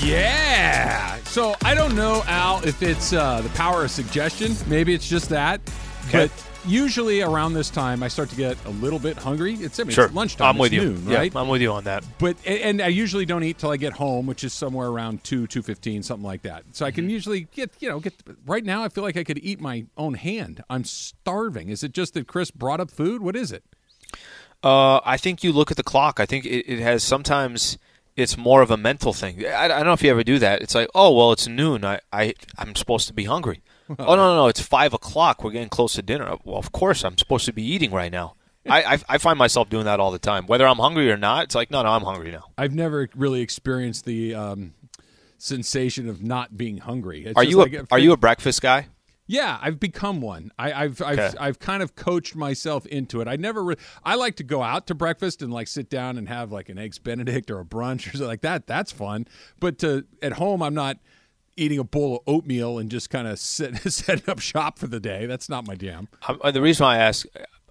Yeah. 0.00 1.16
So 1.24 1.54
I 1.64 1.74
don't 1.74 1.94
know, 1.96 2.22
Al, 2.26 2.64
if 2.66 2.82
it's 2.82 3.12
uh, 3.12 3.40
the 3.42 3.48
power 3.50 3.84
of 3.84 3.90
suggestion. 3.90 4.54
Maybe 4.66 4.94
it's 4.94 5.08
just 5.08 5.28
that. 5.30 5.60
Okay. 6.08 6.26
But 6.26 6.46
usually 6.66 7.20
around 7.20 7.54
this 7.54 7.68
time, 7.68 8.02
I 8.02 8.08
start 8.08 8.30
to 8.30 8.36
get 8.36 8.56
a 8.64 8.70
little 8.70 8.98
bit 8.98 9.16
hungry. 9.16 9.54
It's, 9.54 9.78
I 9.78 9.82
mean, 9.84 9.92
Sure. 9.92 10.06
it's 10.06 10.14
lunchtime. 10.14 10.48
I'm 10.48 10.54
it's 10.56 10.60
with 10.60 10.72
you. 10.72 10.80
noon, 10.82 11.08
Yeah. 11.08 11.28
I'm 11.34 11.48
with 11.48 11.60
you 11.62 11.72
on 11.72 11.84
that. 11.84 12.04
but 12.18 12.36
and 12.46 12.80
I 12.80 12.88
usually 12.88 13.26
don't 13.26 13.42
eat 13.44 13.58
till 13.58 13.70
I 13.70 13.76
get 13.76 13.92
home, 13.92 14.26
which 14.26 14.44
is 14.44 14.52
somewhere 14.52 14.88
around 14.88 15.24
two, 15.24 15.46
two 15.46 15.62
fifteen, 15.62 16.02
something 16.02 16.26
like 16.26 16.42
that. 16.42 16.64
So 16.72 16.86
I 16.86 16.90
Mm-hmm. 16.90 16.94
can 16.94 17.10
usually 17.10 17.40
get, 17.52 17.70
you 17.80 17.88
know, 17.88 18.00
get. 18.00 18.14
Right 18.46 18.64
now, 18.64 18.84
I 18.84 18.88
feel 18.88 19.04
like 19.04 19.16
I 19.16 19.24
could 19.24 19.38
eat 19.38 19.60
my 19.60 19.84
own 19.96 20.14
hand. 20.14 20.62
I'm 20.70 20.84
starving. 20.84 21.68
Is 21.68 21.82
it 21.82 21.92
just 21.92 22.14
that 22.14 22.26
Chris 22.26 22.50
brought 22.50 22.80
up 22.80 22.90
food? 22.90 23.22
What 23.22 23.36
is 23.36 23.52
it? 23.52 23.64
Uh, 24.62 25.00
I 25.04 25.16
think 25.16 25.44
you 25.44 25.52
look 25.52 25.70
at 25.70 25.76
the 25.76 25.82
clock. 25.84 26.18
I 26.18 26.26
think 26.26 26.44
it, 26.46 26.66
it 26.72 26.78
has 26.80 27.02
sometimes 27.04 27.78
it's 28.18 28.36
more 28.36 28.62
of 28.62 28.70
a 28.70 28.76
mental 28.76 29.12
thing. 29.12 29.46
I, 29.46 29.64
I 29.64 29.68
don't 29.68 29.86
know 29.86 29.92
if 29.92 30.02
you 30.02 30.10
ever 30.10 30.24
do 30.24 30.38
that. 30.40 30.60
It's 30.60 30.74
like, 30.74 30.88
oh 30.94 31.14
well, 31.14 31.32
it's 31.32 31.46
noon. 31.46 31.84
I, 31.84 32.00
I 32.12 32.34
I'm 32.58 32.74
supposed 32.74 33.06
to 33.08 33.14
be 33.14 33.24
hungry. 33.24 33.62
oh 33.90 33.94
no, 33.96 34.16
no, 34.16 34.34
no! 34.34 34.46
It's 34.48 34.60
five 34.60 34.92
o'clock. 34.92 35.42
We're 35.42 35.52
getting 35.52 35.68
close 35.68 35.94
to 35.94 36.02
dinner. 36.02 36.36
Well, 36.44 36.58
of 36.58 36.72
course 36.72 37.04
I'm 37.04 37.16
supposed 37.16 37.46
to 37.46 37.52
be 37.52 37.62
eating 37.62 37.90
right 37.90 38.12
now. 38.12 38.34
I, 38.68 38.82
I 38.82 38.98
I 39.08 39.18
find 39.18 39.38
myself 39.38 39.70
doing 39.70 39.84
that 39.84 40.00
all 40.00 40.10
the 40.10 40.18
time, 40.18 40.46
whether 40.46 40.66
I'm 40.66 40.78
hungry 40.78 41.10
or 41.10 41.16
not. 41.16 41.44
It's 41.44 41.54
like, 41.54 41.70
no, 41.70 41.82
no, 41.82 41.90
I'm 41.90 42.02
hungry 42.02 42.32
now. 42.32 42.44
I've 42.58 42.74
never 42.74 43.08
really 43.14 43.40
experienced 43.40 44.04
the 44.04 44.34
um, 44.34 44.74
sensation 45.38 46.08
of 46.08 46.22
not 46.22 46.56
being 46.56 46.78
hungry. 46.78 47.24
It's 47.24 47.36
Are 47.36 47.44
you 47.44 47.56
like 47.58 47.72
a, 47.72 47.86
are 47.90 47.98
you 47.98 48.12
a 48.12 48.16
breakfast 48.16 48.60
guy? 48.60 48.88
Yeah, 49.30 49.58
I've 49.60 49.78
become 49.78 50.20
one. 50.22 50.50
I, 50.58 50.72
I've 50.72 51.02
I've, 51.02 51.18
Okay. 51.18 51.36
I've 51.38 51.58
kind 51.58 51.82
of 51.82 51.94
coached 51.94 52.34
myself 52.34 52.86
into 52.86 53.20
it. 53.20 53.28
I 53.28 53.36
never. 53.36 53.62
Re- 53.62 53.76
I 54.02 54.14
like 54.16 54.36
to 54.36 54.42
go 54.42 54.62
out 54.62 54.86
to 54.88 54.94
breakfast 54.94 55.42
and 55.42 55.52
like 55.52 55.68
sit 55.68 55.90
down 55.90 56.16
and 56.16 56.28
have 56.28 56.50
like 56.50 56.70
an 56.70 56.78
eggs 56.78 56.98
Benedict 56.98 57.50
or 57.50 57.60
a 57.60 57.64
brunch 57.64 58.06
or 58.08 58.12
something 58.12 58.26
like 58.26 58.40
that. 58.40 58.66
That's 58.66 58.90
fun. 58.90 59.28
But 59.60 59.78
to 59.80 60.06
at 60.22 60.32
home, 60.32 60.62
I'm 60.62 60.74
not 60.74 60.96
eating 61.56 61.78
a 61.78 61.84
bowl 61.84 62.16
of 62.16 62.22
oatmeal 62.26 62.78
and 62.78 62.90
just 62.90 63.10
kind 63.10 63.28
of 63.28 63.38
sit, 63.38 63.76
setting 63.92 64.28
up 64.30 64.38
shop 64.38 64.78
for 64.78 64.86
the 64.86 65.00
day. 65.00 65.26
That's 65.26 65.48
not 65.48 65.66
my 65.66 65.74
jam. 65.74 66.08
I'm, 66.26 66.38
uh, 66.42 66.50
the 66.50 66.62
reason 66.62 66.84
why 66.84 66.94
I 66.94 66.98
ask, 66.98 67.26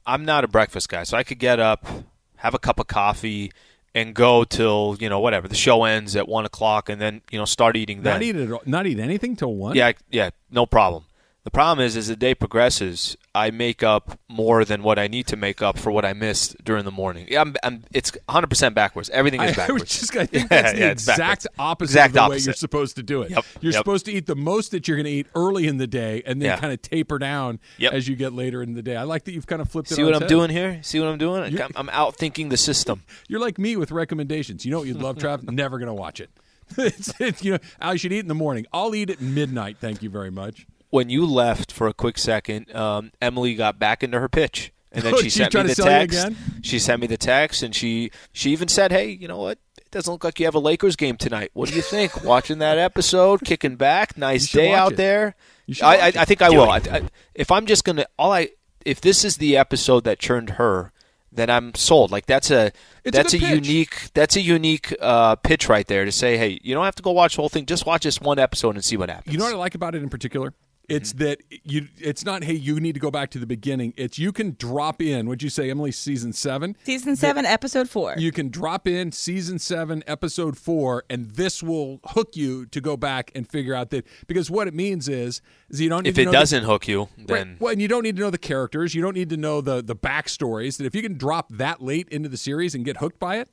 I'm 0.05 0.25
not 0.25 0.43
a 0.43 0.47
breakfast 0.47 0.89
guy, 0.89 1.03
so 1.03 1.17
I 1.17 1.23
could 1.23 1.39
get 1.39 1.59
up, 1.59 1.87
have 2.35 2.53
a 2.53 2.59
cup 2.59 2.79
of 2.79 2.87
coffee, 2.87 3.51
and 3.95 4.13
go 4.13 4.43
till 4.43 4.95
you 4.99 5.09
know 5.09 5.19
whatever 5.19 5.47
the 5.47 5.55
show 5.55 5.85
ends 5.85 6.15
at 6.15 6.27
one 6.27 6.45
o'clock, 6.45 6.87
and 6.87 7.01
then 7.01 7.21
you 7.31 7.39
know 7.39 7.45
start 7.45 7.75
eating. 7.75 8.03
Then 8.03 8.13
Not 8.13 8.21
eat 8.21 8.35
it. 8.35 8.67
Not 8.67 8.85
eat 8.85 8.99
anything 8.99 9.35
till 9.35 9.55
one. 9.55 9.75
Yeah, 9.75 9.93
yeah, 10.11 10.29
no 10.51 10.67
problem. 10.67 11.05
The 11.47 11.51
problem 11.51 11.85
is, 11.85 11.95
as 11.95 12.09
the 12.09 12.17
day 12.17 12.35
progresses, 12.35 13.15
I 13.33 13.51
make 13.51 13.81
up 13.81 14.19
more 14.27 14.65
than 14.65 14.83
what 14.83 14.99
I 14.99 15.07
need 15.07 15.27
to 15.27 15.37
make 15.37 15.61
up 15.61 15.79
for 15.79 15.91
what 15.93 16.03
I 16.03 16.11
missed 16.11 16.61
during 16.61 16.83
the 16.83 16.91
morning. 16.91 17.25
Yeah, 17.29 17.39
I'm, 17.39 17.55
I'm, 17.63 17.83
it's 17.93 18.11
100 18.25 18.47
percent 18.47 18.75
backwards. 18.75 19.09
Everything 19.11 19.39
is 19.41 19.51
I, 19.51 19.53
I 19.53 19.55
backwards. 19.67 19.83
was 19.83 20.09
just. 20.09 20.15
I 20.17 20.25
think 20.25 20.51
Yeah, 20.51 20.61
that's 20.61 20.73
the 20.73 20.79
yeah, 20.79 20.89
exact 20.91 21.47
opposite 21.57 21.91
Exact 21.93 22.17
of 22.17 22.23
the 22.25 22.29
way 22.31 22.37
you're 22.39 22.53
supposed 22.53 22.97
to 22.97 23.03
do 23.03 23.21
it. 23.21 23.31
Yep, 23.31 23.45
You're 23.61 23.71
yep. 23.71 23.77
supposed 23.79 24.05
to 24.07 24.11
eat 24.11 24.25
the 24.25 24.35
most 24.35 24.71
that 24.71 24.89
you're 24.89 24.97
going 24.97 25.05
to 25.05 25.09
eat 25.11 25.27
early 25.35 25.67
in 25.67 25.77
the 25.77 25.87
day, 25.87 26.21
and 26.25 26.41
then 26.41 26.47
Yeah. 26.47 26.57
kind 26.59 26.73
of 26.73 26.81
taper 26.81 27.17
down 27.17 27.61
Yep. 27.77 27.93
as 27.93 28.09
you 28.09 28.17
get 28.17 28.33
later 28.33 28.61
in 28.61 28.73
the 28.73 28.81
day. 28.83 28.97
I 28.97 29.03
like 29.03 29.23
that 29.23 29.31
you've 29.31 29.47
kind 29.47 29.61
of 29.61 29.69
flipped 29.69 29.89
it. 29.89 29.95
See 29.95 30.03
what 30.03 30.15
I'm 30.15 30.19
head. 30.23 30.27
doing 30.29 30.49
here? 30.49 30.81
See 30.83 30.99
what 30.99 31.07
I'm 31.07 31.17
doing? 31.17 31.49
You- 31.53 31.63
I'm, 31.63 31.71
I'm 31.77 31.89
out 31.91 32.17
thinking 32.17 32.49
the 32.49 32.57
system. 32.57 33.03
You're 33.29 33.39
like 33.39 33.57
me 33.57 33.77
with 33.77 33.91
recommendations. 33.93 34.65
You 34.65 34.71
know 34.71 34.79
what 34.79 34.87
you'd 34.89 34.97
love, 35.01 35.15
Trav? 35.15 35.43
Never 35.49 35.77
going 35.79 35.87
to 35.87 35.93
watch 35.93 36.19
it. 36.19 36.29
it's, 36.77 37.13
it's, 37.21 37.41
you 37.41 37.53
know, 37.53 37.59
I 37.79 37.95
should 37.95 38.11
eat 38.11 38.19
in 38.19 38.27
the 38.27 38.35
morning. 38.35 38.65
I'll 38.73 38.93
eat 38.93 39.09
at 39.09 39.21
midnight. 39.21 39.77
Thank 39.79 40.03
you 40.03 40.09
very 40.09 40.29
much. 40.31 40.67
When 40.89 41.09
you 41.09 41.25
left 41.25 41.71
for 41.71 41.87
a 41.87 41.93
quick 41.93 42.17
second, 42.17 42.73
um, 42.75 43.11
Emily 43.21 43.55
got 43.55 43.77
back 43.77 44.03
into 44.03 44.19
her 44.19 44.29
pitch, 44.29 44.71
and 44.91 45.03
then 45.03 45.13
Oh, 45.15 45.21
she 45.21 45.29
sent 45.29 45.53
me 45.53 45.63
the 45.63 45.75
text. 45.75 46.27
She 46.61 46.79
sent 46.79 47.01
me 47.01 47.07
the 47.07 47.17
text, 47.17 47.61
and 47.63 47.75
she 47.75 48.11
she 48.31 48.51
even 48.51 48.67
said, 48.67 48.91
"Hey, 48.91 49.09
you 49.09 49.27
know 49.27 49.37
what? 49.39 49.59
It 49.77 49.91
doesn't 49.91 50.11
look 50.11 50.23
like 50.23 50.39
you 50.39 50.45
have 50.45 50.55
a 50.55 50.59
Lakers 50.59 50.95
game 50.95 51.17
tonight. 51.17 51.51
What 51.53 51.69
do 51.69 51.75
you 51.75 51.81
think? 51.81 52.23
Watching 52.23 52.59
that 52.59 52.77
episode, 52.77 53.41
kicking 53.43 53.75
back, 53.75 54.17
nice 54.17 54.49
day 54.51 54.73
out 54.73 54.93
it. 54.93 54.97
there. 54.97 55.35
I, 55.81 55.97
I. 55.97 56.07
I 56.07 56.25
think 56.25 56.41
I 56.41 56.49
Do 56.49 56.57
will. 56.57 56.69
I. 56.69 56.77
I, 56.77 57.01
if 57.35 57.51
I'm 57.51 57.65
just 57.65 57.83
gonna, 57.83 58.05
all 58.17 58.31
I, 58.31 58.49
if 58.85 59.01
this 59.01 59.25
is 59.25 59.37
the 59.37 59.57
episode 59.57 60.05
that 60.05 60.19
churned 60.19 60.51
her, 60.51 60.93
then 61.31 61.49
I'm 61.49 61.75
sold. 61.75 62.09
Like 62.11 62.25
that's 62.25 62.49
a 62.49 62.71
It's 63.03 63.15
that's 63.15 63.33
a, 63.33 63.39
pitch. 63.39 63.67
unique 63.67 64.09
that's 64.13 64.35
a 64.37 64.41
unique 64.41 64.95
uh, 65.01 65.35
pitch 65.35 65.67
right 65.67 65.85
there 65.85 66.05
to 66.05 66.11
say, 66.13 66.37
hey, 66.37 66.59
you 66.63 66.73
don't 66.73 66.85
have 66.85 66.95
to 66.95 67.03
go 67.03 67.11
watch 67.11 67.35
the 67.35 67.41
whole 67.41 67.49
thing. 67.49 67.65
Just 67.65 67.85
watch 67.85 68.03
this 68.03 68.21
one 68.21 68.39
episode 68.39 68.75
and 68.75 68.83
see 68.85 68.95
what 68.95 69.09
happens. 69.09 69.33
You 69.33 69.37
know 69.39 69.45
what 69.45 69.53
I 69.53 69.57
like 69.57 69.75
about 69.75 69.93
it 69.95 70.01
in 70.01 70.09
particular? 70.09 70.53
It's 70.89 71.11
Mm-hmm. 71.11 71.23
that 71.23 71.39
you. 71.65 71.87
It's 71.99 72.23
not. 72.23 72.45
Hey, 72.45 72.53
you 72.53 72.79
need 72.79 72.93
to 72.93 72.99
go 73.01 73.11
back 73.11 73.29
to 73.31 73.39
the 73.39 73.45
beginning. 73.45 73.93
It's 73.97 74.17
you 74.17 74.31
can 74.31 74.55
drop 74.57 75.01
in. 75.01 75.27
Would 75.27 75.43
you 75.43 75.49
say, 75.49 75.69
Emily? 75.69 75.91
Season 75.91 76.31
seven. 76.31 76.77
Season 76.85 77.17
seven, 77.17 77.45
episode 77.45 77.89
four. 77.89 78.15
You 78.17 78.31
can 78.31 78.47
drop 78.49 78.87
in 78.87 79.11
season 79.11 79.59
seven, 79.59 80.01
episode 80.07 80.57
four, 80.57 81.03
and 81.09 81.31
this 81.31 81.61
will 81.61 81.99
hook 82.05 82.37
you 82.37 82.65
to 82.67 82.79
go 82.79 82.95
back 82.95 83.31
and 83.35 83.45
figure 83.45 83.73
out 83.73 83.89
that 83.89 84.07
because 84.27 84.49
what 84.49 84.67
it 84.69 84.73
means 84.73 85.09
is, 85.09 85.41
is 85.69 85.81
you 85.81 85.89
don't 85.89 86.03
need 86.03 86.09
if 86.11 86.17
it 86.17 86.31
doesn't 86.31 86.63
hook 86.63 86.87
you, 86.87 87.09
Right. 87.17 87.27
then 87.27 87.57
Well, 87.59 87.73
and 87.73 87.81
you 87.81 87.89
don't 87.89 88.03
need 88.03 88.15
to 88.15 88.21
know 88.21 88.29
the 88.29 88.37
characters. 88.37 88.95
You 88.95 89.01
don't 89.01 89.15
need 89.15 89.29
to 89.31 89.37
know 89.37 89.59
the 89.59 89.83
the 89.83 89.95
backstories. 89.95 90.77
That 90.77 90.85
if 90.85 90.95
you 90.95 91.01
can 91.01 91.17
drop 91.17 91.47
that 91.51 91.81
late 91.81 92.07
into 92.09 92.29
the 92.29 92.37
series 92.37 92.73
and 92.73 92.85
get 92.85 92.97
hooked 92.97 93.19
by 93.19 93.39
it, 93.39 93.49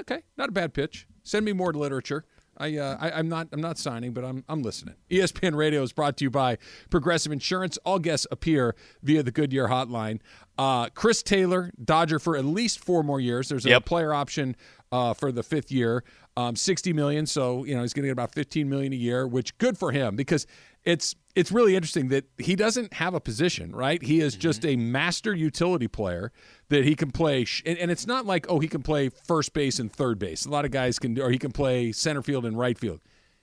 okay, 0.00 0.22
not 0.36 0.48
a 0.48 0.52
bad 0.52 0.74
pitch. 0.74 1.06
Send 1.22 1.44
me 1.44 1.52
more 1.52 1.72
literature. 1.72 2.24
I, 2.62 2.76
uh, 2.76 2.96
I 3.00 3.10
I'm 3.12 3.28
not 3.28 3.48
I'm 3.52 3.60
not 3.60 3.76
signing, 3.78 4.12
but 4.12 4.24
I'm 4.24 4.44
I'm 4.48 4.62
listening. 4.62 4.94
ESPN 5.10 5.54
Radio 5.56 5.82
is 5.82 5.92
brought 5.92 6.16
to 6.18 6.24
you 6.24 6.30
by 6.30 6.58
Progressive 6.90 7.32
Insurance. 7.32 7.76
All 7.84 7.98
guests 7.98 8.26
appear 8.30 8.74
via 9.02 9.22
the 9.22 9.32
Goodyear 9.32 9.68
Hotline. 9.68 10.20
Uh, 10.56 10.88
Chris 10.90 11.22
Taylor, 11.22 11.72
Dodger 11.82 12.18
for 12.18 12.36
at 12.36 12.44
least 12.44 12.78
four 12.78 13.02
more 13.02 13.20
years. 13.20 13.48
There's 13.48 13.66
a 13.66 13.70
Yep. 13.70 13.84
player 13.86 14.14
option 14.14 14.54
uh, 14.92 15.14
for 15.14 15.32
the 15.32 15.42
fifth 15.42 15.72
year, 15.72 16.04
um, 16.36 16.54
60 16.54 16.92
million. 16.92 17.26
So 17.26 17.64
you 17.64 17.74
know 17.74 17.82
he's 17.82 17.92
going 17.92 18.04
to 18.04 18.08
get 18.08 18.12
about 18.12 18.32
15 18.34 18.68
million 18.68 18.92
a 18.92 18.96
year, 18.96 19.26
which 19.26 19.56
good 19.58 19.76
for 19.76 19.90
him 19.90 20.14
because 20.14 20.46
it's 20.84 21.16
it's 21.34 21.50
really 21.50 21.74
interesting 21.74 22.08
that 22.08 22.24
he 22.38 22.54
doesn't 22.54 22.92
have 22.92 23.14
a 23.14 23.20
position, 23.20 23.74
right? 23.74 24.02
He 24.02 24.20
is 24.20 24.36
just 24.36 24.66
a 24.66 24.76
master 24.76 25.34
utility 25.34 25.88
player 25.88 26.30
that 26.68 26.84
he 26.84 26.94
can 26.94 27.10
play, 27.10 27.44
sh- 27.44 27.62
and, 27.64 27.78
and 27.78 27.90
it's 27.90 28.06
not 28.06 28.26
like 28.26 28.46
oh 28.48 28.58
he 28.58 28.68
can 28.68 28.82
play 28.82 29.08
first 29.08 29.54
base 29.54 29.78
and 29.78 29.90
third 29.90 30.18
base. 30.18 30.44
A 30.44 30.50
lot 30.50 30.64
of 30.64 30.70
guys 30.70 30.98
can, 30.98 31.18
or 31.18 31.30
he 31.30 31.38
can 31.38 31.52
play 31.52 31.90
center 31.92 32.22
field 32.22 32.44
and 32.44 32.58
right 32.58 32.78
field. 32.78 33.00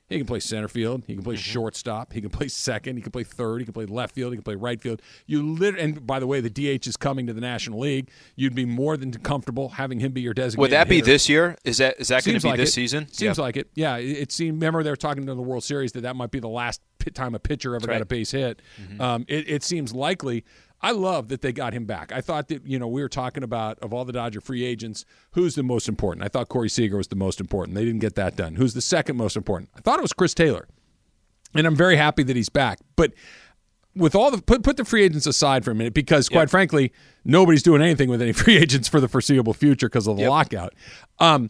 He 0.10 0.18
can 0.18 0.26
play 0.26 0.40
center 0.40 0.68
field. 0.68 1.04
He 1.06 1.14
can 1.14 1.24
play 1.24 1.36
shortstop. 1.36 2.14
He 2.14 2.20
can 2.22 2.32
play 2.32 2.48
second. 2.48 2.96
He 2.98 3.02
can 3.04 3.12
play 3.12 3.24
third. 3.24 3.60
He 3.62 3.66
can 3.66 3.74
play 3.74 3.86
left 3.86 4.16
field. 4.16 4.32
He 4.34 4.38
can 4.38 4.44
play 4.44 4.56
right 4.56 4.82
field. 4.82 5.02
You 5.28 5.44
lit- 5.44 5.78
and 5.78 6.06
by 6.08 6.20
the 6.20 6.26
way, 6.28 6.42
the 6.42 6.50
DH 6.50 6.88
is 6.88 6.98
coming 6.98 7.28
to 7.28 7.34
the 7.34 7.42
National 7.42 7.80
League. 7.80 8.10
You'd 8.36 8.56
be 8.56 8.66
more 8.66 8.98
than 8.98 9.12
comfortable 9.14 9.70
having 9.70 10.00
him 10.00 10.12
be 10.12 10.22
your 10.22 10.34
designated. 10.34 10.60
would 10.62 10.72
that 10.72 10.90
be 10.90 10.96
hitter. 10.96 11.06
this 11.06 11.30
year? 11.30 11.56
Is 11.64 11.78
that 11.78 12.00
is 12.00 12.08
that 12.08 12.24
going 12.26 12.38
to 12.40 12.44
be 12.44 12.50
like 12.50 12.58
this 12.58 12.70
it. 12.70 12.74
season? 12.74 13.08
Seems 13.12 13.38
Yeah. 13.38 13.44
like 13.44 13.56
it. 13.58 13.70
Yeah, 13.76 13.98
it, 13.98 14.06
it 14.18 14.32
seemed. 14.32 14.56
Remember, 14.62 14.82
they 14.82 14.90
were 14.90 14.96
talking 14.96 15.26
to 15.28 15.36
the 15.36 15.42
World 15.42 15.64
Series 15.64 15.92
that 15.92 16.02
that 16.02 16.16
might 16.16 16.32
be 16.32 16.40
the 16.40 16.48
last 16.50 16.82
time 17.14 17.36
a 17.36 17.40
pitcher 17.40 17.76
ever 17.76 17.86
got 17.88 17.94
right. 17.94 17.96
Mm-hmm. 17.98 18.02
a 18.02 18.06
base 18.06 18.32
hit. 18.32 18.62
Um, 19.00 19.26
it, 19.28 19.48
it 19.50 19.64
seems 19.64 19.94
likely. 19.94 20.44
I 20.82 20.92
love 20.92 21.28
that 21.28 21.42
they 21.42 21.52
got 21.52 21.74
him 21.74 21.86
back. 21.86 22.12
I 22.14 22.22
thought 22.22 22.48
that 22.48 22.66
you 22.66 22.80
know 22.80 22.88
we 22.88 23.02
were 23.02 23.10
talking 23.10 23.44
about 23.44 23.80
of 23.80 23.94
all 23.94 24.06
the 24.06 24.14
Dodger 24.14 24.40
free 24.42 24.64
agents, 24.64 25.04
who's 25.32 25.56
the 25.56 25.64
most 25.64 25.90
important? 25.90 26.24
I 26.26 26.30
thought 26.30 26.48
Corey 26.50 26.70
Seager 26.70 26.96
was 26.98 27.08
the 27.10 27.16
most 27.18 27.40
important. 27.42 27.76
They 27.76 27.84
didn't 27.86 28.00
get 28.00 28.16
that 28.16 28.36
done. 28.36 28.56
Who's 28.56 28.74
the 28.74 28.82
second 28.82 29.18
most 29.18 29.36
important? 29.36 29.70
I 29.76 29.82
thought 29.82 30.00
it 30.00 30.02
was 30.02 30.14
Chris 30.14 30.34
Taylor, 30.34 30.68
and 31.54 31.68
I'm 31.68 31.76
very 31.76 31.98
happy 31.98 32.24
that 32.24 32.36
he's 32.36 32.50
back. 32.50 32.80
But 32.96 33.14
with 33.96 34.16
all 34.16 34.32
the 34.32 34.42
put 34.42 34.64
put 34.64 34.78
the 34.78 34.86
free 34.86 35.04
agents 35.04 35.26
aside 35.26 35.66
for 35.66 35.72
a 35.72 35.76
minute 35.76 35.94
because 35.94 36.30
quite 36.30 36.50
frankly 36.50 36.94
nobody's 37.26 37.64
doing 37.64 37.82
anything 37.82 38.08
with 38.08 38.22
any 38.22 38.32
free 38.42 38.56
agents 38.56 38.88
for 38.88 39.02
the 39.02 39.08
foreseeable 39.10 39.54
future 39.54 39.90
because 39.90 40.08
of 40.08 40.16
the 40.16 40.22
Yep. 40.24 40.30
lockout. 40.30 40.74
Um, 41.20 41.50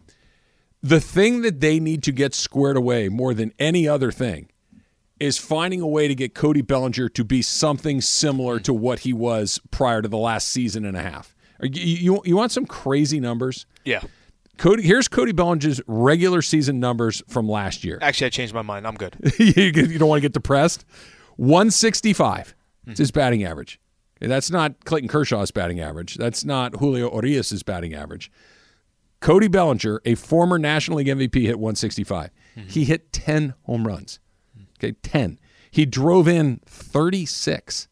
the 0.82 1.02
thing 1.02 1.42
that 1.42 1.60
they 1.60 1.80
need 1.80 2.02
to 2.04 2.12
get 2.14 2.34
squared 2.34 2.78
away 2.78 3.10
more 3.10 3.34
than 3.34 3.52
any 3.60 3.88
other 3.88 4.12
thing 4.12 4.50
is 5.20 5.38
finding 5.38 5.82
a 5.82 5.88
way 5.88 6.08
to 6.08 6.16
get 6.16 6.34
Cody 6.34 6.62
Bellinger 6.62 7.10
to 7.10 7.24
be 7.24 7.42
something 7.42 8.02
similar 8.02 8.60
to 8.60 8.74
what 8.74 9.00
he 9.00 9.14
was 9.14 9.60
prior 9.72 10.02
to 10.02 10.08
the 10.08 10.18
last 10.18 10.50
season 10.50 10.86
and 10.86 10.96
a 10.96 11.02
half. 11.02 11.36
You, 11.62 11.70
you, 11.84 12.22
you 12.26 12.38
want 12.38 12.52
some 12.52 12.66
crazy 12.66 13.20
numbers? 13.20 13.66
Yeah. 13.84 14.02
Cody, 14.58 14.84
here's 14.84 15.08
Cody 15.08 15.32
Bellinger's 15.32 15.82
regular 15.88 16.42
season 16.42 16.80
numbers 16.80 17.24
from 17.28 17.48
last 17.48 17.84
year. 17.84 17.98
Actually, 18.02 18.28
I 18.28 18.30
changed 18.30 18.54
my 18.54 18.62
mind. 18.62 18.86
I'm 18.86 18.96
good. 18.96 19.16
you 19.40 19.54
you 19.54 19.98
don't 19.98 20.10
want 20.10 20.18
to 20.18 20.22
get 20.22 20.34
depressed. 20.34 20.86
165 21.38 22.56
is 22.88 22.98
his 22.98 23.12
batting 23.12 23.44
average. 23.46 23.80
That's 24.20 24.52
not 24.52 24.84
Clayton 24.84 25.08
Kershaw's 25.08 25.52
batting 25.52 25.80
average. 25.80 26.16
That's 26.16 26.44
not 26.44 26.76
Julio 26.76 27.10
Urias' 27.14 27.64
batting 27.64 27.94
average. 27.94 28.30
Cody 29.22 29.48
Bellinger, 29.48 30.02
a 30.04 30.16
former 30.16 30.60
National 30.60 30.98
League 30.98 31.08
MVP, 31.08 31.42
hit 31.44 31.58
165. 31.58 32.30
He 32.68 32.84
hit 32.84 33.14
10 33.14 33.54
home 33.64 33.88
runs. 33.88 34.20
Okay, 34.80 34.94
10. 35.04 35.40
He 35.72 35.86
drove 35.86 36.28
in 36.28 36.62
36 36.66 37.88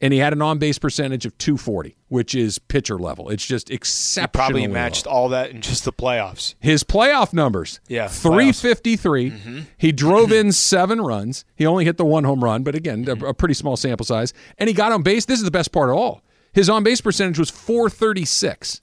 and 0.00 0.12
he 0.12 0.18
had 0.18 0.32
an 0.32 0.42
on 0.42 0.58
base 0.58 0.78
percentage 0.78 1.24
of 1.24 1.36
240, 1.38 1.96
which 2.08 2.34
is 2.34 2.58
pitcher 2.58 2.98
level. 2.98 3.30
It's 3.30 3.46
just 3.46 3.70
exceptional. 3.70 4.46
Probably 4.46 4.66
matched 4.66 5.06
all 5.06 5.30
that 5.30 5.50
in 5.50 5.62
just 5.62 5.84
the 5.84 5.92
playoffs. 5.92 6.54
His 6.60 6.84
playoff 6.84 7.32
numbers, 7.32 7.80
Yeah, 7.88 8.08
353. 8.08 9.30
Mm-hmm. 9.30 9.60
He 9.78 9.92
drove 9.92 10.32
in 10.32 10.52
seven 10.52 11.00
runs. 11.00 11.44
He 11.54 11.64
only 11.64 11.84
hit 11.84 11.96
the 11.96 12.04
one 12.04 12.24
home 12.24 12.44
run, 12.44 12.62
but 12.62 12.74
again, 12.74 13.04
a, 13.08 13.16
mm-hmm. 13.16 13.24
a 13.24 13.34
pretty 13.34 13.54
small 13.54 13.76
sample 13.76 14.04
size. 14.04 14.34
And 14.58 14.68
he 14.68 14.74
got 14.74 14.92
on 14.92 15.02
base. 15.02 15.24
This 15.24 15.38
is 15.38 15.44
the 15.44 15.50
best 15.50 15.72
part 15.72 15.88
of 15.88 15.96
all. 15.96 16.22
His 16.52 16.68
on 16.68 16.82
base 16.82 17.00
percentage 17.00 17.38
was 17.38 17.50
436. 17.50 18.82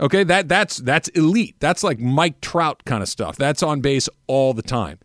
Okay, 0.00 0.22
that 0.24 0.48
that's 0.48 0.76
that's 0.76 1.08
elite. 1.08 1.56
That's 1.58 1.82
like 1.82 1.98
Mike 1.98 2.40
Trout 2.40 2.84
kind 2.84 3.02
of 3.02 3.08
stuff. 3.08 3.36
That's 3.36 3.64
on 3.64 3.80
base 3.80 4.08
all 4.28 4.54
the 4.54 4.62
time. 4.62 5.00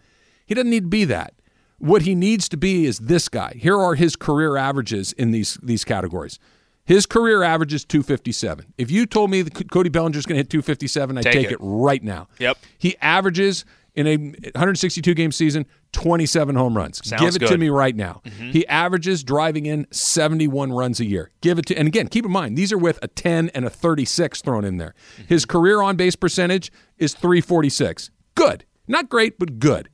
He 0.45 0.53
doesn't 0.53 0.69
need 0.69 0.83
to 0.83 0.89
be 0.89 1.05
that. 1.05 1.33
What 1.83 2.03
he 2.03 2.15
needs 2.15 2.47
to 2.47 2.55
be 2.55 2.85
is 2.85 2.97
this 2.99 3.27
guy. 3.27 3.55
Here 3.57 3.77
are 3.77 3.95
his 3.95 4.15
career 4.15 4.55
averages 4.55 5.11
in 5.11 5.31
these 5.31 5.55
these 5.61 5.83
categories. 5.83 6.39
His 6.85 7.05
career 7.05 7.43
average 7.43 7.73
is 7.73 7.83
257. 7.83 8.73
If 8.77 8.89
you 8.89 9.05
told 9.05 9.29
me 9.29 9.41
that 9.41 9.69
Cody 9.69 9.89
Bellinger's 9.89 10.25
going 10.25 10.35
to 10.35 10.39
hit 10.39 10.49
257, 10.49 11.17
I'd 11.17 11.23
Take 11.23 11.33
take 11.33 11.45
it. 11.47 11.51
it 11.53 11.57
right 11.59 12.01
now. 12.01 12.29
Yep. 12.39 12.57
He 12.77 12.95
averages 13.01 13.65
in 13.95 14.07
a 14.07 14.15
162 14.15 15.13
game 15.13 15.33
season 15.33 15.65
27 15.91 16.55
home 16.55 16.77
runs. 16.77 17.05
Sounds 17.05 17.21
Give 17.21 17.43
it 17.43 17.51
to 17.51 17.57
me 17.57 17.67
right 17.67 17.97
now. 17.97 18.21
Mm-hmm. 18.23 18.51
He 18.51 18.65
averages 18.67 19.21
driving 19.21 19.65
in 19.65 19.85
71 19.91 20.71
runs 20.71 21.01
a 21.01 21.05
year. 21.05 21.31
Give 21.41 21.59
it 21.59 21.65
to 21.65 21.75
and 21.75 21.89
again, 21.89 22.07
keep 22.07 22.23
in 22.23 22.31
mind 22.31 22.57
these 22.57 22.71
are 22.71 22.77
with 22.77 22.97
a 23.01 23.09
10 23.09 23.49
and 23.49 23.65
a 23.65 23.69
36 23.69 24.41
thrown 24.41 24.63
in 24.63 24.77
there. 24.77 24.95
Mm-hmm. 25.15 25.23
His 25.27 25.43
career 25.43 25.81
on 25.81 25.97
base 25.97 26.15
percentage 26.15 26.71
is 26.97 27.13
346. 27.13 28.09
Good. 28.35 28.63
Not 28.87 29.09
great, 29.09 29.37
but 29.37 29.59
good. 29.59 29.89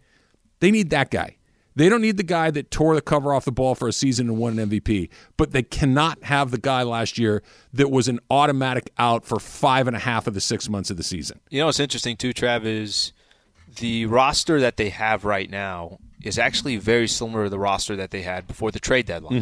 They 0.59 0.69
need 0.69 0.91
that 0.91 1.09
guy. 1.09 1.37
They 1.79 1.87
don't 1.87 2.01
need 2.01 2.17
the 2.17 2.23
guy 2.23 2.51
that 2.51 2.71
tore 2.71 2.93
the 2.93 3.01
cover 3.01 3.33
off 3.33 3.45
the 3.45 3.53
ball 3.53 3.73
for 3.73 3.87
a 3.87 3.93
season 3.93 4.27
and 4.27 4.37
won 4.37 4.59
an 4.59 4.69
MVP, 4.69 5.07
but 5.37 5.53
they 5.53 5.63
cannot 5.63 6.21
have 6.25 6.51
the 6.51 6.57
guy 6.57 6.83
last 6.83 7.17
year 7.17 7.41
that 7.71 7.89
was 7.89 8.09
an 8.09 8.19
automatic 8.29 8.91
out 8.97 9.23
for 9.23 9.39
five 9.39 9.87
and 9.87 9.95
a 9.95 9.99
half 9.99 10.27
of 10.27 10.33
the 10.33 10.41
six 10.41 10.67
months 10.67 10.89
of 10.89 10.97
the 10.97 11.03
season. 11.03 11.39
You 11.49 11.61
know 11.61 11.67
what's 11.67 11.79
interesting 11.79 12.17
too, 12.17 12.33
Trav, 12.33 12.65
is 12.65 13.13
the 13.77 14.07
roster 14.07 14.59
that 14.59 14.75
they 14.75 14.89
have 14.89 15.23
right 15.23 15.49
now 15.49 15.99
is 16.21 16.37
actually 16.37 16.75
very 16.75 17.07
similar 17.07 17.45
to 17.45 17.49
the 17.49 17.59
roster 17.59 17.95
that 17.95 18.11
they 18.11 18.23
had 18.23 18.45
before 18.45 18.71
the 18.71 18.79
trade 18.81 19.05
deadline. 19.05 19.41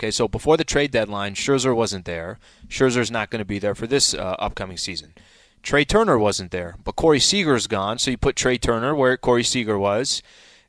Okay, 0.00 0.10
so 0.10 0.26
before 0.26 0.56
the 0.56 0.64
trade 0.64 0.90
deadline, 0.90 1.34
Scherzer 1.34 1.74
wasn't 1.74 2.04
there. 2.04 2.40
Scherzer's 2.66 3.12
not 3.12 3.30
going 3.30 3.38
to 3.38 3.44
be 3.44 3.60
there 3.60 3.76
for 3.76 3.86
this 3.86 4.12
uh, 4.12 4.34
upcoming 4.40 4.76
season. 4.76 5.14
Trea 5.62 5.84
Turner 5.84 6.18
wasn't 6.18 6.50
there, 6.50 6.78
but 6.82 6.96
Corey 6.96 7.20
Seager's 7.20 7.68
gone, 7.68 7.98
so 7.98 8.10
you 8.10 8.18
put 8.18 8.34
Trea 8.34 8.58
Turner 8.58 8.92
where 8.92 9.16
Corey 9.16 9.44
Seager 9.44 9.78
was, 9.78 10.20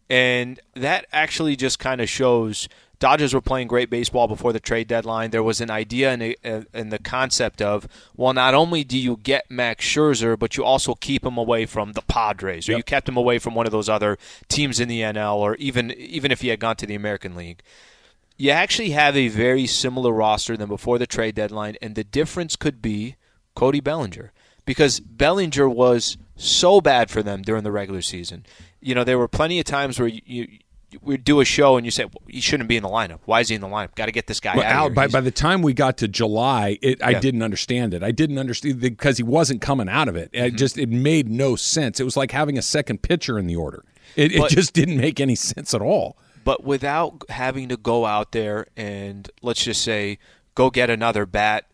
and 0.10 0.60
that 0.76 1.06
actually 1.12 1.56
just 1.56 1.80
kind 1.80 2.02
of 2.02 2.10
shows 2.10 2.68
Dodgers 3.00 3.34
were 3.34 3.42
playing 3.42 3.68
great 3.68 3.92
baseball 3.92 4.28
before 4.28 4.52
the 4.52 4.60
trade 4.60 4.88
deadline. 4.88 5.30
There 5.30 5.44
was 5.44 5.62
an 5.62 5.70
idea 5.70 6.14
in, 6.14 6.90
the- 6.90 7.00
concept 7.04 7.62
of, 7.62 7.88
well, 8.16 8.34
not 8.34 8.56
only 8.56 8.84
do 8.84 8.98
you 8.98 9.18
get 9.18 9.52
Max 9.52 9.86
Scherzer, 9.86 10.38
but 10.38 10.58
you 10.58 10.64
also 10.64 10.96
keep 10.96 11.24
him 11.24 11.38
away 11.38 11.68
from 11.68 11.94
the 11.94 12.02
Padres, 12.02 12.68
or 12.68 12.76
you 12.76 12.84
kept 12.84 13.08
him 13.08 13.16
away 13.16 13.38
from 13.38 13.54
one 13.54 13.68
of 13.68 13.72
those 13.72 13.88
other 13.88 14.18
teams 14.50 14.80
in 14.80 14.88
the 14.88 15.02
NL, 15.02 15.36
or 15.36 15.56
even 15.58 15.92
even 15.92 16.32
if 16.32 16.42
he 16.42 16.48
had 16.48 16.60
gone 16.60 16.76
to 16.78 16.88
the 16.88 16.96
American 16.96 17.36
League. 17.36 17.62
You 18.36 18.50
actually 18.52 18.92
have 18.92 19.16
a 19.16 19.28
very 19.28 19.68
similar 19.68 20.12
roster 20.12 20.58
than 20.58 20.68
before 20.68 20.98
the 20.98 21.08
trade 21.08 21.36
deadline, 21.36 21.78
and 21.82 21.96
the 21.96 22.04
difference 22.04 22.56
could 22.56 22.82
be 22.82 23.16
Cody 23.56 23.80
Bellinger 23.80 24.32
because 24.66 25.00
Bellinger 25.00 25.70
was 25.70 26.18
so 26.38 26.80
bad 26.82 27.10
for 27.10 27.22
them 27.22 27.42
during 27.42 27.64
the 27.64 27.72
regular 27.72 28.02
season. 28.02 28.46
You 28.80 28.96
know, 28.96 29.04
there 29.04 29.18
were 29.18 29.28
plenty 29.28 29.60
of 29.60 29.66
times 29.66 30.00
where 30.00 30.08
you, 30.08 30.22
you 30.26 30.48
we'd 31.02 31.24
do 31.26 31.42
a 31.42 31.46
show 31.46 31.76
and 31.76 31.86
you 31.86 31.92
say 31.92 32.06
well, 32.06 32.22
he 32.30 32.40
shouldn't 32.40 32.70
be 32.70 32.78
in 32.78 32.84
the 32.84 32.90
lineup. 32.90 33.20
Why 33.26 33.42
is 33.42 33.50
he 33.50 33.56
in 33.56 33.62
the 33.62 33.68
lineup? 33.68 33.96
Got 33.96 34.06
to 34.06 34.12
get 34.12 34.28
this 34.28 34.40
guy 34.40 34.56
Well, 34.56 34.66
out. 34.66 34.72
Al, 34.72 34.90
by, 34.92 35.08
by 35.08 35.20
the 35.22 35.32
time 35.32 35.62
we 35.62 35.74
got 35.74 35.98
to 35.98 36.08
July, 36.08 36.78
it, 36.82 37.02
I 37.04 37.12
Yeah. 37.12 37.20
didn't 37.20 37.42
understand 37.44 37.94
it. 37.94 38.04
I 38.04 38.12
didn't 38.12 38.38
understand 38.38 38.80
because 38.80 39.18
he 39.18 39.24
wasn't 39.24 39.60
coming 39.62 39.90
out 39.90 40.08
of 40.08 40.16
it. 40.16 40.32
Mm-hmm. 40.32 40.46
It 40.46 40.56
just 40.56 40.78
it 40.78 40.90
made 40.90 41.28
no 41.30 41.56
sense. 41.58 42.00
It 42.00 42.04
was 42.06 42.16
like 42.16 42.32
having 42.32 42.58
a 42.58 42.62
second 42.62 43.02
pitcher 43.02 43.38
in 43.38 43.48
the 43.48 43.56
order. 43.56 43.84
It, 44.16 44.32
it 44.34 44.50
just 44.50 44.74
didn't 44.74 44.98
make 44.98 45.20
any 45.20 45.36
sense 45.36 45.74
at 45.74 45.82
all. 45.82 46.18
but 46.46 46.64
without 46.64 47.24
having 47.30 47.68
to 47.70 47.76
go 47.78 48.06
out 48.06 48.32
there 48.32 48.68
and 48.78 49.30
let's 49.42 49.64
just 49.64 49.82
say 49.82 50.18
go 50.56 50.70
get 50.70 50.90
another 50.90 51.26
bat. 51.26 51.66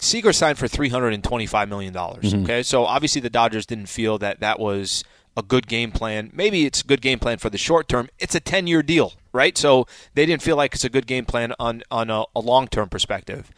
Seager 0.00 0.32
signed 0.32 0.58
for 0.58 0.66
three 0.68 0.88
hundred 0.88 1.14
and 1.14 1.22
twenty-five 1.22 1.68
million 1.68 1.92
dollars. 1.92 2.32
Mm-hmm. 2.32 2.44
Okay, 2.44 2.62
so 2.62 2.84
obviously 2.84 3.20
the 3.20 3.30
Dodgers 3.30 3.66
didn't 3.66 3.86
feel 3.86 4.18
that 4.18 4.40
that 4.40 4.58
was 4.58 5.04
a 5.36 5.42
good 5.42 5.68
game 5.68 5.92
plan. 5.92 6.30
Maybe 6.34 6.66
it's 6.66 6.80
a 6.80 6.86
good 6.86 7.00
game 7.00 7.18
plan 7.18 7.38
for 7.38 7.50
the 7.50 7.58
short 7.58 7.88
term. 7.88 8.08
It's 8.18 8.34
a 8.34 8.40
ten-year 8.40 8.82
deal, 8.82 9.12
right? 9.32 9.56
So 9.56 9.86
they 10.14 10.26
didn't 10.26 10.42
feel 10.42 10.56
like 10.56 10.74
it's 10.74 10.84
a 10.84 10.90
good 10.90 11.06
game 11.06 11.24
plan 11.24 11.54
on 11.58 11.82
on 11.90 12.10
a, 12.10 12.24
a 12.34 12.40
long-term 12.40 12.88
perspective. 12.88 13.50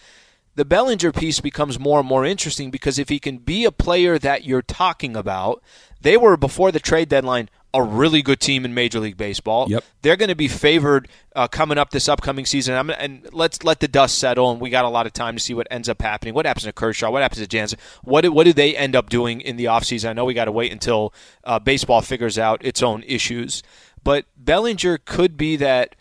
The 0.55 0.67
Bellinger 0.67 1.13
piece 1.13 1.41
becomes 1.41 1.79
more 1.79 1.99
and 1.99 2.07
more 2.07 2.27
interesting 2.27 2.71
because 2.71 2.99
if 2.99 3.09
he 3.09 3.19
can 3.19 3.39
be 3.39 3.65
a 3.65 3.73
player 3.73 4.19
that 4.19 4.45
you're 4.45 4.61
talking 4.61 5.17
about, 5.17 5.63
they 5.99 6.19
were 6.19 6.37
before 6.37 6.71
the 6.71 6.79
trade 6.79 7.09
deadline 7.09 7.49
a 7.75 7.83
really 7.83 8.23
good 8.23 8.41
team 8.41 8.65
in 8.65 8.75
Major 8.75 9.01
League 9.01 9.17
Baseball. 9.17 9.69
Yep. 9.69 9.85
They're 10.03 10.17
going 10.17 10.29
to 10.29 10.35
be 10.35 10.49
favored 10.49 11.09
uh, 11.35 11.49
coming 11.49 11.79
up 11.79 11.91
this 11.91 12.09
upcoming 12.09 12.45
season. 12.45 12.75
I'm, 12.75 12.91
and 12.91 13.27
let's 13.33 13.65
let 13.65 13.81
the 13.81 13.89
dust 13.89 14.19
settle, 14.19 14.51
and 14.51 14.61
we 14.61 14.71
got 14.71 14.85
a 14.85 14.89
lot 14.89 15.07
of 15.07 15.13
time 15.13 15.37
to 15.37 15.41
see 15.41 15.55
what 15.55 15.67
ends 15.71 15.89
up 15.89 16.03
happening. 16.03 16.35
What 16.35 16.45
happens 16.45 16.65
to 16.65 16.73
Kershaw? 16.73 17.11
What 17.11 17.23
happens 17.23 17.41
to 17.41 17.47
Jansen? 17.47 17.79
What 18.03 18.23
do, 18.23 18.33
what 18.33 18.45
do 18.45 18.53
they 18.53 18.77
end 18.77 18.95
up 18.95 19.09
doing 19.09 19.41
in 19.41 19.57
the 19.57 19.67
offseason? 19.67 20.11
I 20.11 20.13
know 20.13 20.25
we 20.25 20.35
got 20.35 20.47
to 20.47 20.53
wait 20.53 20.73
until 20.73 21.15
uh, 21.45 21.59
baseball 21.59 22.03
figures 22.03 22.39
out 22.39 22.65
its 22.65 22.83
own 22.83 23.03
issues, 23.05 23.63
but 24.05 24.27
Bellinger 24.37 24.99
could 24.99 25.37
be 25.37 25.57
that 25.57 25.97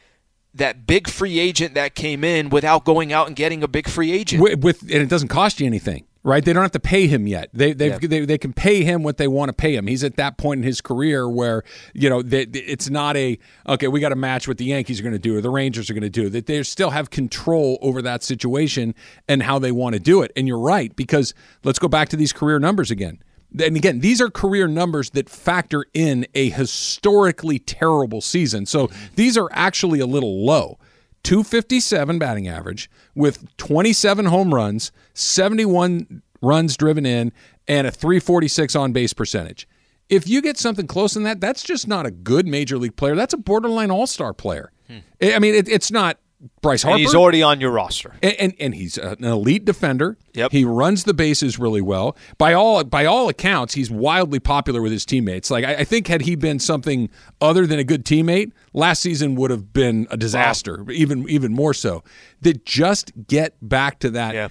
that 0.53 0.85
big 0.85 1.07
free 1.07 1.39
agent 1.39 1.75
that 1.75 1.95
came 1.95 2.25
in 2.25 2.49
without 2.49 2.83
going 2.83 3.13
out 3.13 3.27
and 3.27 3.37
getting 3.37 3.63
a 3.63 3.69
big 3.69 3.87
free 3.87 4.11
agent. 4.11 4.43
with, 4.43 4.59
with 4.59 4.81
and 4.81 4.91
it 4.91 5.07
doesn't 5.07 5.29
cost 5.29 5.61
you 5.61 5.65
anything 5.65 6.05
right 6.23 6.45
they 6.45 6.53
don't 6.53 6.61
have 6.61 6.71
to 6.71 6.79
pay 6.79 7.07
him 7.07 7.27
yet 7.27 7.49
they 7.53 7.73
they've, 7.73 8.01
Yeah. 8.01 8.07
they 8.07 8.25
they 8.25 8.37
can 8.37 8.53
pay 8.53 8.83
him 8.83 9.03
what 9.03 9.17
they 9.17 9.27
want 9.27 9.49
to 9.49 9.53
pay 9.53 9.75
him 9.75 9.87
he's 9.87 10.03
at 10.03 10.15
that 10.17 10.37
point 10.37 10.59
in 10.59 10.63
his 10.63 10.81
career 10.81 11.27
where 11.27 11.63
you 11.93 12.09
know 12.09 12.21
they, 12.21 12.41
it's 12.43 12.89
not 12.89 13.17
a 13.17 13.39
okay 13.67 13.87
we 13.87 13.99
got 13.99 14.11
a 14.11 14.15
match 14.15 14.47
what 14.47 14.57
the 14.57 14.65
yankees 14.65 14.99
are 14.99 15.03
going 15.03 15.13
to 15.13 15.19
do 15.19 15.37
or 15.37 15.41
the 15.41 15.49
rangers 15.49 15.89
are 15.89 15.93
going 15.93 16.01
to 16.03 16.09
do 16.09 16.29
that 16.29 16.45
they 16.45 16.61
still 16.63 16.91
have 16.91 17.09
control 17.09 17.79
over 17.81 18.01
that 18.01 18.23
situation 18.23 18.93
and 19.27 19.43
how 19.43 19.57
they 19.59 19.71
want 19.71 19.93
to 19.93 19.99
do 19.99 20.21
it 20.21 20.31
and 20.35 20.47
you're 20.47 20.59
right 20.59 20.95
because 20.95 21.33
let's 21.63 21.79
go 21.79 21.87
back 21.87 22.09
to 22.09 22.15
these 22.15 22.33
career 22.33 22.59
numbers 22.59 22.91
again 22.91 23.19
and 23.59 23.75
again, 23.75 23.99
these 23.99 24.21
are 24.21 24.29
career 24.29 24.65
numbers 24.69 25.09
that 25.09 25.29
factor 25.29 25.83
in 25.93 26.25
a 26.33 26.49
historically 26.51 27.59
terrible 27.59 28.21
season. 28.21 28.65
So 28.65 28.89
these 29.17 29.37
are 29.37 29.49
actually 29.51 29.99
a 29.99 30.05
little 30.05 30.45
low. 30.45 30.79
257 31.23 32.19
batting 32.19 32.47
average 32.47 32.89
with 33.15 33.55
27 33.57 34.25
home 34.25 34.53
runs, 34.53 34.91
71 35.13 36.21
runs 36.41 36.77
driven 36.77 37.05
in, 37.05 37.31
and 37.67 37.87
a 37.87 37.91
346 37.91 38.75
on 38.75 38.91
base 38.91 39.13
percentage. 39.13 39.67
If 40.09 40.27
you 40.27 40.41
get 40.41 40.57
something 40.57 40.87
close 40.87 41.15
in 41.15 41.23
that, 41.23 41.39
that's 41.39 41.63
just 41.63 41.87
not 41.87 42.05
a 42.05 42.11
good 42.11 42.45
major 42.47 42.77
league 42.77 42.95
player. 42.95 43.15
That's 43.15 43.33
a 43.33 43.37
borderline 43.37 43.91
all 43.91 44.07
star 44.07 44.33
player. 44.33 44.71
Hmm. 44.87 44.97
I 45.21 45.39
mean, 45.39 45.55
it, 45.55 45.69
it's 45.69 45.91
not 45.91 46.17
Bryce 46.61 46.83
Harper. 46.83 46.95
and 46.95 47.01
he's 47.01 47.13
already 47.13 47.43
on 47.43 47.61
your 47.61 47.71
roster. 47.71 48.15
And, 48.23 48.33
and 48.39 48.53
and 48.59 48.75
he's 48.75 48.97
uh, 48.97 49.15
an 49.19 49.25
elite 49.25 49.65
defender. 49.65 50.17
Yep. 50.33 50.51
He 50.51 50.65
runs 50.65 51.03
the 51.03 51.13
bases 51.13 51.59
really 51.59 51.81
well. 51.81 52.15
By 52.37 52.53
all 52.53 52.83
by 52.83 53.05
all 53.05 53.29
accounts, 53.29 53.73
he's 53.73 53.91
wildly 53.91 54.39
popular 54.39 54.81
with 54.81 54.91
his 54.91 55.05
teammates. 55.05 55.51
Like 55.51 55.65
I, 55.65 55.75
I 55.75 55.83
think 55.83 56.07
had 56.07 56.21
he 56.21 56.35
been 56.35 56.57
something 56.59 57.09
other 57.41 57.67
than 57.67 57.77
a 57.79 57.83
good 57.83 58.05
teammate, 58.05 58.51
last 58.73 59.01
season 59.01 59.35
would 59.35 59.51
have 59.51 59.71
been 59.73 60.07
a 60.09 60.17
disaster. 60.17 60.89
Even 60.91 61.29
even 61.29 61.51
more 61.53 61.73
so. 61.73 62.03
That 62.41 62.65
just 62.65 63.11
get 63.27 63.55
back 63.61 63.99
to 63.99 64.09
that 64.11 64.33
Yeah. 64.33 64.47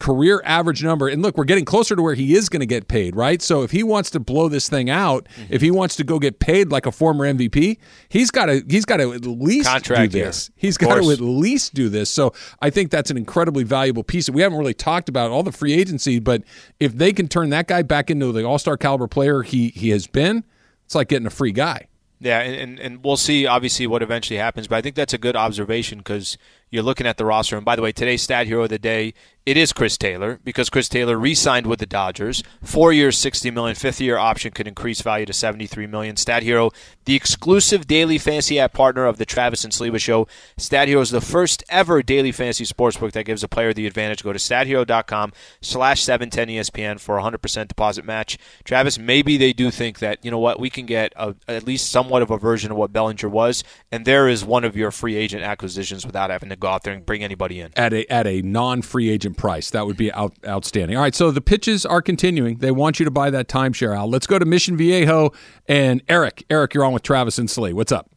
Career 0.00 0.42
average 0.44 0.82
number. 0.82 1.06
And 1.06 1.22
look, 1.22 1.36
we're 1.38 1.44
getting 1.44 1.64
closer 1.64 1.94
to 1.94 2.02
where 2.02 2.14
he 2.14 2.34
is 2.34 2.48
going 2.48 2.60
to 2.60 2.66
get 2.66 2.88
paid, 2.88 3.14
right? 3.14 3.40
So 3.40 3.62
if 3.62 3.70
he 3.70 3.84
wants 3.84 4.10
to 4.10 4.18
blow 4.18 4.48
this 4.48 4.68
thing 4.68 4.90
out, 4.90 5.28
Mm-hmm. 5.36 5.52
if 5.54 5.60
he 5.60 5.70
wants 5.70 5.94
to 5.96 6.04
go 6.04 6.18
get 6.18 6.40
paid 6.40 6.70
like 6.72 6.86
a 6.86 6.90
former 6.92 7.24
MVP, 7.32 7.76
he's 8.08 8.30
got 8.32 8.46
to 8.46 8.64
he's 8.68 8.84
got 8.84 8.96
to 8.96 9.12
at 9.12 9.24
least 9.24 9.68
Contract 9.68 10.10
do 10.12 10.22
this. 10.24 10.50
He's 10.56 10.76
Of 10.76 10.80
got 10.80 10.94
to 11.02 11.10
at 11.10 11.20
least 11.20 11.74
do 11.74 11.88
this. 11.88 12.10
So 12.10 12.32
I 12.60 12.70
think 12.70 12.90
that's 12.90 13.10
an 13.10 13.16
incredibly 13.16 13.62
valuable 13.62 14.02
piece. 14.02 14.26
that 14.26 14.32
We 14.32 14.42
haven't 14.42 14.58
really 14.58 14.74
talked 14.74 15.08
about 15.08 15.30
all 15.30 15.42
the 15.44 15.52
free 15.52 15.74
agency, 15.74 16.18
but 16.18 16.42
if 16.80 16.94
they 16.94 17.12
can 17.12 17.28
turn 17.28 17.50
that 17.50 17.68
guy 17.68 17.82
back 17.82 18.10
into 18.10 18.32
the 18.32 18.44
all-star 18.44 18.76
caliber 18.76 19.06
player 19.06 19.42
he 19.42 19.68
he 19.68 19.90
has 19.90 20.06
been, 20.06 20.42
it's 20.86 20.94
like 20.94 21.08
getting 21.08 21.26
a 21.26 21.30
free 21.30 21.52
guy. 21.52 21.86
Yeah, 22.22 22.40
and, 22.40 22.54
and, 22.54 22.78
and 22.80 23.04
we'll 23.04 23.16
see 23.16 23.46
obviously 23.46 23.86
what 23.86 24.02
eventually 24.02 24.38
happens, 24.38 24.68
but 24.68 24.76
I 24.76 24.82
think 24.82 24.94
that's 24.94 25.14
a 25.14 25.18
good 25.18 25.36
observation 25.36 25.98
because 25.98 26.36
you're 26.70 26.82
looking 26.82 27.06
at 27.06 27.16
the 27.16 27.24
roster. 27.24 27.56
And 27.56 27.64
by 27.64 27.76
the 27.76 27.82
way, 27.82 27.92
today's 27.92 28.22
stat 28.22 28.46
hero 28.46 28.64
of 28.64 28.70
the 28.70 28.78
day 28.78 29.14
it 29.46 29.56
is 29.56 29.72
Chris 29.72 29.96
Taylor 29.96 30.38
because 30.44 30.68
Chris 30.68 30.88
Taylor 30.88 31.18
re-signed 31.18 31.66
with 31.66 31.80
the 31.80 31.86
Dodgers. 31.86 32.42
Four 32.62 32.92
years, 32.92 33.16
sixty 33.16 33.50
million. 33.50 33.74
Fifth 33.74 34.00
year 34.00 34.18
option 34.18 34.52
could 34.52 34.68
increase 34.68 35.00
value 35.00 35.24
to 35.24 35.32
seventy-three 35.32 35.86
million. 35.86 36.16
Stat 36.16 36.42
Hero, 36.42 36.70
the 37.06 37.16
exclusive 37.16 37.86
daily 37.86 38.18
fantasy 38.18 38.60
app 38.60 38.74
partner 38.74 39.06
of 39.06 39.16
the 39.16 39.24
Travis 39.24 39.64
and 39.64 39.72
Sliwa 39.72 39.98
Show. 39.98 40.28
Stat 40.58 40.88
Hero 40.88 41.00
is 41.00 41.10
the 41.10 41.22
first 41.22 41.64
ever 41.70 42.02
daily 42.02 42.32
fantasy 42.32 42.64
sportsbook 42.66 43.12
that 43.12 43.24
gives 43.24 43.42
a 43.42 43.48
player 43.48 43.72
the 43.72 43.86
advantage. 43.86 44.22
Go 44.22 44.32
to 44.32 44.38
stathero.com 44.38 45.32
slash 45.62 46.02
710 46.02 46.54
ESPN 46.56 47.00
for 47.00 47.18
a 47.18 47.22
100% 47.22 47.66
deposit 47.66 48.04
match. 48.04 48.36
Travis, 48.64 48.98
maybe 48.98 49.38
they 49.38 49.52
do 49.52 49.70
think 49.70 50.00
that, 50.00 50.22
you 50.22 50.30
know 50.30 50.38
what, 50.38 50.60
we 50.60 50.68
can 50.68 50.84
get 50.86 51.12
a, 51.16 51.34
at 51.48 51.64
least 51.64 51.90
somewhat 51.90 52.22
of 52.22 52.30
a 52.30 52.38
version 52.38 52.70
of 52.70 52.76
what 52.76 52.92
Bellinger 52.92 53.28
was, 53.28 53.64
and 53.90 54.04
there 54.04 54.28
is 54.28 54.44
one 54.44 54.64
of 54.64 54.76
your 54.76 54.90
free 54.90 55.16
agent 55.16 55.42
acquisitions 55.42 56.04
without 56.06 56.30
having 56.30 56.50
to 56.50 56.56
go 56.60 56.68
out 56.68 56.84
there 56.84 56.94
and 56.94 57.04
bring 57.04 57.24
anybody 57.24 57.60
in. 57.60 57.72
At 57.76 57.92
a, 57.92 58.10
at 58.12 58.26
a 58.26 58.42
non-free 58.42 59.08
agent 59.10 59.36
price. 59.36 59.70
That 59.70 59.86
would 59.86 59.96
be 59.96 60.12
out, 60.12 60.34
outstanding. 60.46 60.96
All 60.96 61.02
right, 61.02 61.14
so 61.14 61.30
the 61.30 61.40
pitches 61.40 61.84
are 61.84 62.02
continuing. 62.02 62.58
They 62.58 62.70
want 62.70 62.98
you 62.98 63.04
to 63.04 63.10
buy 63.10 63.30
that 63.30 63.48
timeshare, 63.48 63.96
Al. 63.96 64.08
Let's 64.08 64.26
go 64.26 64.38
to 64.38 64.44
Mission 64.44 64.76
Viejo 64.76 65.32
and 65.66 66.02
Eric. 66.08 66.44
Eric, 66.50 66.74
you're 66.74 66.84
on 66.84 66.92
with 66.92 67.02
Travis 67.02 67.38
and 67.38 67.50
Slee. 67.50 67.72
What's 67.72 67.92
up? 67.92 68.10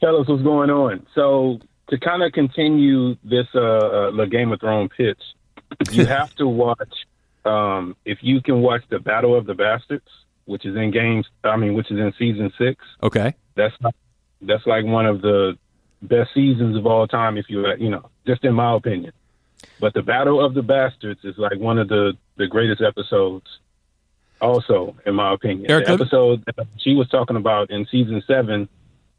Fellas, 0.00 0.26
what's 0.28 0.42
going 0.42 0.70
on? 0.70 1.06
So 1.14 1.60
to 1.90 1.98
kind 1.98 2.22
of 2.22 2.32
continue 2.32 3.16
this 3.22 3.46
uh, 3.54 3.60
uh, 3.60 4.10
the 4.12 4.26
Game 4.26 4.52
of 4.52 4.60
Thrones 4.60 4.90
pitch, 4.96 5.20
you 5.90 6.06
have 6.06 6.34
to 6.36 6.46
watch. 6.46 6.94
Um, 7.44 7.96
if 8.04 8.18
you 8.22 8.40
can 8.42 8.60
watch 8.60 8.82
the 8.90 8.98
Battle 8.98 9.36
of 9.36 9.46
the 9.46 9.54
Bastards, 9.54 10.08
which 10.44 10.66
is 10.66 10.76
in 10.76 10.90
games, 10.90 11.26
I 11.44 11.56
mean, 11.56 11.74
which 11.74 11.90
is 11.90 11.98
in 11.98 12.12
season 12.18 12.52
six. 12.58 12.84
Okay, 13.02 13.34
that's 13.56 13.74
that's 14.42 14.66
like 14.66 14.84
one 14.84 15.06
of 15.06 15.20
the 15.20 15.58
best 16.02 16.32
seasons 16.34 16.76
of 16.76 16.86
all 16.86 17.06
time. 17.06 17.36
If 17.36 17.46
you 17.48 17.66
you 17.78 17.90
know, 17.90 18.08
just 18.26 18.44
in 18.44 18.54
my 18.54 18.74
opinion. 18.74 19.12
But 19.78 19.94
the 19.94 20.02
Battle 20.02 20.42
of 20.42 20.54
the 20.54 20.62
Bastards 20.62 21.20
is 21.24 21.36
like 21.36 21.58
one 21.58 21.78
of 21.78 21.88
the 21.88 22.14
the 22.36 22.46
greatest 22.46 22.82
episodes. 22.82 23.46
Also, 24.40 24.96
in 25.04 25.14
my 25.14 25.34
opinion, 25.34 25.70
Eric, 25.70 25.86
the 25.86 25.92
episode 25.92 26.42
that 26.46 26.66
she 26.78 26.94
was 26.94 27.08
talking 27.10 27.36
about 27.36 27.70
in 27.70 27.86
season 27.90 28.22
seven, 28.26 28.68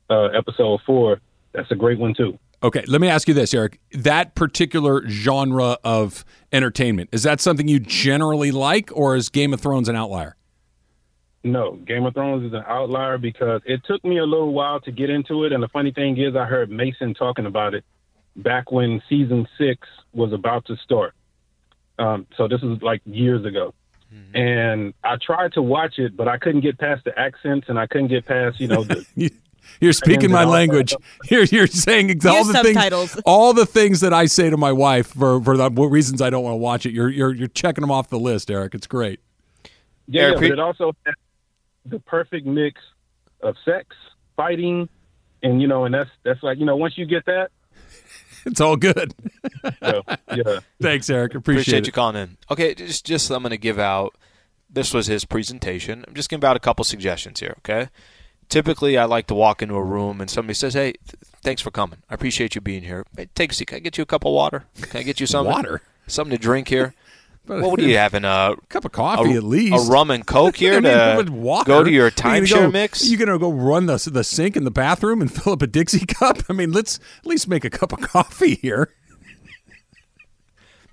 uh, 0.10 0.26
episode 0.30 0.82
four, 0.84 1.20
that's 1.54 1.70
a 1.70 1.76
great 1.76 2.00
one 2.00 2.16
too. 2.16 2.40
Okay, 2.64 2.84
let 2.88 3.02
me 3.02 3.08
ask 3.08 3.28
you 3.28 3.34
this, 3.34 3.54
Eric. 3.54 3.80
That 3.92 4.36
particular 4.36 5.08
genre 5.08 5.78
of 5.84 6.26
entertainment, 6.52 7.10
is 7.12 7.24
that 7.24 7.40
something 7.40 7.68
you 7.68 7.80
generally 7.80 8.52
like, 8.52 8.92
or 8.94 9.16
is 9.16 9.30
Game 9.30 9.54
of 9.54 9.62
Thrones 9.62 9.90
an 9.90 9.96
outlier? 9.96 10.36
No, 11.44 11.74
Game 11.76 12.06
of 12.06 12.14
Thrones 12.14 12.46
is 12.46 12.54
an 12.54 12.64
outlier 12.68 13.18
because 13.18 13.62
it 13.66 13.82
took 13.86 14.04
me 14.06 14.20
a 14.20 14.26
little 14.26 14.54
while 14.54 14.80
to 14.82 14.92
get 14.92 15.10
into 15.10 15.44
it. 15.46 15.52
And 15.52 15.64
the 15.64 15.68
funny 15.70 15.92
thing 15.92 16.18
is, 16.18 16.36
I 16.36 16.46
heard 16.46 16.70
Mason 16.70 17.14
talking 17.14 17.48
about 17.48 17.74
it 17.74 17.84
back 18.36 18.72
when 18.72 19.02
season 19.10 19.48
six 19.58 19.88
was 20.14 20.34
about 20.34 20.66
to 20.66 20.76
start. 20.78 21.14
Um, 21.98 22.28
so 22.38 22.48
this 22.48 22.62
is 22.62 22.82
like 22.82 23.02
years 23.06 23.46
ago. 23.46 23.74
Mm-hmm. 24.14 24.38
And 24.38 24.94
I 25.04 25.16
tried 25.18 25.54
to 25.54 25.62
watch 25.62 25.98
it, 25.98 26.16
but 26.16 26.28
I 26.28 26.38
couldn't 26.38 26.62
get 26.62 26.78
past 26.78 27.06
the 27.06 27.18
accents 27.18 27.70
and 27.70 27.80
I 27.80 27.88
couldn't 27.88 28.10
get 28.10 28.26
past, 28.26 28.60
you 28.60 28.68
know, 28.68 28.84
the, 28.84 29.06
You're 29.80 29.94
speaking 29.94 30.32
my 30.32 30.44
language. 30.44 30.94
You're, 31.30 31.46
you're 31.46 31.68
saying 31.68 32.10
all 32.26 32.44
the 32.44 32.54
subtitles. 32.54 33.14
things, 33.14 33.24
all 33.26 33.54
the 33.54 33.66
things 33.66 34.02
that 34.02 34.14
I 34.14 34.26
say 34.26 34.50
to 34.50 34.58
my 34.58 34.72
wife 34.72 35.08
for 35.08 35.42
for 35.42 35.56
the 35.56 35.70
reasons 35.70 36.22
I 36.22 36.30
don't 36.30 36.44
want 36.44 36.54
to 36.54 36.58
watch 36.58 36.86
it. 36.86 36.94
You're 36.94 37.10
you're 37.10 37.34
you're 37.34 37.48
checking 37.48 37.82
them 37.82 37.92
off 37.92 38.10
the 38.10 38.20
list, 38.20 38.52
Eric. 38.52 38.76
It's 38.76 38.88
great. 38.88 39.20
Yeah, 40.08 40.32
yeah 40.32 40.34
but 40.34 40.44
it 40.44 40.60
also 40.60 40.94
has 41.06 41.16
the 41.86 42.00
perfect 42.00 42.46
mix 42.46 42.80
of 43.42 43.56
sex, 43.66 43.96
fighting, 44.36 44.88
and 45.44 45.62
you 45.62 45.68
know, 45.68 45.86
and 45.86 45.94
that's 45.94 46.10
that's 46.24 46.42
like 46.44 46.58
you 46.60 46.66
know, 46.66 46.76
once 46.76 46.98
you 46.98 47.06
get 47.06 47.26
that, 47.26 47.52
it's 48.46 48.62
all 48.62 48.76
good. 48.76 49.14
so, 49.84 50.04
yeah. 50.34 50.60
Thanks, 50.82 51.10
Eric. 51.10 51.36
Appreciate, 51.36 51.62
Appreciate 51.62 51.86
you 51.88 51.92
calling 51.92 52.16
in. 52.16 52.38
Okay, 52.50 52.74
just 52.74 53.06
just 53.06 53.30
I'm 53.32 53.42
going 53.42 53.52
to 53.52 53.58
give 53.58 53.80
out. 53.80 54.16
This 54.70 54.94
was 54.94 55.08
his 55.08 55.26
presentation. 55.26 56.06
I'm 56.08 56.14
just 56.14 56.30
giving 56.30 56.48
out 56.48 56.56
a 56.56 56.60
couple 56.60 56.86
suggestions 56.86 57.40
here. 57.42 57.56
Okay. 57.60 57.90
Typically, 58.48 58.98
I 58.98 59.06
like 59.06 59.28
to 59.28 59.34
walk 59.34 59.62
into 59.62 59.76
a 59.76 59.84
room 59.84 60.20
and 60.22 60.30
somebody 60.30 60.54
says, 60.54 60.74
"Hey, 60.74 60.94
th- 60.94 61.16
thanks 61.42 61.62
for 61.62 61.72
coming. 61.72 62.00
I 62.10 62.16
appreciate 62.16 62.56
you 62.56 62.62
being 62.62 62.84
here. 62.84 63.06
Hey, 63.16 63.28
take 63.34 63.52
a 63.52 63.56
seat. 63.56 63.68
Can 63.68 63.78
I 63.78 63.80
get 63.80 63.98
you 63.98 64.04
a 64.04 64.06
cup 64.06 64.26
of 64.26 64.34
water? 64.34 64.66
Can 64.82 65.00
I 65.00 65.04
get 65.04 65.20
you 65.20 65.26
something? 65.26 65.54
water, 65.54 65.82
something 66.08 66.36
to 66.36 66.42
drink 66.42 66.68
here." 66.68 66.94
What 67.60 67.72
would 67.72 67.82
you 67.82 67.98
have 67.98 68.14
in 68.14 68.26
A 68.26 68.56
cup 68.70 68.86
of 68.86 68.92
coffee 68.92 69.34
a, 69.34 69.38
at 69.38 69.44
least. 69.44 69.88
A 69.88 69.92
rum 69.92 70.12
and 70.12 70.26
coke 70.26 70.56
here 70.56 70.76
I 70.76 70.80
mean, 70.80 71.26
to 71.26 71.32
water. 71.32 71.68
go 71.68 71.84
to 71.84 71.92
your 71.92 72.12
timeshare 72.12 72.66
go, 72.66 72.72
mix. 72.72 73.10
You 73.10 73.18
gonna 73.18 73.38
go 73.38 73.52
run 73.52 73.86
the 73.88 73.98
the 74.12 74.24
sink 74.24 74.56
in 74.56 74.64
the 74.64 74.72
bathroom 74.72 75.22
and 75.22 75.32
fill 75.34 75.54
up 75.54 75.62
a 75.62 75.68
Dixie 75.68 76.06
cup? 76.06 76.44
I 76.50 76.54
mean, 76.54 76.72
let's 76.72 77.00
at 77.20 77.26
least 77.28 77.48
make 77.48 77.66
a 77.66 77.70
cup 77.70 77.94
of 77.94 78.02
coffee 78.02 78.56
here. 78.56 78.94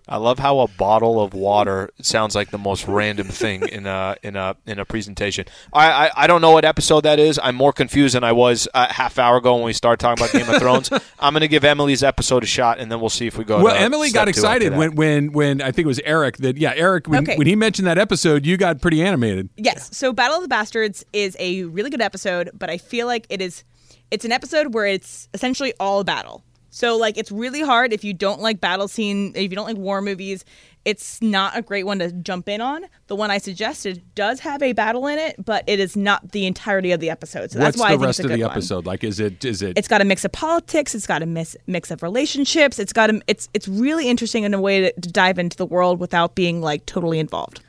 I 0.08 0.16
love 0.16 0.38
how 0.38 0.60
a 0.60 0.68
bottle 0.68 1.20
of 1.20 1.34
water 1.34 1.90
sounds 2.00 2.34
like 2.34 2.50
the 2.50 2.58
most 2.58 2.88
random 2.88 3.28
thing 3.28 3.68
in 3.68 3.86
a 3.86 4.16
in 4.22 4.36
a 4.36 4.56
in 4.66 4.78
a 4.78 4.84
presentation. 4.84 5.44
I, 5.72 6.06
I, 6.06 6.10
I 6.16 6.26
don't 6.26 6.40
know 6.40 6.52
what 6.52 6.64
episode 6.64 7.02
that 7.02 7.18
is. 7.18 7.38
I'm 7.42 7.54
more 7.54 7.72
confused 7.72 8.14
than 8.14 8.24
I 8.24 8.32
was 8.32 8.66
a 8.74 8.92
half 8.92 9.18
hour 9.18 9.36
ago 9.36 9.56
when 9.56 9.64
we 9.64 9.72
started 9.72 10.00
talking 10.00 10.24
about 10.24 10.32
Game 10.32 10.48
of 10.52 10.60
Thrones. 10.60 10.90
I'm 11.20 11.32
going 11.32 11.42
to 11.42 11.48
give 11.48 11.64
Emily's 11.64 12.02
episode 12.02 12.42
a 12.42 12.46
shot, 12.46 12.78
and 12.78 12.90
then 12.90 13.00
we'll 13.00 13.10
see 13.10 13.26
if 13.26 13.36
we 13.36 13.44
go. 13.44 13.62
Well, 13.62 13.76
Emily 13.76 14.10
got 14.10 14.28
excited 14.28 14.74
when 14.74 14.94
when 14.94 15.32
when 15.32 15.60
I 15.60 15.72
think 15.72 15.84
it 15.84 15.88
was 15.88 16.00
Eric 16.00 16.38
that 16.38 16.56
yeah 16.56 16.72
Eric 16.74 17.06
when, 17.06 17.24
okay. 17.24 17.36
when 17.36 17.46
he 17.46 17.54
mentioned 17.54 17.86
that 17.86 17.98
episode, 17.98 18.46
you 18.46 18.56
got 18.56 18.80
pretty 18.80 19.02
animated. 19.02 19.50
Yes. 19.56 19.94
So 19.96 20.12
Battle 20.12 20.36
of 20.36 20.42
the 20.42 20.48
Bastards 20.48 21.04
is 21.12 21.36
a 21.38 21.64
really 21.64 21.90
good 21.90 22.00
episode, 22.00 22.50
but 22.54 22.70
I 22.70 22.78
feel 22.78 23.06
like 23.06 23.26
it 23.28 23.42
is 23.42 23.64
it's 24.10 24.24
an 24.24 24.32
episode 24.32 24.74
where 24.74 24.86
it's 24.86 25.28
essentially 25.34 25.74
all 25.78 26.02
battle. 26.04 26.42
So 26.70 26.96
like 26.96 27.16
it's 27.16 27.32
really 27.32 27.62
hard 27.62 27.92
if 27.92 28.04
you 28.04 28.14
don't 28.14 28.40
like 28.40 28.60
battle 28.60 28.88
scene, 28.88 29.32
if 29.34 29.42
you 29.50 29.56
don't 29.56 29.66
like 29.66 29.76
war 29.76 30.02
movies, 30.02 30.44
it's 30.84 31.20
not 31.20 31.56
a 31.56 31.62
great 31.62 31.84
one 31.84 31.98
to 31.98 32.10
jump 32.12 32.48
in 32.48 32.60
on. 32.60 32.87
The 33.08 33.16
one 33.16 33.30
I 33.30 33.38
suggested 33.38 34.02
does 34.14 34.40
have 34.40 34.62
a 34.62 34.72
battle 34.72 35.06
in 35.06 35.18
it, 35.18 35.37
but 35.44 35.64
it 35.66 35.80
is 35.80 35.96
not 35.96 36.32
the 36.32 36.46
entirety 36.46 36.92
of 36.92 37.00
the 37.00 37.10
episode. 37.10 37.50
So 37.50 37.58
that's 37.58 37.76
What's 37.76 37.80
why 37.80 37.88
the 37.88 37.94
I 37.94 37.96
think 37.96 38.04
of 38.04 38.10
it's 38.10 38.18
a 38.20 38.22
the 38.22 38.28
good 38.28 38.42
episode 38.44 38.76
one. 38.76 38.84
like? 38.84 39.04
Is 39.04 39.20
it 39.20 39.44
is 39.44 39.60
it? 39.62 39.76
It's 39.76 39.88
got 39.88 40.00
a 40.00 40.04
mix 40.04 40.25
of 40.25 40.32
politics. 40.32 40.94
It's 40.94 41.06
got 41.06 41.22
a 41.22 41.26
mix, 41.26 41.56
mix 41.66 41.90
of 41.90 42.02
relationships. 42.02 42.78
It's 42.78 42.92
got 42.92 43.10
a 43.10 43.20
it's 43.26 43.48
it's 43.54 43.68
really 43.68 44.08
interesting 44.08 44.44
in 44.44 44.54
a 44.54 44.60
way 44.60 44.80
to, 44.80 44.92
to 45.00 45.12
dive 45.12 45.38
into 45.38 45.56
the 45.56 45.66
world 45.66 46.00
without 46.00 46.34
being 46.34 46.60
like 46.60 46.87
totally 46.87 47.18
involved. 47.18 47.60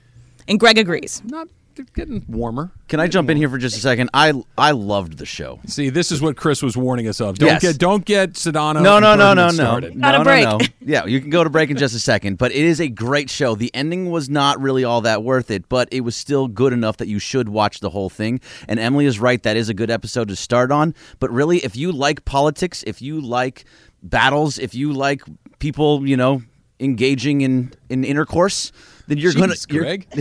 And 0.48 0.60
Greg 0.60 0.78
agrees. 0.78 1.22
Not 1.26 1.48
getting 1.94 2.26
warmer. 2.28 2.72
Can 2.88 3.00
I 3.00 3.08
jump 3.08 3.30
in 3.30 3.38
here 3.38 3.50
for 3.50 3.58
just 3.58 3.78
a 3.78 3.80
second? 3.80 4.10
I 4.14 4.34
I 4.58 4.72
loved 4.72 5.18
the 5.18 5.26
show. 5.26 5.60
See, 5.68 5.90
this 5.90 6.12
is 6.12 6.22
what 6.22 6.36
Chris 6.38 6.62
was 6.62 6.76
warning 6.76 7.08
us 7.08 7.20
of. 7.22 7.38
Don't 7.38 7.48
Yes. 7.50 7.62
get 7.62 7.78
don't 7.78 8.04
get 8.06 8.34
Sedano. 8.34 8.82
No, 8.82 8.98
and 8.98 9.04
no, 9.04 9.16
no, 9.16 9.18
Bergman 9.18 9.36
no, 9.36 9.46
no, 9.48 9.52
started. 9.52 9.96
Not 9.96 10.16
a 10.16 10.18
no, 10.20 10.24
break. 10.24 10.46
no, 10.46 10.58
no. 10.58 10.66
Yeah, 10.82 11.06
you 11.06 11.22
can 11.22 11.30
go 11.30 11.44
to 11.44 11.50
break 11.50 11.70
in 11.70 11.78
just 11.78 11.96
a 11.96 12.00
second, 12.00 12.38
but 12.38 12.52
it 12.52 12.64
is 12.66 12.80
a 12.82 12.88
great 12.88 13.30
show. 13.30 13.56
The 13.56 13.70
ending 13.74 14.10
was 14.10 14.30
not 14.30 14.60
really 14.60 14.84
all 14.84 15.02
that 15.02 15.24
worth 15.24 15.52
it, 15.52 15.70
but 15.70 15.88
it 15.92 16.02
was 16.02 16.16
still 16.16 16.48
good 16.48 16.74
enough 16.74 16.98
that 16.98 17.08
you 17.08 17.20
should 17.20 17.50
watch 17.50 17.80
the 17.80 17.90
whole 17.90 18.10
thing. 18.10 18.40
And 18.68 18.80
Emily 18.80 19.06
is 19.06 19.20
right; 19.20 19.42
that 19.44 19.56
is 19.58 19.70
a 19.70 19.74
good 19.74 19.92
episode 19.92 20.28
to 20.30 20.36
start 20.36 20.72
on. 20.72 20.96
But 21.20 21.32
really, 21.32 21.58
if 21.60 21.76
you 21.76 21.92
like 21.92 22.26
politics, 22.26 22.84
if 22.88 23.02
you 23.02 23.22
like 23.22 23.66
battles, 24.02 24.58
if 24.58 24.74
you 24.74 24.94
like 24.94 25.22
people, 25.60 26.08
you 26.08 26.18
know, 26.18 26.42
engaging 26.80 27.42
in 27.42 27.74
in 27.90 28.04
intercourse, 28.04 28.72
then 29.10 29.18
you're 29.18 29.34
gonna 29.34 29.54
Jeez, 29.54 29.72
you're- 29.74 29.86
Greg. 29.86 30.08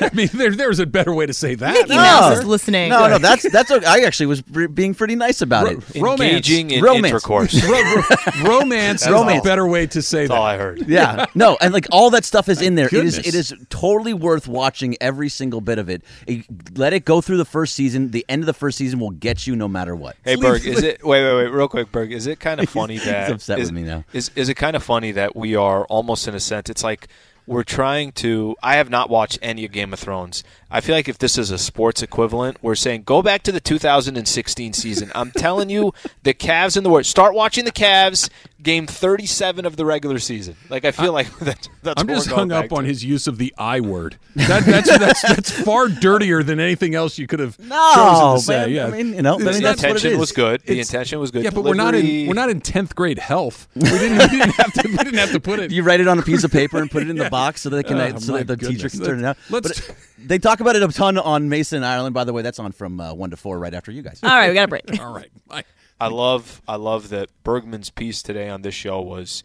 I 0.00 0.10
mean, 0.12 0.28
there, 0.34 0.50
there's 0.50 0.80
a 0.80 0.86
better 0.86 1.14
way 1.14 1.26
to 1.26 1.32
say 1.32 1.54
that. 1.54 1.72
Mickey 1.74 1.90
No. 1.90 1.96
Mouse 1.96 2.38
is 2.38 2.44
listening. 2.44 2.88
No, 2.90 3.06
no, 3.08 3.18
that's 3.18 3.48
that's. 3.50 3.70
Okay. 3.80 3.86
I 3.86 4.00
actually 4.00 4.26
was 4.26 4.42
re- 4.50 4.66
being 4.66 4.94
pretty 4.94 5.14
nice 5.14 5.42
about 5.42 5.66
Ro- 5.66 5.70
it. 5.94 6.00
romance. 6.00 6.20
Engaging 6.22 6.70
in 6.72 6.82
Romance. 6.82 7.06
intercourse. 7.06 7.62
Ro- 7.62 7.70
ro- 7.94 8.02
romance 8.60 9.02
is 9.02 9.06
a 9.06 9.12
Romance. 9.12 9.44
better 9.44 9.64
way 9.66 9.86
to 9.86 10.02
say 10.02 10.22
That's 10.22 10.30
that. 10.30 10.36
all 10.36 10.42
I 10.42 10.56
heard. 10.56 10.88
Yeah, 10.88 11.26
no, 11.36 11.56
and 11.60 11.72
like 11.72 11.86
all 11.92 12.10
that 12.10 12.24
stuff 12.24 12.48
is 12.48 12.60
in 12.60 12.74
there. 12.74 12.86
It 12.86 12.92
is 12.94 13.16
goodness. 13.16 13.28
it 13.28 13.38
is 13.38 13.54
totally 13.68 14.12
worth 14.12 14.48
watching 14.48 14.96
every 15.00 15.28
single 15.28 15.60
bit 15.60 15.78
of 15.78 15.88
it. 15.88 16.02
It- 16.26 16.46
Let 16.76 16.92
it 16.94 17.04
go 17.04 17.20
through 17.20 17.36
the 17.36 17.44
first 17.44 17.74
season. 17.74 18.10
The 18.10 18.24
end 18.28 18.42
of 18.42 18.46
the 18.46 18.54
first 18.54 18.76
season 18.78 18.98
will 18.98 19.10
get 19.10 19.46
you 19.46 19.54
no 19.54 19.68
matter 19.68 19.94
what. 19.94 20.16
Hey 20.24 20.34
Berg, 20.36 20.64
is 20.66 20.82
it 20.82 21.04
wait 21.04 21.22
wait 21.22 21.34
wait 21.44 21.52
real 21.52 21.68
quick 21.68 21.92
Berg, 21.92 22.10
is 22.12 22.26
it 22.26 22.40
kind 22.40 22.60
of 22.60 22.68
funny 22.70 22.94
He's 22.94 23.04
that 23.04 23.30
upset 23.30 23.58
is, 23.60 23.68
with 23.68 23.74
me 23.76 23.82
now. 23.82 24.04
Is 24.12 24.30
is 24.34 24.48
it 24.48 24.54
kind 24.54 24.74
of 24.74 24.82
funny 24.82 25.12
that 25.12 25.36
we 25.36 25.54
are 25.54 25.84
almost 25.84 26.26
in 26.26 26.34
a 26.34 26.40
sense 26.40 26.70
it's 26.70 26.82
like 26.82 27.06
we're 27.46 27.62
trying 27.64 28.12
to 28.12 28.56
I 28.62 28.76
have 28.76 28.90
not 28.90 29.10
watched 29.10 29.38
any 29.42 29.64
of 29.64 29.72
Game 29.72 29.92
of 29.92 29.98
Thrones. 29.98 30.44
I 30.72 30.80
feel 30.80 30.94
like 30.94 31.08
if 31.08 31.18
this 31.18 31.36
is 31.36 31.50
a 31.50 31.58
sports 31.58 32.00
equivalent, 32.00 32.58
we're 32.62 32.76
saying 32.76 33.02
go 33.02 33.22
back 33.22 33.42
to 33.42 33.50
the 33.52 33.58
2016 33.60 34.72
season. 34.72 35.10
I'm 35.16 35.32
telling 35.32 35.68
you, 35.68 35.92
the 36.22 36.32
Cavs 36.32 36.76
and 36.76 36.86
the 36.86 36.90
Warriors. 36.90 37.08
Start 37.08 37.34
watching 37.34 37.64
the 37.64 37.72
Cavs 37.72 38.30
game 38.62 38.86
37 38.86 39.64
of 39.66 39.76
the 39.76 39.84
regular 39.86 40.18
season. 40.18 40.54
Like 40.68 40.84
I 40.84 40.92
feel 40.92 41.12
like 41.12 41.26
that, 41.40 41.68
that's 41.82 42.00
I'm 42.00 42.06
what 42.06 42.14
just 42.14 42.28
we're 42.30 42.36
going 42.36 42.50
hung 42.50 42.64
up 42.64 42.70
back 42.70 42.78
on 42.78 42.84
to. 42.84 42.88
his 42.88 43.04
use 43.04 43.26
of 43.26 43.38
the 43.38 43.52
I 43.58 43.80
word. 43.80 44.16
That, 44.36 44.64
that's, 44.64 44.98
that's 44.98 45.22
that's 45.22 45.50
far 45.50 45.88
dirtier 45.88 46.42
than 46.44 46.60
anything 46.60 46.94
else 46.94 47.18
you 47.18 47.26
could 47.26 47.40
have 47.40 47.58
No, 47.58 47.92
chosen 47.94 48.34
to 48.36 48.40
say. 48.40 48.58
man, 48.66 48.70
yeah, 48.70 48.86
I 48.86 48.90
mean, 48.90 49.14
you 49.14 49.22
know, 49.22 49.38
It's 49.38 49.42
I 49.48 49.52
mean, 49.52 49.54
the 49.54 49.60
not- 49.60 49.76
what 49.78 49.84
it 49.84 49.90
intention 49.96 50.18
was 50.20 50.30
good. 50.32 50.60
The 50.60 50.72
It's- 50.72 50.88
intention 50.88 51.18
was 51.18 51.30
good. 51.32 51.42
Yeah, 51.42 51.50
but 51.50 51.64
we're 51.64 51.74
not 51.74 51.94
in 51.96 52.28
we're 52.28 52.34
not 52.34 52.48
in 52.50 52.60
tenth 52.60 52.94
grade 52.94 53.18
health. 53.18 53.66
We 53.74 53.82
didn't, 53.90 54.18
we 54.18 54.26
didn't 54.38 54.54
have 54.54 54.72
to 54.74 54.88
we 54.88 54.96
didn't 54.98 55.14
have 55.18 55.32
to 55.32 55.40
put 55.40 55.58
it. 55.58 55.72
You 55.72 55.82
write 55.82 55.98
it 56.00 56.06
on 56.06 56.18
a 56.18 56.22
piece 56.22 56.44
of 56.44 56.52
paper 56.52 56.78
and 56.78 56.88
put 56.88 57.02
it 57.02 57.10
in 57.10 57.16
the 57.16 57.28
box 57.28 57.39
so 57.56 57.68
that 57.70 57.76
they 57.76 57.82
can 57.82 57.98
Oh, 57.98 58.18
so 58.18 58.32
that 58.38 58.46
the 58.46 58.56
teacher 58.56 58.88
can 58.88 59.00
turn 59.04 59.18
it 59.20 59.24
out. 59.24 59.36
Let's- 59.50 59.80
But 59.86 59.96
they 60.18 60.38
talk 60.38 60.60
about 60.60 60.76
it 60.76 60.82
a 60.82 60.88
ton 60.88 61.18
on 61.18 61.48
Mason 61.48 61.82
Ireland. 61.84 62.14
By 62.14 62.24
the 62.24 62.32
way, 62.32 62.42
that's 62.42 62.58
on 62.58 62.72
from 62.72 63.00
uh, 63.00 63.12
one 63.14 63.30
to 63.30 63.36
four 63.36 63.58
right 63.58 63.72
after 63.74 63.90
you 63.90 64.02
guys. 64.02 64.20
All 64.22 64.30
right, 64.30 64.48
we 64.48 64.54
got 64.54 64.64
a 64.64 64.68
break. 64.68 64.82
All 65.00 65.12
right, 65.14 65.30
Bye. 65.48 65.64
I 66.00 66.08
love 66.08 66.62
I 66.68 66.76
love 66.76 67.08
that 67.10 67.28
Bergman's 67.44 67.90
piece 67.90 68.22
today 68.22 68.48
on 68.48 68.62
this 68.62 68.74
show 68.74 69.00
was 69.00 69.42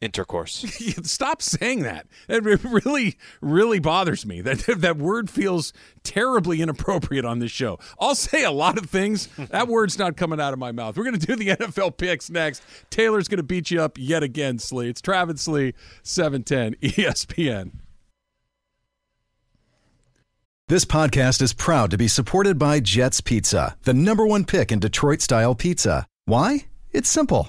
intercourse. 0.00 0.52
Stop 1.02 1.42
saying 1.42 1.82
that. 1.82 2.06
It 2.28 2.44
really, 2.64 3.16
really 3.40 3.78
bothers 3.78 4.24
me. 4.24 4.40
That 4.40 4.58
that 4.78 4.96
word 4.96 5.30
feels 5.30 5.72
terribly 6.02 6.60
inappropriate 6.60 7.24
on 7.24 7.38
this 7.38 7.50
show. 7.50 7.78
I'll 8.00 8.14
say 8.14 8.44
a 8.44 8.50
lot 8.50 8.78
of 8.78 8.86
things. 8.86 9.28
that 9.36 9.68
word's 9.68 9.98
not 9.98 10.16
coming 10.16 10.40
out 10.40 10.52
of 10.52 10.58
my 10.58 10.72
mouth. 10.72 10.96
We're 10.96 11.04
going 11.04 11.18
to 11.18 11.26
do 11.26 11.36
the 11.36 11.56
NFL 11.56 11.96
picks 11.96 12.30
next. 12.30 12.62
Taylor's 12.90 13.28
going 13.28 13.38
to 13.38 13.42
beat 13.42 13.70
you 13.70 13.82
up 13.82 13.98
yet 13.98 14.22
again, 14.22 14.58
Slee. 14.58 14.88
It's 14.88 15.00
Travis 15.00 15.42
Slee, 15.42 15.74
710 16.02 16.74
ESPN. 16.80 17.72
This 20.68 20.84
podcast 20.84 21.40
is 21.40 21.54
proud 21.54 21.90
to 21.92 21.96
be 21.96 22.08
supported 22.08 22.58
by 22.58 22.80
Jets 22.80 23.22
Pizza, 23.22 23.78
the 23.84 23.94
number 23.94 24.26
one 24.26 24.44
pick 24.44 24.70
in 24.70 24.80
Detroit 24.80 25.22
style 25.22 25.54
pizza. 25.54 26.06
Why? 26.26 26.66
It's 26.92 27.08
simple. 27.08 27.48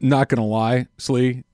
Not 0.00 0.28
gonna 0.28 0.46
lie, 0.46 0.86
Slee, 0.96 1.44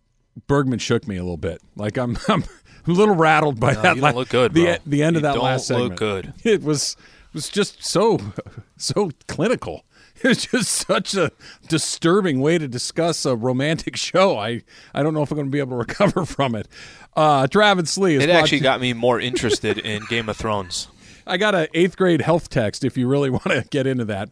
Bergman 0.46 0.78
shook 0.78 1.06
me 1.08 1.16
a 1.16 1.22
little 1.22 1.36
bit. 1.36 1.60
Like 1.76 1.96
I'm, 1.96 2.16
I'm 2.28 2.44
a 2.86 2.90
little 2.90 3.14
rattled 3.14 3.58
by 3.60 3.72
No, 3.72 3.82
that. 3.82 3.96
you 3.96 4.02
don't 4.02 4.16
look 4.16 4.28
good, 4.28 4.52
The 4.54 4.64
bro. 4.64 4.76
the 4.86 5.02
end 5.02 5.16
of 5.16 5.22
You 5.22 5.28
that 5.28 5.34
don't 5.34 5.44
last 5.44 5.66
segment. 5.66 5.90
look 5.90 5.98
good. 5.98 6.34
It 6.44 6.62
was 6.62 6.96
was 7.32 7.48
just 7.48 7.84
so 7.84 8.18
so 8.76 9.10
clinical. 9.28 9.84
It 10.22 10.28
was 10.28 10.46
just 10.46 10.70
such 10.70 11.14
a 11.16 11.32
disturbing 11.68 12.40
way 12.40 12.56
to 12.56 12.68
discuss 12.68 13.26
a 13.26 13.34
romantic 13.34 13.96
show. 13.96 14.38
I, 14.38 14.62
I 14.94 15.02
don't 15.02 15.12
know 15.12 15.22
if 15.22 15.30
I'm 15.32 15.36
going 15.36 15.48
to 15.48 15.50
be 15.50 15.58
able 15.58 15.72
to 15.72 15.76
recover 15.76 16.24
from 16.24 16.54
it. 16.54 16.68
Uh, 17.16 17.48
Travis 17.48 17.90
Slee 17.90 18.14
is 18.16 18.22
It 18.22 18.30
actually 18.30 18.60
got 18.60 18.80
me 18.80 18.92
more 18.92 19.18
interested 19.20 19.76
in 19.76 20.02
Game 20.08 20.28
of 20.28 20.36
Thrones. 20.36 20.86
I 21.26 21.36
got 21.36 21.54
an 21.54 21.68
eighth 21.74 21.96
grade 21.96 22.20
health 22.20 22.50
text 22.50 22.84
if 22.84 22.96
you 22.96 23.08
really 23.08 23.30
want 23.30 23.44
to 23.44 23.64
get 23.70 23.86
into 23.86 24.04
that. 24.06 24.30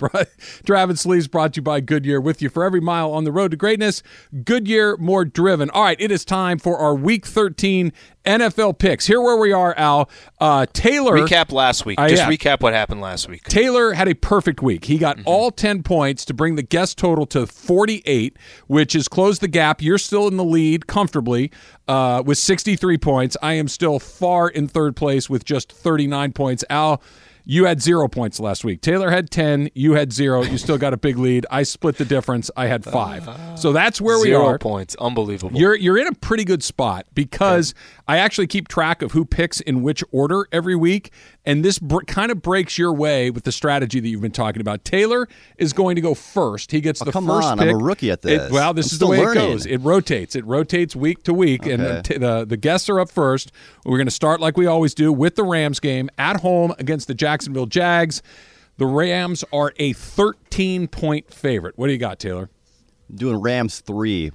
Travis 0.66 1.00
Sleeves 1.00 1.28
brought 1.28 1.54
to 1.54 1.58
you 1.58 1.62
by 1.62 1.80
Goodyear 1.80 2.20
with 2.20 2.42
you 2.42 2.48
for 2.48 2.64
every 2.64 2.80
mile 2.80 3.12
on 3.12 3.24
the 3.24 3.32
road 3.32 3.52
to 3.52 3.56
greatness. 3.56 4.02
Goodyear 4.44 4.96
more 4.98 5.24
driven. 5.24 5.70
All 5.70 5.84
right, 5.84 6.00
it 6.00 6.10
is 6.10 6.24
time 6.24 6.58
for 6.58 6.78
our 6.78 6.94
week 6.94 7.26
13 7.26 7.92
NFL 8.24 8.78
picks. 8.78 9.06
Here 9.06 9.20
where 9.20 9.36
we 9.36 9.52
are, 9.52 9.74
Al. 9.76 10.08
Uh, 10.40 10.66
Taylor. 10.72 11.14
Recap 11.18 11.52
last 11.52 11.84
week. 11.84 11.98
Uh, 11.98 12.08
Just 12.08 12.22
yeah. 12.22 12.28
recap 12.28 12.60
what 12.60 12.72
happened 12.72 13.00
last 13.00 13.28
week. 13.28 13.44
Taylor 13.44 13.92
had 13.92 14.08
a 14.08 14.14
perfect 14.14 14.62
week. 14.62 14.84
He 14.84 14.98
got 14.98 15.18
all 15.24 15.50
10 15.50 15.82
points 15.82 16.24
to 16.26 16.34
bring 16.34 16.56
the 16.56 16.62
guest 16.62 16.98
total 16.98 17.26
to 17.26 17.46
48, 17.46 18.36
which 18.66 18.92
has 18.92 19.08
closed 19.08 19.40
the 19.40 19.48
gap. 19.48 19.82
You're 19.82 19.98
still 19.98 20.28
in 20.28 20.36
the 20.36 20.44
lead 20.44 20.86
comfortably 20.86 21.50
uh, 21.88 22.22
with 22.24 22.38
63 22.38 22.98
points. 22.98 23.36
I 23.42 23.54
am 23.54 23.68
still 23.68 23.98
far 23.98 24.48
in 24.48 24.68
third 24.68 24.96
place 24.96 25.28
with 25.28 25.44
just 25.44 25.72
39 25.72 26.32
points. 26.32 26.64
Al, 26.70 27.02
you 27.44 27.64
had 27.64 27.82
zero 27.82 28.08
points 28.08 28.38
last 28.40 28.64
week. 28.64 28.80
Taylor 28.80 29.10
had 29.10 29.30
10. 29.30 29.70
You 29.74 29.94
had 29.94 30.12
zero. 30.12 30.42
You 30.42 30.58
still 30.58 30.78
got 30.78 30.92
a 30.92 30.96
big 30.96 31.18
lead. 31.18 31.46
I 31.50 31.62
split 31.64 31.96
the 31.98 32.04
difference. 32.04 32.50
I 32.56 32.66
had 32.66 32.84
five. 32.84 33.28
So 33.58 33.72
that's 33.72 34.00
where 34.00 34.18
we 34.18 34.24
Zero 34.24 34.46
are. 34.46 34.58
points. 34.58 34.96
Unbelievable. 35.00 35.58
You're 35.58 35.74
you're 35.74 35.98
in 35.98 36.06
a 36.06 36.12
pretty 36.14 36.44
good 36.44 36.62
spot 36.62 37.06
because 37.14 37.74
I 38.08 38.18
actually 38.18 38.46
keep 38.46 38.68
track 38.68 39.02
of 39.02 39.12
who 39.12 39.24
picks 39.24 39.60
in 39.60 39.82
which 39.82 40.02
order 40.12 40.46
every 40.52 40.74
week, 40.76 41.12
and 41.44 41.64
this 41.64 41.78
br- 41.78 42.02
kind 42.06 42.30
of 42.30 42.40
breaks 42.42 42.78
your 42.78 42.92
way 42.92 43.30
with 43.30 43.44
the 43.44 43.52
strategy 43.52 43.98
that 44.00 44.08
you've 44.08 44.20
been 44.20 44.30
talking 44.32 44.60
about. 44.60 44.84
Taylor 44.84 45.26
is 45.58 45.72
going 45.72 45.96
to 45.96 46.00
go 46.00 46.14
first. 46.14 46.70
He 46.70 46.80
gets 46.80 47.00
the 47.00 47.08
Oh, 47.08 47.12
come 47.12 47.26
first 47.26 47.48
on, 47.48 47.58
I'm 47.60 47.68
a 47.68 47.76
rookie 47.76 48.10
at 48.10 48.20
It- 48.20 48.22
this. 48.22 48.52
well, 48.52 48.72
this 48.74 48.86
I'm 48.92 48.94
is 48.94 48.98
the 49.00 49.06
way 49.08 49.18
learning. 49.18 49.42
it 49.42 49.46
goes. 49.48 49.66
It 49.66 49.78
rotates. 49.78 50.36
It 50.36 50.44
rotates 50.46 50.94
week 50.94 51.22
to 51.24 51.34
week, 51.34 51.66
and 51.66 51.82
the, 51.82 52.02
t- 52.02 52.16
the 52.18 52.44
the 52.44 52.56
guests 52.56 52.88
are 52.88 53.00
up 53.00 53.10
first. 53.10 53.50
We're 53.84 53.98
going 53.98 54.06
to 54.06 54.10
start 54.12 54.40
like 54.40 54.56
we 54.56 54.66
always 54.66 54.94
do 54.94 55.12
with 55.12 55.34
the 55.36 55.44
Rams 55.44 55.80
game 55.80 56.10
at 56.18 56.40
home 56.40 56.74
against 56.78 57.08
the 57.08 57.14
Jacksonville 57.14 57.66
Jags. 57.66 58.22
The 58.78 58.86
Rams 58.86 59.44
are 59.52 59.72
a 59.78 59.92
13 59.92 60.88
point 60.88 61.32
favorite. 61.32 61.76
What 61.76 61.88
do 61.88 61.92
you 61.92 61.98
got, 61.98 62.18
Taylor? 62.18 62.50
Doing 63.14 63.36
Rams 63.40 63.80
three. 63.80 64.30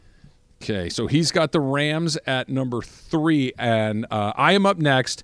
Okay, 0.61 0.89
so 0.89 1.05
he's 1.07 1.31
got 1.31 1.51
the 1.51 1.59
Rams 1.59 2.17
at 2.25 2.49
number 2.49 2.81
three, 2.81 3.53
and 3.59 4.05
uh, 4.09 4.33
I 4.35 4.53
am 4.53 4.65
up 4.65 4.77
next. 4.77 5.23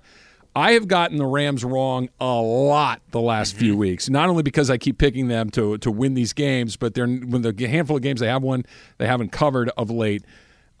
I 0.56 0.72
have 0.72 0.86
gotten 0.86 1.16
the 1.18 1.26
Rams 1.26 1.64
wrong 1.64 2.08
a 2.20 2.26
lot 2.40 3.00
the 3.10 3.20
last 3.20 3.52
Mm-hmm. 3.54 3.58
few 3.60 3.76
weeks. 3.76 4.08
Not 4.08 4.28
only 4.28 4.42
because 4.42 4.70
I 4.70 4.78
keep 4.78 4.98
picking 4.98 5.28
them 5.28 5.50
to 5.50 5.78
to 5.78 5.90
win 5.90 6.14
these 6.14 6.32
games, 6.32 6.76
but 6.76 6.94
they're 6.94 7.06
when 7.08 7.42
the 7.42 7.54
handful 7.68 7.96
of 7.96 8.02
games 8.02 8.20
they 8.20 8.28
have 8.28 8.42
won, 8.42 8.64
they 8.98 9.06
haven't 9.06 9.32
covered 9.32 9.70
of 9.76 9.90
late. 9.90 10.24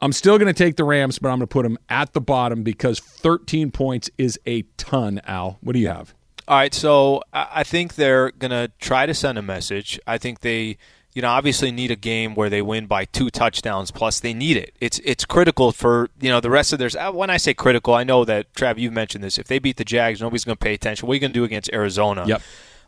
I'm 0.00 0.12
still 0.12 0.38
going 0.38 0.52
to 0.52 0.64
take 0.64 0.76
the 0.76 0.84
Rams, 0.84 1.18
but 1.18 1.28
I'm 1.28 1.38
going 1.38 1.46
to 1.48 1.52
put 1.52 1.62
them 1.62 1.78
at 1.88 2.12
the 2.12 2.20
bottom 2.20 2.62
because 2.62 2.98
13 3.00 3.70
points 3.70 4.10
is 4.18 4.38
a 4.44 4.62
ton. 4.76 5.20
Al, 5.24 5.58
what 5.62 5.72
do 5.72 5.78
you 5.78 5.88
have? 5.88 6.14
All 6.46 6.58
right, 6.58 6.74
so 6.74 7.22
I 7.32 7.62
think 7.64 7.94
they're 7.94 8.30
gonna 8.32 8.68
try 8.78 9.06
to 9.06 9.14
send 9.14 9.38
a 9.38 9.42
message. 9.42 9.98
I 10.06 10.18
think 10.18 10.40
they, 10.40 10.76
you 11.14 11.22
know, 11.22 11.28
obviously 11.28 11.70
need 11.70 11.90
a 11.92 11.96
game 11.96 12.34
where 12.34 12.50
they 12.50 12.60
win 12.60 12.86
by 12.86 13.04
two 13.04 13.30
touchdowns. 13.30 13.90
Plus, 13.90 14.18
they 14.20 14.34
need 14.34 14.56
it. 14.56 14.74
It's 14.80 14.98
it's 15.04 15.24
critical 15.24 15.70
for 15.72 16.10
you 16.20 16.28
know 16.28 16.40
the 16.40 16.50
rest 16.50 16.72
of 16.72 16.78
their. 16.78 16.90
uh, 16.98 17.12
When 17.12 17.30
I 17.30 17.36
say 17.36 17.54
critical, 17.54 17.94
I 17.94 18.04
know 18.04 18.24
that 18.24 18.52
Trav, 18.54 18.78
you've 18.78 18.92
mentioned 18.92 19.22
this. 19.22 19.38
If 19.38 19.46
they 19.46 19.58
beat 19.58 19.76
the 19.76 19.84
Jags, 19.84 20.20
nobody's 20.20 20.44
gonna 20.44 20.56
pay 20.56 20.74
attention. 20.74 21.06
What 21.06 21.12
are 21.12 21.16
you 21.16 21.20
gonna 21.20 21.32
do 21.32 21.44
against 21.44 21.70
Arizona? 21.72 22.24
Yep. 22.26 22.42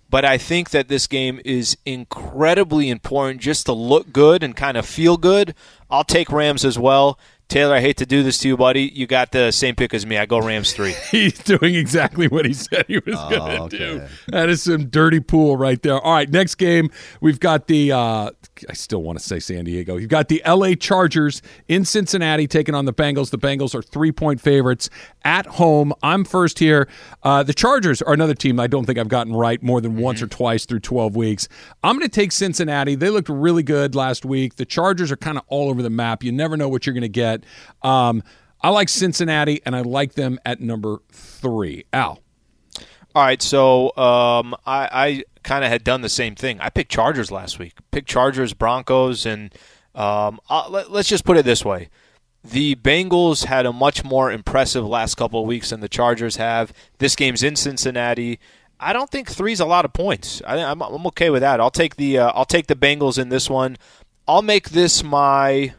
But 0.09 0.25
I 0.25 0.39
think 0.39 0.71
that 0.71 0.87
this 0.89 1.07
game 1.09 1.41
is 1.45 1.77
incredibly 1.85 2.91
important 2.91 3.41
just 3.41 3.67
to 3.67 3.73
look 3.73 4.13
good 4.13 4.43
and 4.43 4.55
kind 4.55 4.77
of 4.77 4.87
feel 4.87 5.17
good. 5.17 5.55
I'll 5.91 6.05
take 6.05 6.31
Rams 6.31 6.65
as 6.65 6.79
well. 6.79 7.19
Taylor, 7.49 7.77
I 7.77 7.81
hate 7.81 7.97
to 7.99 8.07
do 8.07 8.25
this 8.25 8.39
to 8.39 8.49
you, 8.49 8.57
buddy. 8.57 8.91
You 8.93 9.07
got 9.07 9.31
the 9.31 9.53
same 9.53 9.77
pick 9.77 9.95
as 9.95 10.05
me. 10.05 10.19
I 10.19 10.27
go 10.27 10.41
Rams 10.41 10.73
three. 10.73 10.95
He's 11.11 11.39
doing 11.39 11.77
exactly 11.77 12.27
what 12.27 12.45
he 12.45 12.53
said 12.53 12.87
he 12.89 12.99
was 12.99 13.15
going 13.15 13.69
to 13.71 13.79
do. 13.79 14.03
That 14.29 14.49
is 14.49 14.63
some 14.63 14.87
dirty 14.87 15.21
pool 15.21 15.57
right 15.57 15.81
there. 15.81 16.01
All 16.01 16.13
right, 16.15 16.29
next 16.29 16.57
game 16.57 16.91
we've 17.21 17.41
got 17.41 17.69
the. 17.69 17.93
Uh, 17.93 18.31
I 18.69 18.73
still 18.73 19.03
want 19.03 19.19
to 19.19 19.25
say 19.25 19.39
San 19.39 19.65
Diego. 19.65 19.97
You've 19.97 20.11
got 20.11 20.29
the 20.29 20.43
L.A. 20.45 20.77
Chargers 20.77 21.43
in 21.69 21.85
Cincinnati 21.85 22.47
taking 22.47 22.75
on 22.75 22.85
the 22.85 22.93
Bengals. 22.93 23.31
The 23.31 23.39
Bengals 23.39 23.75
are 23.75 23.83
three 23.83 24.13
point 24.13 24.41
favorites 24.41 24.89
at 25.25 25.47
home. 25.47 25.93
I'm 26.03 26.25
first 26.25 26.59
here. 26.59 26.89
Uh, 27.23 27.43
the 27.43 27.55
Chargers 27.55 28.03
are 28.03 28.15
another 28.15 28.35
team 28.35 28.59
I 28.61 28.67
don't 28.67 28.85
think 28.85 28.99
I've 28.99 29.09
gotten 29.09 29.35
right 29.35 29.63
more 29.63 29.81
than 29.81 29.97
once 29.97 30.23
or 30.23 30.27
twice 30.27 30.65
through 30.65 30.81
12 30.81 31.17
weeks. 31.17 31.49
I'm 31.83 31.97
going 31.99 32.09
to 32.09 32.15
take 32.15 32.33
Cincinnati. 32.33 32.95
They 32.95 33.11
looked 33.11 33.29
really 33.29 33.63
good 33.63 33.95
last 33.95 34.25
week. 34.25 34.57
The 34.57 34.65
Chargers 34.67 35.11
are 35.13 35.17
kind 35.17 35.39
of 35.39 35.45
all 35.49 35.69
over 35.69 35.83
the 35.83 35.91
map. 35.91 36.23
You 36.23 36.33
never 36.33 36.57
know 36.57 36.69
what 36.69 36.87
you're 36.87 36.95
going 36.95 37.03
to 37.03 37.09
get. 37.09 37.45
Um, 37.83 38.23
I 38.63 38.71
like 38.71 38.89
Cincinnati, 38.89 39.61
and 39.65 39.77
I 39.77 39.83
like 39.83 40.15
them 40.15 40.41
at 40.45 40.61
number 40.61 40.99
three. 41.13 41.85
Al. 41.93 42.21
All 43.15 43.23
right, 43.23 43.41
so 43.41 43.97
um, 43.97 44.55
I, 44.67 44.89
I 44.93 45.25
kind 45.47 45.65
of 45.65 45.71
had 45.71 45.85
done 45.85 46.03
the 46.03 46.11
same 46.11 46.35
thing. 46.35 46.61
I 46.61 46.69
picked 46.69 46.91
Chargers 46.91 47.31
last 47.31 47.59
week. 47.59 47.73
Picked 47.91 48.09
Chargers, 48.09 48.53
Broncos, 48.53 49.25
and 49.25 49.55
um, 49.95 50.41
uh, 50.51 50.69
let, 50.69 50.91
let's 50.91 51.09
just 51.09 51.25
put 51.25 51.39
it 51.39 51.47
this 51.47 51.65
way: 51.65 51.89
the 52.45 52.75
Bengals 52.75 53.47
had 53.47 53.65
a 53.65 53.73
much 53.73 54.05
more 54.05 54.31
impressive 54.31 54.85
last 54.85 55.15
couple 55.15 55.41
of 55.41 55.47
weeks 55.47 55.71
than 55.71 55.81
the 55.81 55.89
Chargers 55.89 56.37
have. 56.37 56.73
This 56.99 57.17
game's 57.17 57.43
in 57.43 57.57
Cincinnati. 57.57 58.39
I 58.79 58.93
don't 58.93 59.09
think 59.09 59.31
three's 59.31 59.61
a 59.61 59.65
lot 59.65 59.87
of 59.87 59.95
points. 59.95 60.43
I, 60.47 60.59
I'm, 60.59 60.83
I'm 60.83 61.07
okay 61.07 61.31
with 61.31 61.41
that. 61.41 61.61
I'll 61.61 61.71
take 61.71 61.97
the 61.97 62.19
uh, 62.19 62.33
I'll 62.35 62.45
take 62.45 62.67
the 62.67 62.77
Bengals 62.77 63.19
in 63.19 63.31
this 63.31 63.49
one. 63.49 63.79
I'll 64.29 64.43
make 64.43 64.71
this 64.71 65.03
my. 65.03 65.73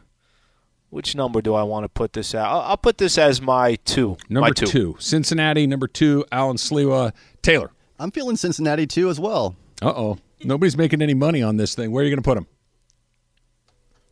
Which 0.90 1.14
number 1.14 1.42
do 1.42 1.52
I 1.54 1.64
want 1.64 1.84
to 1.84 1.90
put 1.90 2.14
this 2.14 2.34
at? 2.34 2.46
I'll, 2.46 2.60
I'll 2.60 2.76
put 2.78 2.96
this 2.96 3.18
as 3.18 3.42
my 3.42 3.74
two. 3.84 4.16
Number 4.30 4.48
my 4.48 4.50
two. 4.52 4.96
Cincinnati, 4.98 5.66
number 5.66 5.86
two, 5.86 6.24
Alan 6.32 6.56
Sliwa. 6.56 7.12
Taylor. 7.42 7.72
I'm 7.98 8.10
feeling 8.10 8.36
Cincinnati 8.36 8.86
too 8.86 9.08
as 9.10 9.18
well. 9.20 9.56
Uh 9.82 9.88
oh. 9.94 10.18
Nobody's 10.44 10.76
making 10.76 11.02
any 11.02 11.14
money 11.14 11.42
on 11.42 11.56
this 11.56 11.74
thing. 11.74 11.90
Where 11.90 12.02
are 12.02 12.06
you 12.06 12.10
going 12.14 12.22
to 12.22 12.28
put 12.28 12.36
them? 12.36 12.46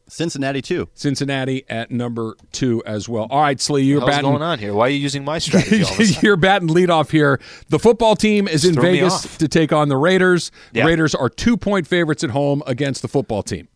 Cincinnati 0.09 0.63
too. 0.63 0.89
Cincinnati 0.95 1.65
at 1.69 1.91
number 1.91 2.37
two 2.53 2.81
as 2.87 3.09
well. 3.09 3.27
All 3.29 3.41
right, 3.43 3.61
Slee, 3.61 3.83
you're 3.83 4.01
What's 4.01 4.11
batting. 4.17 4.31
going 4.31 4.43
on 4.43 4.61
here? 4.61 4.73
Why 4.73 4.87
are 4.87 4.91
you 4.91 4.99
using 4.99 5.25
my 5.25 5.39
strategy? 5.39 5.83
All 5.83 5.93
of 5.93 5.99
a 5.99 6.05
sudden? 6.07 6.21
You're 6.25 6.37
batting 6.37 6.69
lead 6.69 6.91
off 6.91 7.11
here. 7.11 7.41
The 7.71 7.81
football 7.81 8.15
team 8.15 8.47
is 8.47 8.65
in 8.65 8.77
Vegas 8.77 9.37
to 9.39 9.49
take 9.49 9.73
on 9.73 9.89
the 9.89 9.97
Raiders. 9.97 10.53
The 10.73 10.81
Yeah. 10.81 10.87
Raiders 10.87 11.15
are 11.17 11.29
two 11.29 11.57
point 11.57 11.89
favorites 11.89 12.23
at 12.23 12.31
home 12.31 12.63
against 12.69 13.03
the 13.03 13.09
football 13.09 13.43
team. 13.43 13.67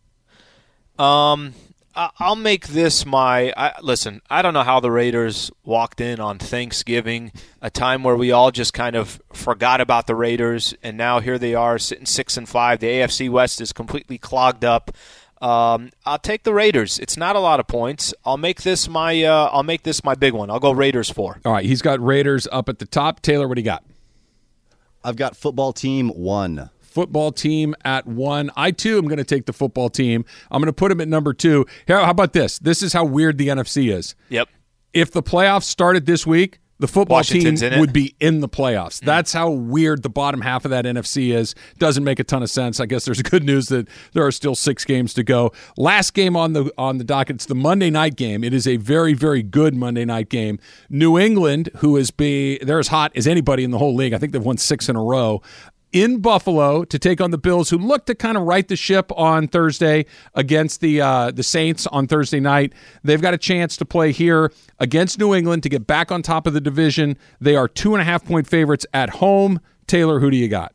Um, 0.97 1.53
I- 1.57 1.70
I'll 1.95 2.35
make 2.35 2.69
this 2.69 3.05
my. 3.05 3.53
I, 3.57 3.73
listen, 3.81 4.21
I 4.29 4.41
don't 4.41 4.53
know 4.53 4.63
how 4.63 4.79
the 4.79 4.91
Raiders 4.91 5.51
walked 5.65 5.99
in 5.99 6.19
on 6.19 6.39
Thanksgiving, 6.39 7.31
a 7.61 7.69
time 7.69 8.03
where 8.03 8.15
we 8.15 8.31
all 8.31 8.51
just 8.51 8.73
kind 8.73 8.95
of 8.95 9.21
forgot 9.33 9.81
about 9.81 10.07
the 10.07 10.15
Raiders, 10.15 10.73
and 10.81 10.95
now 10.97 11.19
here 11.19 11.37
they 11.37 11.53
are 11.53 11.77
sitting 11.77 12.05
six 12.05 12.37
and 12.37 12.47
five. 12.47 12.79
The 12.79 12.87
AFC 12.87 13.29
West 13.29 13.59
is 13.59 13.73
completely 13.73 14.17
clogged 14.17 14.63
up. 14.63 14.91
Um, 15.41 15.89
I'll 16.05 16.19
take 16.19 16.43
the 16.43 16.53
Raiders. 16.53 16.99
It's 16.99 17.17
not 17.17 17.35
a 17.35 17.39
lot 17.39 17.59
of 17.59 17.67
points. 17.67 18.13
I'll 18.23 18.37
make 18.37 18.61
this 18.61 18.87
my. 18.87 19.23
Uh, 19.23 19.49
I'll 19.51 19.63
make 19.63 19.83
this 19.83 20.03
my 20.03 20.15
big 20.15 20.33
one. 20.33 20.49
I'll 20.49 20.59
go 20.59 20.71
Raiders 20.71 21.09
four. 21.09 21.41
All 21.43 21.53
right, 21.53 21.65
he's 21.65 21.81
got 21.81 21.99
Raiders 21.99 22.47
up 22.51 22.69
at 22.69 22.79
the 22.79 22.85
top. 22.85 23.21
Taylor, 23.21 23.47
what 23.47 23.55
do 23.55 23.61
you 23.61 23.65
got? 23.65 23.83
I've 25.03 25.15
got 25.15 25.35
football 25.35 25.73
team 25.73 26.09
one. 26.09 26.69
Football 26.91 27.31
team 27.31 27.73
at 27.85 28.05
one. 28.05 28.51
I 28.57 28.71
too 28.71 28.97
am 28.97 29.05
going 29.05 29.17
to 29.17 29.23
take 29.23 29.45
the 29.45 29.53
football 29.53 29.89
team. 29.89 30.25
I'm 30.51 30.61
going 30.61 30.67
to 30.67 30.73
put 30.73 30.91
him 30.91 30.99
at 30.99 31.07
number 31.07 31.33
two. 31.33 31.65
How 31.87 32.09
about 32.09 32.33
this? 32.33 32.59
This 32.59 32.83
is 32.83 32.91
how 32.91 33.05
weird 33.05 33.37
the 33.37 33.47
NFC 33.47 33.93
is. 33.93 34.13
Yep. 34.27 34.49
If 34.93 35.11
the 35.11 35.23
playoffs 35.23 35.63
started 35.63 36.05
this 36.05 36.27
week, 36.27 36.59
the 36.81 36.87
football 36.87 37.17
Washington's 37.17 37.61
team 37.61 37.79
would 37.79 37.93
be 37.93 38.15
in 38.19 38.39
the 38.39 38.49
playoffs. 38.49 38.99
Hmm. 39.01 39.05
That's 39.05 39.31
how 39.31 39.51
weird 39.51 40.01
the 40.01 40.09
bottom 40.09 40.41
half 40.41 40.65
of 40.65 40.71
that 40.71 40.83
NFC 40.83 41.31
is. 41.33 41.53
Doesn't 41.77 42.03
make 42.03 42.19
a 42.19 42.23
ton 42.23 42.41
of 42.41 42.49
sense. 42.49 42.79
I 42.79 42.87
guess 42.87 43.05
there's 43.05 43.21
good 43.21 43.43
news 43.43 43.67
that 43.67 43.87
there 44.13 44.25
are 44.25 44.31
still 44.31 44.55
six 44.55 44.83
games 44.83 45.13
to 45.13 45.23
go. 45.23 45.51
Last 45.77 46.15
game 46.15 46.35
on 46.35 46.53
the 46.53 46.73
on 46.79 46.97
the 46.97 47.03
docket. 47.03 47.35
It's 47.35 47.45
the 47.45 47.55
Monday 47.55 47.91
night 47.91 48.15
game. 48.15 48.43
It 48.43 48.51
is 48.53 48.67
a 48.67 48.77
very 48.77 49.13
very 49.13 49.43
good 49.43 49.75
Monday 49.75 50.05
night 50.05 50.29
game. 50.29 50.59
New 50.89 51.19
England, 51.19 51.69
who 51.77 51.97
is 51.97 52.09
be 52.09 52.57
they're 52.63 52.79
as 52.79 52.87
hot 52.87 53.11
as 53.15 53.27
anybody 53.27 53.63
in 53.63 53.69
the 53.69 53.77
whole 53.77 53.93
league. 53.93 54.13
I 54.13 54.17
think 54.17 54.33
they've 54.33 54.43
won 54.43 54.57
six 54.57 54.89
in 54.89 54.95
a 54.95 55.03
row. 55.03 55.43
In 55.93 56.19
Buffalo 56.19 56.85
to 56.85 56.97
take 56.97 57.19
on 57.19 57.31
the 57.31 57.37
Bills, 57.37 57.69
who 57.69 57.77
look 57.77 58.05
to 58.05 58.15
kind 58.15 58.37
of 58.37 58.43
right 58.43 58.65
the 58.65 58.77
ship 58.77 59.11
on 59.17 59.49
Thursday 59.49 60.05
against 60.33 60.79
the 60.79 61.01
uh, 61.01 61.31
the 61.31 61.43
Saints 61.43 61.85
on 61.87 62.07
Thursday 62.07 62.39
night. 62.39 62.73
They've 63.03 63.21
got 63.21 63.33
a 63.33 63.37
chance 63.37 63.75
to 63.77 63.85
play 63.85 64.13
here 64.13 64.53
against 64.79 65.19
New 65.19 65.35
England 65.35 65.63
to 65.63 65.69
get 65.69 65.85
back 65.85 66.09
on 66.09 66.21
top 66.21 66.47
of 66.47 66.53
the 66.53 66.61
division. 66.61 67.17
They 67.41 67.57
are 67.57 67.67
two 67.67 67.93
and 67.93 68.01
a 68.01 68.05
half 68.05 68.23
point 68.23 68.47
favorites 68.47 68.85
at 68.93 69.09
home. 69.09 69.59
Taylor, 69.85 70.21
who 70.21 70.31
do 70.31 70.37
you 70.37 70.47
got? 70.47 70.73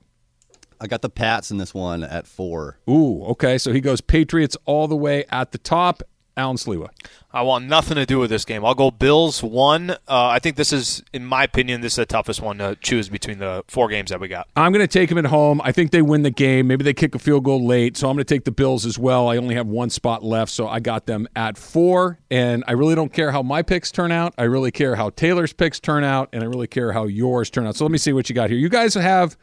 I 0.79 0.87
got 0.87 1.01
the 1.01 1.09
Pats 1.09 1.51
in 1.51 1.57
this 1.57 1.73
one 1.73 2.05
at 2.05 2.27
four. 2.27 2.79
Ooh, 2.89 3.23
okay. 3.25 3.57
So 3.57 3.73
he 3.73 3.81
goes 3.81 4.03
Patriots 4.03 4.57
all 4.67 4.87
the 4.87 4.97
way 4.97 5.25
at 5.31 5.53
the 5.53 5.59
top. 5.59 6.03
Alan 6.37 6.57
Sliwa. 6.57 6.91
I 7.33 7.43
want 7.43 7.67
nothing 7.67 7.97
to 7.97 8.07
do 8.07 8.19
with 8.19 8.31
this 8.31 8.45
game. 8.45 8.65
I'll 8.65 8.75
go 8.75 8.91
Bills 8.91 9.43
one. 9.43 9.91
Uh, 9.91 9.97
I 10.09 10.39
think 10.39 10.57
this 10.57 10.73
is, 10.73 11.03
in 11.13 11.25
my 11.25 11.45
opinion, 11.45 11.81
this 11.81 11.95
is 11.95 11.97
the 11.97 12.07
toughest 12.07 12.41
one 12.41 12.59
to 12.59 12.77
choose 12.77 13.09
between 13.09 13.39
the 13.39 13.65
four 13.69 13.89
games 13.89 14.11
that 14.11 14.21
we 14.21 14.29
got. 14.29 14.49
I'm 14.57 14.73
going 14.73 14.87
to 14.87 14.89
take 14.89 15.09
them 15.09 15.19
at 15.19 15.27
home. 15.27 15.61
I 15.65 15.73
think 15.73 15.91
they 15.91 16.03
win 16.03 16.23
the 16.23 16.31
game. 16.31 16.67
Maybe 16.67 16.85
they 16.85 16.95
kick 16.95 17.15
a 17.15 17.19
field 17.19 17.45
goal 17.45 17.67
late. 17.67 17.97
So 17.97 18.09
I'm 18.09 18.17
going 18.17 18.25
to 18.25 18.35
take 18.35 18.45
the 18.45 18.53
Bills 18.53 18.87
as 18.87 18.99
well. 18.99 19.29
I 19.29 19.37
only 19.37 19.55
have 19.55 19.67
one 19.67 19.91
spot 19.91 20.23
left. 20.23 20.51
So 20.53 20.69
I 20.69 20.81
got 20.81 21.07
them 21.07 21.29
at 21.37 21.59
four. 21.59 22.19
And 22.31 22.65
I 22.67 22.73
really 22.73 22.95
don't 22.95 23.13
care 23.13 23.33
how 23.33 23.43
my 23.43 23.63
picks 23.63 23.91
turn 23.91 24.13
out. 24.13 24.35
I 24.39 24.45
really 24.45 24.71
care 24.71 24.97
how 24.97 25.11
Taylor's 25.11 25.53
picks 25.53 25.81
turn 25.81 26.05
out. 26.05 26.31
And 26.33 26.43
I 26.43 26.47
really 26.47 26.69
care 26.69 26.93
how 26.93 27.05
yours 27.05 27.51
turn 27.51 27.67
out. 27.67 27.77
So 27.77 27.85
let 27.85 27.91
me 27.91 27.99
see 27.99 28.13
what 28.13 28.29
you 28.29 28.35
got 28.35 28.51
here. 28.51 28.59
You 28.59 28.69
guys 28.69 28.95
have. 28.95 29.37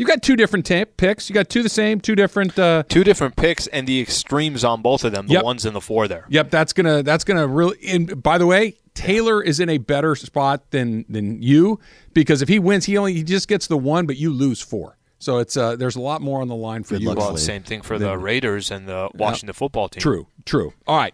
You 0.00 0.06
got 0.06 0.22
two 0.22 0.34
different 0.34 0.64
ta- 0.64 0.86
picks. 0.96 1.28
You 1.28 1.34
got 1.34 1.50
two 1.50 1.62
the 1.62 1.68
same, 1.68 2.00
two 2.00 2.14
different. 2.14 2.58
Uh, 2.58 2.84
Two 2.88 3.04
different 3.04 3.36
picks 3.36 3.66
and 3.66 3.86
the 3.86 4.00
extremes 4.00 4.64
on 4.64 4.80
both 4.80 5.04
of 5.04 5.12
them. 5.12 5.26
The 5.26 5.34
Yep. 5.34 5.44
ones 5.44 5.66
in 5.66 5.74
the 5.74 5.80
four 5.82 6.08
there. 6.08 6.24
Yep, 6.30 6.50
that's 6.50 6.72
gonna 6.72 7.02
that's 7.02 7.22
gonna 7.22 7.46
really. 7.46 7.76
And 7.86 8.22
by 8.22 8.38
the 8.38 8.46
way, 8.46 8.76
Taylor 8.94 9.42
is 9.42 9.60
in 9.60 9.68
a 9.68 9.76
better 9.76 10.14
spot 10.16 10.70
than 10.70 11.04
than 11.10 11.42
you 11.42 11.80
because 12.14 12.40
if 12.40 12.48
he 12.48 12.58
wins, 12.58 12.86
he 12.86 12.96
only 12.96 13.12
he 13.12 13.22
just 13.22 13.46
gets 13.46 13.66
the 13.66 13.76
one, 13.76 14.06
but 14.06 14.16
you 14.16 14.32
lose 14.32 14.62
four. 14.62 14.96
So 15.18 15.36
it's 15.36 15.54
uh, 15.58 15.76
there's 15.76 15.96
a 15.96 16.00
lot 16.00 16.22
more 16.22 16.40
on 16.40 16.48
the 16.48 16.54
line 16.56 16.82
for 16.82 16.94
Good 16.94 17.02
you. 17.02 17.08
luck, 17.10 17.18
Well, 17.18 17.32
Lee. 17.32 17.38
same 17.40 17.62
thing 17.62 17.82
for 17.82 17.98
the 17.98 18.16
Raiders 18.16 18.70
and 18.70 18.88
the 18.88 19.10
Washington 19.14 19.52
football 19.52 19.90
team. 19.90 20.00
True, 20.00 20.28
true. 20.46 20.72
All 20.86 20.96
right. 20.96 21.12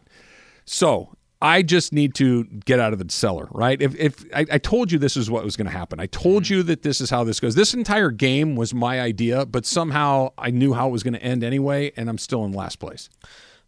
So 0.64 1.15
I 1.40 1.62
just 1.62 1.92
need 1.92 2.14
to 2.14 2.44
get 2.44 2.80
out 2.80 2.92
of 2.92 2.98
the 2.98 3.12
cellar, 3.12 3.48
right? 3.50 3.80
If, 3.80 3.94
if 3.96 4.24
I, 4.34 4.46
I 4.52 4.58
told 4.58 4.90
you 4.90 4.98
this 4.98 5.16
is 5.16 5.30
what 5.30 5.44
was 5.44 5.56
going 5.56 5.66
to 5.66 5.72
happen, 5.72 6.00
I 6.00 6.06
told 6.06 6.48
you 6.48 6.62
that 6.64 6.82
this 6.82 7.00
is 7.00 7.10
how 7.10 7.24
this 7.24 7.40
goes. 7.40 7.54
This 7.54 7.74
entire 7.74 8.10
game 8.10 8.56
was 8.56 8.72
my 8.72 9.00
idea, 9.00 9.44
but 9.44 9.66
somehow 9.66 10.32
I 10.38 10.50
knew 10.50 10.72
how 10.72 10.88
it 10.88 10.92
was 10.92 11.02
going 11.02 11.14
to 11.14 11.22
end 11.22 11.44
anyway, 11.44 11.92
and 11.96 12.08
I'm 12.08 12.18
still 12.18 12.44
in 12.44 12.52
last 12.52 12.78
place. 12.78 13.10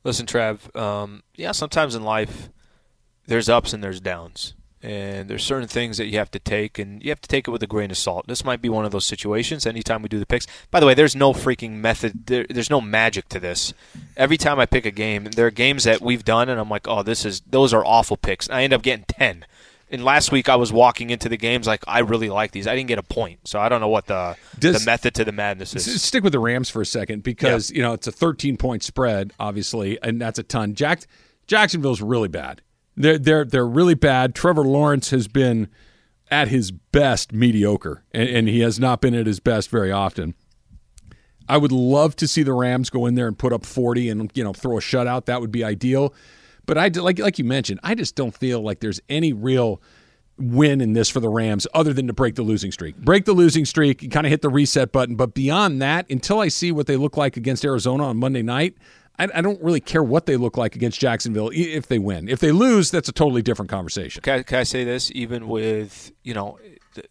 Listen, 0.03 0.25
Trav. 0.25 0.75
Um, 0.77 1.23
yeah, 1.35 1.53
sometimes 1.53 1.95
in 1.95 2.05
life, 2.05 2.49
there's 3.27 3.49
ups 3.51 3.75
and 3.75 3.85
there's 3.85 4.01
downs, 4.01 4.55
and 4.83 5.29
there's 5.29 5.43
certain 5.45 5.69
things 5.69 5.97
that 5.99 6.07
you 6.07 6.19
have 6.19 6.31
to 6.31 6.39
take, 6.39 6.79
and 6.79 7.03
you 7.03 7.11
have 7.11 7.21
to 7.21 7.29
take 7.29 7.49
it 7.49 7.51
with 7.51 7.63
a 7.63 7.67
grain 7.67 7.91
of 7.91 7.97
salt. 7.99 8.27
This 8.27 8.45
might 8.45 8.63
be 8.63 8.69
one 8.69 8.85
of 8.85 8.93
those 8.93 9.05
situations. 9.05 9.67
Anytime 9.67 10.03
we 10.03 10.09
do 10.09 10.19
the 10.19 10.27
picks, 10.27 10.47
by 10.71 10.81
the 10.81 10.87
way, 10.87 10.95
there's 10.95 11.17
no 11.17 11.33
freaking 11.33 11.73
method. 11.73 12.27
There, 12.27 12.47
there's 12.49 12.71
no 12.71 12.81
magic 12.81 13.29
to 13.31 13.41
this. 13.41 13.75
Every 14.17 14.37
time 14.37 14.59
I 14.61 14.67
pick 14.67 14.87
a 14.87 14.91
game, 14.91 15.25
there 15.25 15.47
are 15.47 15.51
games 15.51 15.85
that 15.85 16.01
we've 16.01 16.25
done, 16.25 16.49
and 16.49 16.61
I'm 16.61 16.69
like, 16.69 16.87
oh, 16.89 17.03
this 17.03 17.25
is 17.25 17.41
those 17.43 17.75
are 17.75 17.85
awful 17.85 18.17
picks. 18.17 18.47
And 18.47 18.57
I 18.57 18.63
end 18.63 18.73
up 18.73 18.83
getting 18.83 19.05
ten. 19.09 19.45
And 19.91 20.05
last 20.05 20.31
week 20.33 20.51
I 20.51 20.57
was 20.57 20.71
walking 20.71 21.09
into 21.09 21.31
the 21.31 21.39
games 21.39 21.67
like 21.67 21.83
I 21.89 22.01
really 22.01 22.29
like 22.29 22.51
these. 22.53 22.67
I 22.67 22.75
didn't 22.77 22.89
get 22.89 22.99
a 22.99 23.03
point, 23.03 23.49
so 23.49 23.59
I 23.59 23.71
don't 23.71 23.81
know 23.81 23.89
what 23.89 24.05
the 24.07 24.37
Does- 24.59 24.85
the 24.85 24.91
method 24.91 25.15
to 25.15 25.25
the 25.25 25.33
madness 25.33 25.75
is. 25.75 26.03
Stick 26.03 26.23
with 26.23 26.33
the 26.35 26.39
Rams 26.39 26.69
for 26.69 26.83
a 26.83 26.87
second 26.87 27.23
because 27.23 27.71
you 27.71 27.81
know 27.81 27.95
it's 27.95 28.07
a 28.07 28.13
13 28.13 28.59
point 28.59 28.83
spread, 28.83 29.33
obviously, 29.41 29.99
and 30.03 30.21
that's 30.21 30.39
a 30.39 30.43
ton. 30.43 30.75
Jack 30.75 31.05
Jacksonville's 31.47 32.03
really 32.03 32.29
bad. 32.29 32.61
They're 32.99 33.19
they're 33.19 33.45
they're 33.45 33.67
really 33.67 33.95
bad. 33.95 34.35
Trevor 34.35 34.65
Lawrence 34.65 35.11
has 35.11 35.29
been 35.29 35.69
at 36.31 36.49
his 36.49 36.73
best 36.73 37.33
mediocre, 37.33 38.05
and, 38.13 38.29
and 38.29 38.49
he 38.49 38.61
has 38.61 38.81
not 38.81 39.01
been 39.01 39.15
at 39.15 39.27
his 39.27 39.41
best 39.41 39.71
very 39.71 39.93
often. 39.93 40.35
I 41.49 41.57
would 41.57 41.73
love 41.73 42.17
to 42.17 42.29
see 42.29 42.43
the 42.43 42.53
Rams 42.53 42.91
go 42.91 43.07
in 43.07 43.15
there 43.15 43.27
and 43.27 43.39
put 43.39 43.53
up 43.53 43.65
40 43.65 44.11
and 44.11 44.31
you 44.35 44.43
know 44.43 44.53
throw 44.53 44.79
a 44.79 44.81
shutout. 44.81 45.27
That 45.27 45.41
would 45.41 45.53
be 45.53 45.63
ideal. 45.63 46.13
But 46.67 46.77
I 46.77 46.89
like 46.89 47.21
like 47.21 47.39
you 47.39 47.45
mentioned, 47.45 47.79
I 47.85 47.95
just 47.95 48.17
don't 48.17 48.37
feel 48.37 48.61
like 48.61 48.81
there's 48.81 49.01
any 49.09 49.33
real 49.33 49.81
win 50.39 50.81
in 50.81 50.93
this 50.93 51.09
for 51.09 51.21
the 51.21 51.29
Rams 51.29 51.67
other 51.75 51.93
than 51.93 52.07
to 52.07 52.13
break 52.13 52.37
the 52.37 52.43
losing 52.43 52.73
streak. 52.73 52.97
Break 52.97 53.25
the 53.25 53.33
losing 53.33 53.65
streak, 53.65 54.11
kind 54.11 54.27
of 54.27 54.31
hit 54.31 54.43
the 54.43 54.49
reset 54.49 54.93
button. 54.93 55.17
But 55.17 55.35
beyond 55.35 55.83
that, 55.83 56.09
until 56.11 56.41
I 56.41 56.49
see 56.49 56.73
what 56.73 56.87
they 56.87 56.97
look 56.97 57.17
like 57.17 57.37
against 57.37 57.65
Arizona 57.65 58.05
on 58.05 58.17
Monday 58.17 58.43
night, 58.43 58.77
I, 59.19 59.29
I 59.35 59.41
don't 59.41 59.61
really 59.63 59.81
care 59.81 60.03
what 60.03 60.27
they 60.27 60.37
look 60.37 60.57
like 60.57 60.77
against 60.77 61.01
Jacksonville 61.01 61.51
if 61.53 61.87
they 61.87 61.99
win. 61.99 62.29
If 62.29 62.41
they 62.41 62.53
lose, 62.53 62.91
that's 62.91 63.09
a 63.09 63.13
totally 63.13 63.43
different 63.43 63.71
conversation. 63.71 64.23
Can 64.23 64.41
I, 64.41 64.43
can 64.43 64.59
I 64.59 64.63
say 64.63 64.85
this? 64.85 65.11
Even 65.15 65.49
with 65.49 66.13
you 66.23 66.35
know, 66.35 66.59
the, 66.95 67.05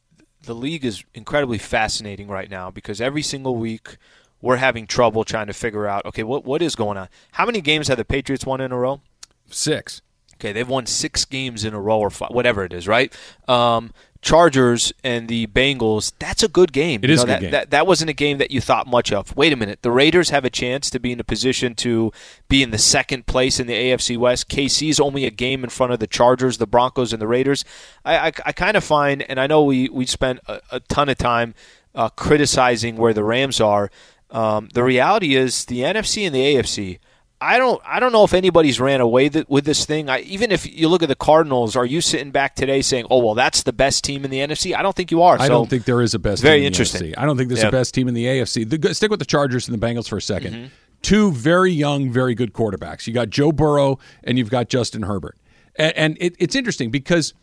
the 0.43 0.55
league 0.55 0.85
is 0.85 1.03
incredibly 1.13 1.57
fascinating 1.57 2.27
right 2.27 2.49
now 2.49 2.71
because 2.71 3.01
every 3.01 3.21
single 3.21 3.55
week 3.55 3.97
we're 4.41 4.57
having 4.57 4.87
trouble 4.87 5.23
trying 5.23 5.47
to 5.47 5.53
figure 5.53 5.87
out 5.87 6.05
okay, 6.05 6.23
what 6.23 6.45
what 6.45 6.61
is 6.61 6.75
going 6.75 6.97
on? 6.97 7.09
How 7.33 7.45
many 7.45 7.61
games 7.61 7.87
have 7.89 7.97
the 7.97 8.05
Patriots 8.05 8.45
won 8.45 8.61
in 8.61 8.71
a 8.71 8.77
row? 8.77 9.01
Six. 9.49 10.01
Okay, 10.39 10.52
they've 10.52 10.67
won 10.67 10.86
six 10.86 11.26
games 11.26 11.65
in 11.65 11.73
a 11.73 11.80
row 11.80 12.00
or 12.00 12.10
five, 12.10 12.30
whatever 12.30 12.63
it 12.63 12.71
is, 12.73 12.88
right? 12.88 13.12
Um, 13.47 13.91
Chargers 14.21 14.93
and 15.04 15.28
the 15.28 15.47
Bengals. 15.47 16.12
That's 16.19 16.43
a 16.43 16.47
good 16.47 16.73
game. 16.73 17.02
It 17.04 17.10
You 17.10 17.13
is 17.15 17.23
know, 17.23 17.23
a 17.23 17.26
good 17.26 17.34
that, 17.34 17.41
game. 17.41 17.52
That, 17.52 17.69
that 17.71 17.88
wasn't 17.88 18.10
a 18.10 18.13
game 18.13 18.38
that 18.39 18.52
you 18.52 18.62
thought 18.62 18.88
much 18.88 19.12
of. 19.12 19.36
Wait 19.36 19.54
a 19.54 19.56
minute. 19.56 19.82
The 19.82 19.91
Raiders 19.91 20.30
have 20.32 20.45
a 20.45 20.50
chance 20.50 20.89
to 20.89 21.00
be 21.00 21.12
in 21.12 21.19
a 21.19 21.23
position 21.23 21.76
to 21.76 22.12
be 22.50 22.62
in 22.62 22.71
the 22.71 22.78
second 22.78 23.26
place 23.26 23.60
in 23.60 23.67
the 23.67 23.73
AFC 23.73 24.17
West. 24.17 24.50
KC's 24.50 25.00
only 25.00 25.26
a 25.26 25.32
game 25.32 25.63
in 25.63 25.69
front 25.69 25.93
of 25.93 26.00
the 26.00 26.08
Chargers, 26.08 26.58
the 26.58 26.67
Broncos, 26.67 27.13
and 27.13 27.21
the 27.21 27.28
Raiders. 27.28 27.63
I, 28.06 28.17
I, 28.17 28.32
I 28.45 28.52
kind 28.52 28.76
of 28.78 28.84
find, 28.84 29.21
and 29.23 29.39
I 29.39 29.47
know 29.47 29.63
we, 29.63 29.89
we 29.89 30.06
spent 30.06 30.39
a, 30.47 30.62
a 30.71 30.80
ton 30.82 31.10
of 31.10 31.17
time 31.17 31.54
uh, 31.95 32.10
criticizing 32.10 32.97
where 32.97 33.13
the 33.13 33.23
Rams 33.23 33.62
are. 33.62 33.89
Um, 34.30 34.69
the 34.73 34.84
reality 34.84 35.36
is 35.36 35.65
the 35.65 35.80
NFC 35.80 36.26
and 36.26 36.36
the 36.36 36.41
AFC. 36.56 37.00
I 37.39 37.60
don't. 37.60 37.80
I 37.86 38.00
don't 38.00 38.12
know 38.12 38.23
if 38.23 38.34
anybody's 38.34 38.80
ran 38.80 39.00
away 39.00 39.30
th- 39.30 39.45
with 39.47 39.63
this 39.65 39.86
thing. 39.86 40.10
I, 40.10 40.21
even 40.21 40.52
if 40.52 40.65
you 40.65 40.89
look 40.89 41.04
at 41.04 41.10
the 41.10 41.15
Cardinals, 41.15 41.76
are 41.76 41.86
you 41.86 42.02
sitting 42.02 42.32
back 42.32 42.56
today 42.56 42.82
saying, 42.82 43.06
"Oh, 43.12 43.23
well, 43.23 43.36
that's 43.36 43.62
the 43.62 43.73
best 43.73 44.04
team 44.04 44.26
in 44.26 44.32
the 44.32 44.39
NFC"? 44.39 44.76
I 44.76 44.82
don't 44.82 44.95
think 44.95 45.12
you 45.12 45.21
are. 45.21 45.36
I 45.39 45.43
So 45.45 45.50
don't 45.50 45.69
think 45.69 45.86
there 45.86 46.02
is 46.02 46.15
a 46.15 46.19
best. 46.19 46.41
very 46.41 46.56
team 46.56 46.58
in 46.58 46.62
the 46.63 46.67
interesting. 46.67 47.02
NFC. 47.12 47.13
I 47.17 47.26
don't 47.26 47.38
think 47.38 47.50
there's 47.50 47.62
Yeah. 47.62 47.67
a 47.67 47.71
best 47.71 47.93
team 47.93 48.08
in 48.08 48.15
the 48.15 48.26
AFC. 48.26 48.63
The, 48.63 48.93
stick 48.95 49.12
with 49.12 49.19
the 49.19 49.26
Chargers 49.26 49.67
and 49.69 49.80
the 49.80 49.86
Bengals 49.86 50.10
for 50.10 50.17
a 50.17 50.21
2nd 50.21 50.52
Mm-hmm. 50.52 50.65
Two 51.04 51.32
very 51.32 51.71
young, 51.71 52.12
very 52.12 52.34
good 52.34 52.54
quarterbacks. 52.54 53.06
You 53.06 53.13
got 53.13 53.30
Joe 53.30 53.52
Burrow 53.52 54.00
and 54.23 54.39
you've 54.39 54.50
got 54.50 54.67
Justin 54.67 55.04
Herbert. 55.04 55.38
And, 55.76 55.93
and 55.95 56.17
it, 56.19 56.36
it's 56.39 56.56
interesting 56.56 56.89
because 56.89 57.36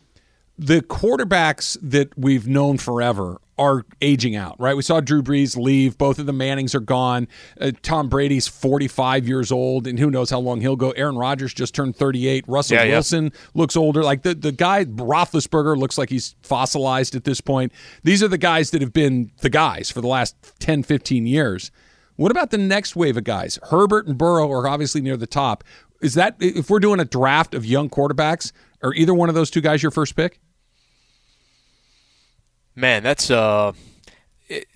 the 0.59 0.81
quarterbacks 0.81 1.77
that 1.81 2.09
we've 2.17 2.47
known 2.49 2.77
forever 2.77 3.39
are 3.57 3.85
aging 4.01 4.35
out, 4.35 4.59
right? 4.59 4.75
We 4.75 4.81
saw 4.81 4.99
Drew 4.99 5.23
Brees 5.23 5.55
leave. 5.55 5.97
Both 5.97 6.19
of 6.19 6.25
the 6.25 6.33
Mannings 6.33 6.75
are 6.75 6.81
gone. 6.81 7.27
Uh, 7.59 7.71
Tom 7.81 8.09
Brady's 8.09 8.47
45 8.47 9.27
years 9.27 9.51
old, 9.51 9.87
and 9.87 9.97
who 9.97 10.11
knows 10.11 10.29
how 10.29 10.39
long 10.39 10.61
he'll 10.61 10.75
go. 10.75 10.91
Aaron 10.91 11.17
Rodgers 11.17 11.53
just 11.53 11.73
turned 11.73 11.95
38. 11.95 12.45
Russell 12.47 12.77
Yeah, 12.77 12.83
yeah. 12.83 12.91
Wilson 12.93 13.31
looks 13.53 13.77
older. 13.77 14.03
Like 14.03 14.23
the, 14.23 14.35
the 14.35 14.51
guy, 14.51 14.85
Roethlisberger, 14.85 15.77
looks 15.77 15.97
like 15.97 16.09
he's 16.09 16.35
fossilized 16.43 17.15
at 17.15 17.23
this 17.23 17.39
point. 17.41 17.71
These 18.03 18.21
are 18.21 18.27
the 18.27 18.37
guys 18.37 18.71
that 18.71 18.81
have 18.81 18.93
been 18.93 19.31
the 19.41 19.49
guys 19.49 19.89
for 19.89 20.01
the 20.01 20.07
last 20.07 20.35
10, 20.59 20.83
15 20.83 21.25
years. 21.25 21.71
What 22.17 22.31
about 22.31 22.51
the 22.51 22.57
next 22.57 22.95
wave 22.95 23.17
of 23.17 23.23
guys? 23.23 23.59
Herbert 23.69 24.07
and 24.07 24.17
Burrow 24.17 24.51
are 24.51 24.67
obviously 24.67 25.01
near 25.01 25.17
the 25.17 25.27
top. 25.27 25.63
Is 26.01 26.13
that, 26.15 26.35
if 26.39 26.69
we're 26.69 26.79
doing 26.79 26.99
a 26.99 27.05
draft 27.05 27.53
of 27.53 27.65
young 27.65 27.89
quarterbacks, 27.89 28.51
are 28.81 28.93
either 28.93 29.13
one 29.13 29.29
of 29.29 29.35
those 29.35 29.49
two 29.49 29.61
guys 29.61 29.81
your 29.81 29.91
first 29.91 30.15
pick? 30.15 30.39
Man, 32.75 33.03
that's 33.03 33.31
uh, 33.31 33.71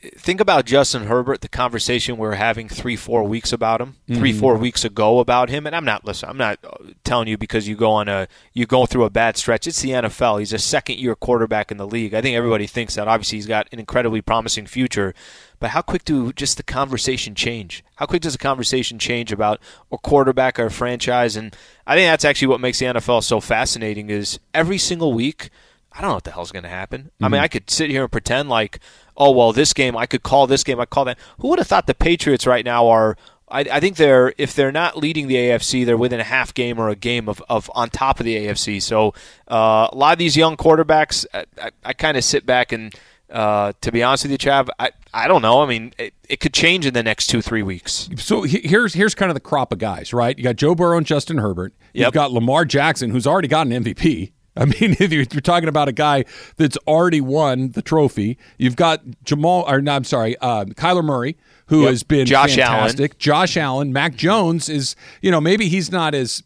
think 0.02 0.40
about 0.40 0.66
Justin 0.66 1.04
Herbert, 1.04 1.42
the 1.42 1.48
conversation 1.48 2.16
we 2.16 2.22
were 2.22 2.36
having 2.36 2.68
three, 2.68 2.96
four 2.96 3.24
weeks 3.24 3.54
about 3.54 3.80
him, 3.80 3.98
three, 4.08 4.34
four 4.34 4.58
weeks 4.58 4.84
ago 4.84 5.20
about 5.20 5.50
him. 5.50 5.68
And 5.68 5.76
I'm 5.76 5.86
not 5.86 6.06
listen. 6.06 6.28
I'm 6.28 6.38
not 6.38 6.58
uh, 6.64 6.76
telling 7.04 7.28
you 7.28 7.38
because 7.38 7.68
you 7.68 7.76
go 7.76 7.92
on 7.92 8.08
a 8.08 8.28
you 8.54 8.66
go 8.66 8.88
through 8.88 9.04
a 9.04 9.12
bad 9.12 9.38
stretch. 9.38 9.68
It's 9.68 9.82
the 9.82 9.92
NFL. 9.92 10.40
He's 10.40 10.54
a 10.54 10.60
second 10.60 10.98
year 10.98 11.16
quarterback 11.16 11.72
in 11.72 11.78
the 11.78 11.86
league. 11.86 12.16
I 12.16 12.22
think 12.22 12.36
everybody 12.36 12.66
thinks 12.66 12.96
that. 12.96 13.08
Obviously, 13.08 13.38
he's 13.38 13.46
got 13.46 13.68
an 13.72 13.80
incredibly 13.80 14.22
promising 14.22 14.66
future. 14.66 15.14
But 15.60 15.72
how 15.72 15.82
quick 15.82 16.04
do 16.04 16.34
just 16.34 16.58
the 16.58 16.64
conversation 16.64 17.36
change? 17.36 17.84
How 17.98 18.08
quick 18.08 18.24
does 18.24 18.34
the 18.34 18.40
conversation 18.40 18.98
change 18.98 19.32
about 19.32 19.60
a 19.92 19.98
quarterback 20.00 20.58
or 20.58 20.68
a 20.68 20.72
franchise? 20.72 21.36
And 21.36 21.56
I 21.86 21.96
think 21.96 22.10
that's 22.10 22.26
actually 22.26 22.48
what 22.48 22.62
makes 22.62 22.80
the 22.80 22.88
NFL 22.88 23.24
so 23.24 23.40
fascinating. 23.40 24.10
Is 24.10 24.40
every 24.54 24.80
single 24.80 25.14
week. 25.14 25.50
I 25.92 26.02
don't 26.02 26.10
know 26.12 26.16
what 26.16 26.24
the 26.24 26.32
hell's 26.32 26.52
going 26.52 26.64
to 26.64 26.70
happen. 26.70 27.12
I 27.22 27.28
mean, 27.30 27.42
I 27.42 27.48
could 27.48 27.70
sit 27.70 27.90
here 27.90 28.04
and 28.04 28.12
pretend 28.12 28.48
like, 28.50 28.80
oh 29.18 29.32
well, 29.32 29.52
this 29.54 29.74
game 29.74 29.98
I 29.98 30.06
could 30.06 30.24
call 30.24 30.48
this 30.48 30.64
game, 30.64 30.80
I 30.80 30.86
call 30.86 31.06
that. 31.06 31.18
Who 31.40 31.48
would 31.50 31.60
have 31.60 31.68
thought 31.68 31.88
the 31.88 31.96
Patriots 31.96 32.46
right 32.48 32.64
now 32.64 32.88
are? 32.88 33.18
I, 33.52 33.62
I 33.62 33.80
think 33.80 33.96
they're 33.98 34.32
if 34.38 34.54
they're 34.54 34.72
not 34.72 34.96
leading 34.98 35.28
the 35.28 35.36
AFC, 35.36 35.84
they're 35.86 35.98
within 35.98 36.20
a 36.20 36.24
half 36.24 36.54
game 36.54 36.78
or 36.78 36.90
a 36.90 36.96
game 36.96 37.28
of, 37.28 37.42
of 37.50 37.72
on 37.74 37.90
top 37.90 38.20
of 38.20 38.26
the 38.26 38.36
AFC. 38.38 38.80
So 38.82 39.16
uh, 39.50 39.90
a 39.92 39.96
lot 39.96 40.14
of 40.14 40.20
these 40.20 40.38
young 40.38 40.56
quarterbacks, 40.56 41.26
I, 41.34 41.46
I, 41.60 41.72
I 41.84 41.94
kind 41.94 42.16
of 42.18 42.24
sit 42.24 42.46
back 42.46 42.72
and. 42.72 42.94
Uh, 43.32 43.74
to 43.82 43.92
be 43.92 44.02
honest 44.02 44.24
with 44.24 44.32
you, 44.32 44.40
Chav, 44.40 44.70
I, 44.80 44.90
I 45.14 45.28
don't 45.28 45.44
know. 45.44 45.62
I 45.62 45.68
mean, 45.68 45.94
it, 46.00 46.16
it 46.28 46.40
could 46.40 46.52
change 46.52 46.88
in 46.88 46.96
the 46.96 47.04
next 47.04 47.28
two 47.28 47.44
three 47.44 47.62
weeks. 47.62 48.10
So 48.18 48.42
he- 48.42 48.62
here's 48.68 48.96
here's 48.96 49.14
kind 49.14 49.30
of 49.30 49.36
the 49.36 49.40
crop 49.40 49.72
of 49.72 49.78
guys, 49.78 50.14
right? 50.14 50.36
You 50.36 50.44
got 50.44 50.56
Joe 50.56 50.74
Burrow 50.74 50.98
and 50.98 51.06
Justin 51.06 51.38
Herbert. 51.38 51.76
You've 51.94 52.06
Yep. 52.06 52.14
got 52.14 52.32
Lamar 52.32 52.66
Jackson, 52.66 53.12
who's 53.12 53.28
already 53.28 53.48
got 53.48 53.68
an 53.68 53.84
MVP. 53.84 54.32
I 54.56 54.66
mean, 54.66 54.76
if 55.00 55.12
you're, 55.14 55.26
talking 55.26 55.70
about 55.70 55.88
a 55.88 55.92
guy 55.94 56.26
that's 56.58 56.78
already 56.88 57.22
won 57.22 57.72
the 57.72 57.82
trophy, 57.82 58.38
you've 58.58 58.76
got 58.76 59.02
Jamal, 59.24 59.64
or 59.68 59.82
no, 59.82 59.94
I'm 59.96 60.04
sorry, 60.04 60.36
uh, 60.40 60.66
Kyler 60.66 61.04
Murray, 61.04 61.38
who 61.68 61.82
Yep. 61.84 61.90
has 61.90 62.04
been 62.04 62.26
Josh 62.26 62.56
fantastic. 62.56 63.18
Josh 63.20 63.56
Allen, 63.58 63.94
Mac 63.94 64.16
Jones 64.16 64.68
is, 64.70 64.96
you 65.22 65.32
know, 65.32 65.40
maybe 65.40 65.68
he's 65.70 65.92
not 65.92 66.14
as 66.16 66.44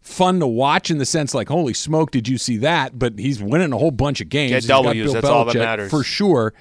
fun 0.00 0.40
to 0.40 0.46
watch 0.48 0.90
in 0.90 0.98
the 0.98 1.04
sense 1.06 1.32
like, 1.34 1.48
holy 1.48 1.72
smoke, 1.74 2.10
did 2.10 2.26
you 2.26 2.36
see 2.36 2.56
that? 2.56 2.98
But 2.98 3.18
he's 3.18 3.40
winning 3.40 3.72
a 3.72 3.78
whole 3.78 3.92
bunch 3.92 4.20
of 4.20 4.28
games. 4.28 4.50
Get 4.50 4.64
W's, 4.66 5.12
that's 5.12 5.26
all 5.28 5.44
that 5.44 5.54
matters. 5.54 5.90
for 5.90 6.02
sure. 6.02 6.52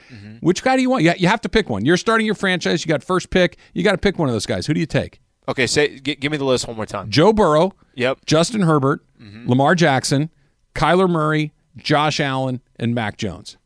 Which 0.42 0.62
guy 0.62 0.76
do 0.76 0.82
you 0.84 0.90
want? 0.92 1.04
You, 1.04 1.14
you 1.18 1.28
have 1.28 1.42
to 1.42 1.50
pick 1.50 1.68
one. 1.70 1.84
You're 1.84 1.98
starting 1.98 2.26
your 2.26 2.36
franchise. 2.36 2.86
You 2.86 2.90
got 2.90 3.04
first 3.04 3.32
pick. 3.32 3.58
You 3.74 3.84
got 3.84 3.94
to 3.94 3.98
pick 3.98 4.20
one 4.20 4.30
of 4.30 4.34
those 4.36 4.46
guys. 4.46 4.68
Who 4.68 4.74
do 4.76 4.80
you 4.80 4.86
take? 4.86 5.20
Okay, 5.48 5.66
say 5.66 6.00
g- 6.00 6.14
give 6.16 6.32
me 6.32 6.38
the 6.38 6.46
list 6.46 6.68
one 6.68 6.76
more 6.76 6.86
time. 6.86 7.10
Joe 7.10 7.34
Burrow, 7.34 7.74
Yep. 7.96 8.26
Justin 8.28 8.62
Herbert, 8.62 9.04
Lamar 9.46 9.74
Jackson, 9.74 10.30
Kyler 10.76 11.10
Murray, 11.10 11.54
Josh 11.78 12.20
Allen, 12.20 12.62
and 12.78 12.94
Mac 12.96 13.18
Jones. 13.18 13.58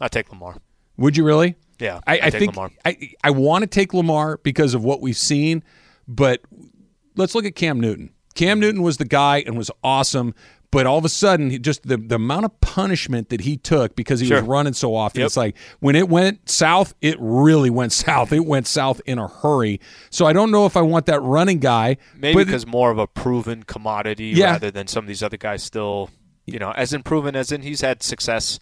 I 0.00 0.08
take 0.08 0.30
Lamar. 0.30 0.56
Would 0.96 1.16
you 1.16 1.24
really? 1.24 1.56
Yeah, 1.78 2.00
I, 2.06 2.18
I 2.18 2.20
I 2.24 2.30
think 2.30 2.56
Lamar. 2.56 2.70
I 2.84 3.12
I 3.22 3.30
want 3.30 3.62
to 3.62 3.66
take 3.66 3.94
Lamar 3.94 4.38
because 4.42 4.74
of 4.74 4.84
what 4.84 5.00
we've 5.00 5.16
seen, 5.16 5.62
but 6.06 6.40
let's 7.16 7.34
look 7.34 7.44
at 7.44 7.54
Cam 7.54 7.80
Newton. 7.80 8.10
Cam 8.34 8.60
Newton 8.60 8.82
was 8.82 8.98
the 8.98 9.04
guy 9.04 9.42
and 9.46 9.56
was 9.56 9.70
awesome, 9.82 10.34
but 10.70 10.86
all 10.86 10.98
of 10.98 11.04
a 11.04 11.08
sudden, 11.08 11.50
he 11.50 11.58
just 11.58 11.82
the, 11.88 11.96
the 11.96 12.16
amount 12.16 12.44
of 12.44 12.60
punishment 12.60 13.30
that 13.30 13.40
he 13.42 13.56
took 13.56 13.96
because 13.96 14.20
he 14.20 14.26
Sure. 14.26 14.40
was 14.40 14.48
running 14.48 14.72
so 14.74 14.94
often. 14.94 15.20
Yep. 15.20 15.26
It's 15.26 15.36
like 15.36 15.56
when 15.80 15.96
it 15.96 16.08
went 16.08 16.48
south, 16.48 16.94
it 17.00 17.16
really 17.18 17.70
went 17.70 17.92
south. 18.06 18.32
It 18.32 18.44
went 18.44 18.66
south 18.66 19.00
in 19.06 19.18
a 19.18 19.28
hurry. 19.28 19.80
So 20.10 20.26
I 20.26 20.32
don't 20.32 20.50
know 20.50 20.66
if 20.66 20.76
I 20.76 20.82
want 20.82 21.06
that 21.06 21.20
running 21.22 21.58
guy. 21.58 21.96
Maybe 22.16 22.44
because 22.44 22.66
more 22.66 22.90
of 22.90 22.98
a 22.98 23.06
proven 23.06 23.62
commodity 23.62 24.26
Yeah. 24.36 24.52
rather 24.52 24.70
than 24.70 24.86
some 24.86 25.04
of 25.04 25.08
these 25.08 25.22
other 25.22 25.36
guys 25.38 25.62
still, 25.62 26.10
you 26.46 26.58
know, 26.58 26.72
as 26.72 26.92
in 26.92 27.02
proven 27.02 27.34
as 27.36 27.50
in 27.52 27.62
he's 27.62 27.80
had 27.80 28.02
success. 28.02 28.58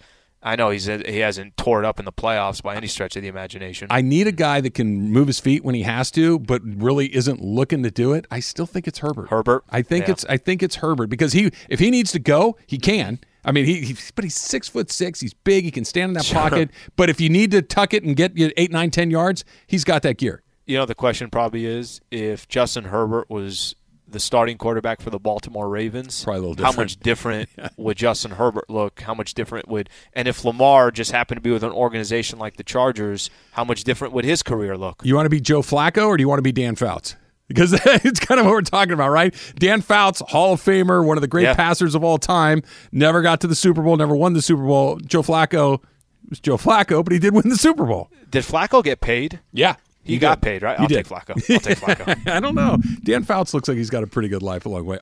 I 0.47 0.57
know 0.57 0.71
he's 0.71 0.87
he 0.87 1.19
hasn't 1.19 1.57
tore 1.57 1.81
it 1.83 1.85
up 1.87 1.99
in 1.99 2.05
the 2.05 2.13
playoffs 2.13 2.63
by 2.63 2.77
any 2.77 2.87
stretch 2.87 3.17
of 3.17 3.23
the 3.23 3.29
imagination. 3.29 3.89
I 3.91 4.01
need 4.01 4.27
a 4.29 4.33
guy 4.33 4.61
that 4.61 4.75
can 4.75 5.11
move 5.11 5.27
his 5.27 5.41
feet 5.41 5.65
when 5.65 5.75
he 5.75 5.83
has 5.83 6.11
to, 6.13 6.39
but 6.39 6.63
really 6.65 7.15
isn't 7.15 7.43
looking 7.43 7.83
to 7.83 7.91
do 7.91 8.13
it. 8.13 8.27
I 8.31 8.41
still 8.41 8.67
think 8.67 8.87
it's 8.87 9.01
Herbert. 9.01 9.29
Herbert? 9.31 9.65
I 9.71 9.83
think 9.83 10.07
Yeah. 10.07 10.13
it's 10.13 10.25
I 10.27 10.37
think 10.37 10.63
it's 10.63 10.77
Herbert 10.77 11.09
because 11.09 11.33
he 11.33 11.51
if 11.69 11.81
he 11.81 11.91
needs 11.91 12.13
to 12.13 12.19
go, 12.19 12.57
he 12.67 12.79
can. 12.79 13.19
I 13.45 13.53
mean, 13.53 13.65
he, 13.65 13.81
he 13.83 13.97
but 14.15 14.25
he's 14.25 14.35
six 14.37 14.69
foot 14.69 14.91
six. 14.91 15.21
He's 15.21 15.35
big. 15.35 15.65
He 15.65 15.71
can 15.71 15.85
stand 15.85 16.11
in 16.11 16.15
that 16.15 16.27
pocket. 16.33 16.71
But 16.97 17.11
if 17.11 17.21
you 17.21 17.29
need 17.29 17.51
to 17.51 17.61
tuck 17.63 17.93
it 17.93 18.05
and 18.05 18.15
get 18.17 18.37
you 18.37 18.53
eight, 18.57 18.71
nine, 18.71 18.91
ten 18.91 19.11
yards, 19.11 19.45
he's 19.67 19.85
got 19.85 20.03
that 20.03 20.17
gear. 20.19 20.43
you 20.65 20.77
know, 20.79 20.85
the 20.87 20.95
question 20.95 21.29
probably 21.31 21.65
is 21.67 22.01
if 22.11 22.49
Justin 22.49 22.85
Herbert 22.85 23.29
was 23.31 23.75
the 24.09 24.21
starting 24.21 24.57
quarterback 24.57 25.01
for 25.01 25.11
the 25.11 25.19
Baltimore 25.19 25.69
Ravens, 25.69 26.25
Probably 26.25 26.39
a 26.45 26.49
little 26.49 26.65
how 26.65 26.73
much 26.73 26.97
different 26.99 27.49
would 27.77 27.97
Justin 27.97 28.33
Herbert 28.33 28.71
look? 28.71 29.01
How 29.01 29.15
much 29.15 29.35
different 29.35 29.69
would, 29.69 29.91
and 30.13 30.29
if 30.29 30.45
Lamar 30.45 30.91
just 30.91 31.13
happened 31.13 31.39
to 31.39 31.43
be 31.43 31.51
with 31.51 31.65
an 31.65 31.73
organization 31.73 32.39
like 32.39 32.57
the 32.57 32.63
Chargers, 32.65 33.31
how 33.53 33.65
much 33.65 33.85
different 33.85 34.15
would 34.15 34.25
his 34.25 34.43
career 34.43 34.77
look? 34.77 35.03
You 35.05 35.15
want 35.17 35.27
to 35.27 35.31
be 35.31 35.41
Joe 35.41 35.63
Flacco 35.63 36.07
or 36.07 36.17
do 36.17 36.23
you 36.23 36.29
want 36.29 36.39
to 36.39 36.43
be 36.43 36.53
Dan 36.53 36.77
Fouts? 36.77 37.17
Because 37.49 37.73
it's 37.85 38.19
kind 38.21 38.41
of 38.41 38.47
what 38.47 38.53
we're 38.53 38.61
talking 38.63 38.93
about, 38.93 39.11
right? 39.11 39.35
Dan 39.59 39.81
Fouts, 39.81 40.21
Hall 40.29 40.55
of 40.55 40.61
Famer, 40.63 41.05
one 41.05 41.17
of 41.17 41.21
the 41.21 41.29
great 41.29 41.45
Yeah. 41.45 41.55
passers 41.55 41.95
of 41.95 42.03
all 42.03 42.19
time, 42.19 42.63
never 42.93 43.23
got 43.23 43.41
to 43.43 43.47
the 43.47 43.55
Super 43.55 43.83
Bowl, 43.83 43.97
never 43.97 44.17
won 44.17 44.33
the 44.33 44.43
Super 44.43 44.65
Bowl. 44.65 44.99
Joe 44.99 45.23
Flacco 45.23 45.81
was 46.29 46.41
Joe 46.41 46.57
Flacco, 46.57 47.05
but 47.05 47.13
he 47.13 47.19
did 47.21 47.35
win 47.35 47.49
the 47.49 47.57
Super 47.57 47.85
Bowl. 47.85 48.11
Did 48.31 48.43
Flacco 48.45 48.83
get 48.83 49.01
paid? 49.01 49.39
Yeah. 49.53 49.77
He, 50.07 50.19
got 50.19 50.41
did. 50.41 50.47
paid, 50.47 50.63
right? 50.63 50.77
He 50.77 50.83
I'll 50.83 50.89
did. 50.89 50.97
take 51.05 51.09
Flacco. 51.09 51.31
I'll 51.31 51.61
take 51.61 51.79
Flacco. 51.81 52.29
I 52.31 52.41
don't 52.41 52.55
know. 52.55 52.79
Dan 53.03 53.23
Fouts 53.25 53.53
looks 53.55 53.69
like 53.69 53.77
he's 53.77 53.91
got 53.91 54.03
a 54.03 54.07
pretty 54.07 54.29
good 54.29 54.43
life 54.43 54.67
along 54.67 54.85
the 54.85 54.91
way. 54.91 54.99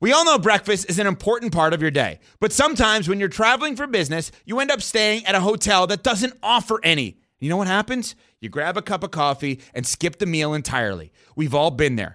We 0.00 0.12
all 0.12 0.24
know 0.24 0.38
breakfast 0.38 0.88
is 0.88 0.98
an 1.00 1.08
important 1.08 1.52
part 1.52 1.72
of 1.74 1.82
your 1.82 1.90
day, 1.90 2.20
but 2.38 2.52
sometimes 2.52 3.08
when 3.08 3.18
you're 3.18 3.28
traveling 3.28 3.74
for 3.74 3.86
business, 3.88 4.30
you 4.44 4.60
end 4.60 4.70
up 4.70 4.80
staying 4.80 5.26
at 5.26 5.34
a 5.34 5.40
hotel 5.40 5.88
that 5.88 6.04
doesn't 6.04 6.34
offer 6.40 6.78
any. 6.84 7.18
You 7.40 7.48
know 7.48 7.56
what 7.56 7.66
happens? 7.66 8.14
You 8.40 8.48
grab 8.48 8.76
a 8.76 8.82
cup 8.82 9.02
of 9.02 9.10
coffee 9.10 9.60
and 9.74 9.84
skip 9.84 10.18
the 10.18 10.26
meal 10.26 10.54
entirely. 10.54 11.12
We've 11.34 11.54
all 11.54 11.72
been 11.72 11.96
there. 11.96 12.14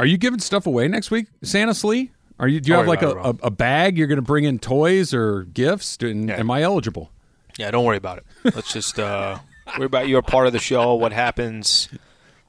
Are 0.00 0.06
you 0.06 0.16
giving 0.16 0.40
stuff 0.40 0.66
away 0.66 0.88
next 0.88 1.10
week, 1.10 1.26
Santa 1.42 1.74
Slee? 1.74 2.10
Are 2.38 2.48
you? 2.48 2.58
Do 2.58 2.70
you 2.70 2.76
Don't 2.76 2.86
have 2.86 2.88
like 2.88 3.02
a, 3.02 3.10
a, 3.10 3.48
a 3.48 3.50
bag? 3.50 3.98
You're 3.98 4.06
going 4.06 4.16
to 4.16 4.22
bring 4.22 4.44
in 4.44 4.58
toys 4.58 5.12
or 5.12 5.42
gifts? 5.42 5.98
And 6.00 6.30
Yeah. 6.30 6.38
Am 6.38 6.50
I 6.50 6.62
eligible? 6.62 7.10
yeah, 7.58 7.70
don't 7.70 7.84
worry 7.84 7.98
about 7.98 8.16
it. 8.16 8.54
Let's 8.54 8.72
just 8.72 8.98
uh, 8.98 9.38
worry 9.76 9.84
about 9.84 10.08
your 10.08 10.22
part 10.22 10.46
of 10.46 10.54
the 10.54 10.58
show. 10.58 10.94
What 10.94 11.12
happens 11.12 11.90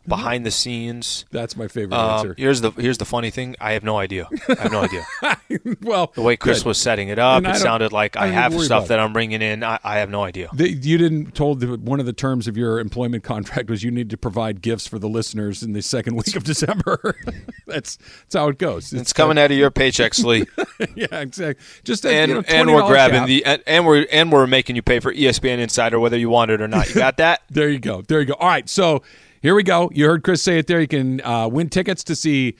behind 0.07 0.45
the 0.45 0.51
scenes? 0.51 1.25
That's 1.31 1.55
my 1.55 1.67
favorite 1.67 1.97
Um, 1.97 2.09
answer. 2.17 2.35
here's 2.37 2.61
the 2.61 2.71
here's 2.71 2.97
the 2.97 3.05
funny 3.05 3.29
thing. 3.29 3.55
I 3.59 3.73
have 3.73 3.83
no 3.83 3.97
idea. 3.97 4.27
I 4.49 4.61
have 4.63 4.71
no 4.71 4.81
idea. 4.83 5.05
well, 5.81 6.11
The 6.15 6.21
way 6.21 6.37
Chris 6.37 6.59
good. 6.59 6.67
was 6.69 6.77
setting 6.77 7.09
it 7.09 7.19
up, 7.19 7.37
And 7.43 7.47
it 7.55 7.59
sounded 7.59 7.91
like 7.91 8.17
I 8.17 8.25
I, 8.25 8.27
have 8.27 8.59
stuff 8.61 8.87
that. 8.87 8.99
I'm 8.99 9.13
bringing 9.13 9.41
in. 9.41 9.63
I, 9.63 9.79
I 9.83 9.97
have 9.99 10.09
no 10.09 10.23
idea. 10.23 10.49
The, 10.53 10.69
you 10.71 10.97
didn't 10.97 11.35
told 11.35 11.59
that 11.61 11.79
one 11.81 11.99
of 11.99 12.05
the 12.05 12.13
terms 12.13 12.47
of 12.47 12.57
your 12.57 12.79
employment 12.79 13.23
contract 13.23 13.69
was 13.69 13.83
you 13.83 13.91
need 13.91 14.09
to 14.11 14.17
provide 14.17 14.61
gifts 14.61 14.87
for 14.87 14.99
the 14.99 15.09
listeners 15.09 15.63
in 15.63 15.73
the 15.73 15.81
second 15.81 16.15
week 16.15 16.35
of 16.35 16.43
December. 16.43 17.15
that's 17.67 17.97
that's 17.97 18.35
how 18.35 18.47
it 18.49 18.57
goes. 18.57 18.93
It's 18.93 19.13
coming 19.13 19.37
out 19.37 19.51
of 19.51 19.57
your 19.57 19.71
paycheck, 19.71 20.13
Slee, 20.13 20.45
yeah, 20.95 21.19
exactly. 21.19 21.63
Just 21.83 22.05
and 22.05 22.29
you 22.29 22.35
know, 22.35 22.43
and 22.47 22.73
we're 22.73 22.87
grabbing 22.87 23.19
cap. 23.21 23.27
the 23.27 23.45
and, 23.45 23.63
and 23.67 23.85
we're 23.85 24.05
and 24.11 24.31
we're 24.31 24.47
making 24.47 24.75
you 24.75 24.81
pay 24.81 24.99
for 24.99 25.13
ESPN 25.13 25.59
Insider 25.59 25.99
whether 25.99 26.17
you 26.17 26.29
want 26.29 26.51
it 26.51 26.61
or 26.61 26.67
not. 26.67 26.89
You 26.89 26.95
got 26.95 27.17
that? 27.17 27.41
There 27.49 27.69
you 27.69 27.79
go. 27.79 28.01
There 28.01 28.19
you 28.19 28.25
go. 28.25 28.33
All 28.35 28.47
right, 28.47 28.67
so 28.69 29.03
here 29.41 29.55
we 29.55 29.63
go. 29.63 29.89
You 29.93 30.05
heard 30.07 30.23
Chris 30.23 30.41
say 30.41 30.57
it 30.59 30.67
there. 30.67 30.79
You 30.81 30.87
can 30.87 31.21
uh, 31.21 31.47
win 31.47 31.69
tickets 31.69 32.03
to 32.05 32.15
see 32.15 32.55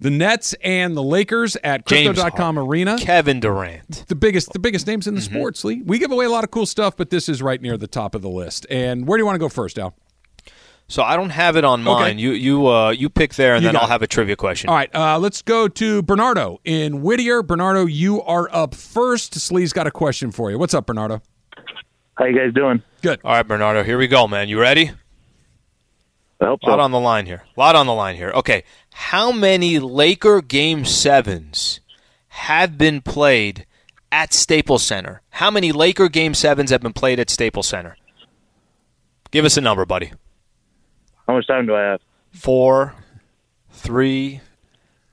the 0.00 0.10
Nets 0.10 0.54
and 0.62 0.96
the 0.96 1.02
Lakers 1.02 1.56
at 1.64 1.84
James 1.86 2.06
Crypto.com 2.18 2.54
Harden, 2.56 2.70
Arena. 2.70 2.96
Kevin 2.98 3.40
Durant. 3.40 4.04
the 4.08 4.14
biggest 4.14 4.52
the 4.52 4.58
biggest 4.60 4.86
names 4.86 5.06
in 5.06 5.14
the 5.14 5.20
sports 5.20 5.64
league. 5.64 5.82
We 5.88 5.98
give 5.98 6.12
away 6.12 6.24
a 6.24 6.30
lot 6.30 6.44
of 6.44 6.50
cool 6.50 6.66
stuff, 6.66 6.96
but 6.96 7.10
this 7.10 7.28
is 7.28 7.42
right 7.42 7.60
near 7.60 7.76
the 7.76 7.88
top 7.88 8.14
of 8.14 8.22
the 8.22 8.28
list. 8.30 8.66
And 8.70 9.06
where 9.08 9.16
do 9.18 9.22
you 9.22 9.26
want 9.26 9.34
to 9.36 9.40
go 9.40 9.48
first, 9.48 9.78
Al? 9.78 9.94
So 10.90 11.02
I 11.02 11.16
don't 11.16 11.30
have 11.30 11.56
it 11.56 11.64
on 11.64 11.80
Okay. 11.86 11.90
mine. 12.00 12.18
You 12.18 12.30
you 12.30 12.66
uh, 12.66 12.90
you 12.90 13.10
pick 13.10 13.34
there, 13.34 13.54
and 13.54 13.62
You 13.62 13.68
then 13.68 13.76
I'll 13.76 13.84
it. 13.84 13.88
have 13.90 14.00
a 14.02 14.06
trivia 14.06 14.36
question. 14.36 14.70
All 14.70 14.76
right, 14.76 14.94
uh, 14.94 15.18
let's 15.18 15.42
go 15.42 15.68
to 15.68 16.00
Bernardo 16.02 16.60
in 16.64 17.02
Whittier. 17.02 17.42
Bernardo, 17.42 17.84
you 17.84 18.22
are 18.22 18.48
up 18.54 18.74
first. 18.74 19.34
Slee's 19.34 19.72
got 19.74 19.86
a 19.86 19.90
question 19.90 20.30
for 20.30 20.50
you. 20.50 20.58
What's 20.58 20.72
up, 20.72 20.86
Bernardo? 20.86 21.20
How 22.16 22.24
you 22.24 22.38
guys 22.38 22.54
doing? 22.54 22.82
Good. 23.02 23.20
All 23.22 23.32
right, 23.34 23.46
Bernardo. 23.46 23.82
Here 23.82 23.98
we 23.98 24.06
go, 24.06 24.26
man. 24.26 24.48
You 24.48 24.58
ready? 24.58 24.92
I 26.40 26.46
hope 26.46 26.60
A 26.62 26.70
lot 26.70 26.78
on 26.80 26.90
the 26.92 27.00
line 27.00 27.26
here. 27.26 27.44
A 27.56 27.60
lot 27.60 27.74
on 27.74 27.86
the 27.86 27.94
line 27.94 28.14
here. 28.16 28.30
Okay. 28.30 28.62
How 28.92 29.32
many 29.32 29.78
Laker 29.78 30.40
game 30.40 30.84
sevens 30.84 31.80
have 32.28 32.78
been 32.78 33.00
played 33.00 33.66
at 34.12 34.32
Staples 34.32 34.82
Center? 34.84 35.22
How 35.30 35.50
many 35.50 35.72
Laker 35.72 36.08
Game 36.08 36.34
Sevens 36.34 36.70
have 36.70 36.80
been 36.80 36.92
played 36.92 37.20
at 37.20 37.30
Staples 37.30 37.66
Center? 37.68 37.96
Give 39.30 39.44
us 39.44 39.56
a 39.56 39.60
number, 39.60 39.84
buddy. 39.84 40.12
How 41.26 41.34
much 41.34 41.46
time 41.46 41.66
do 41.66 41.74
I 41.74 41.82
have? 41.82 42.00
Four, 42.32 42.94
three, 43.70 44.40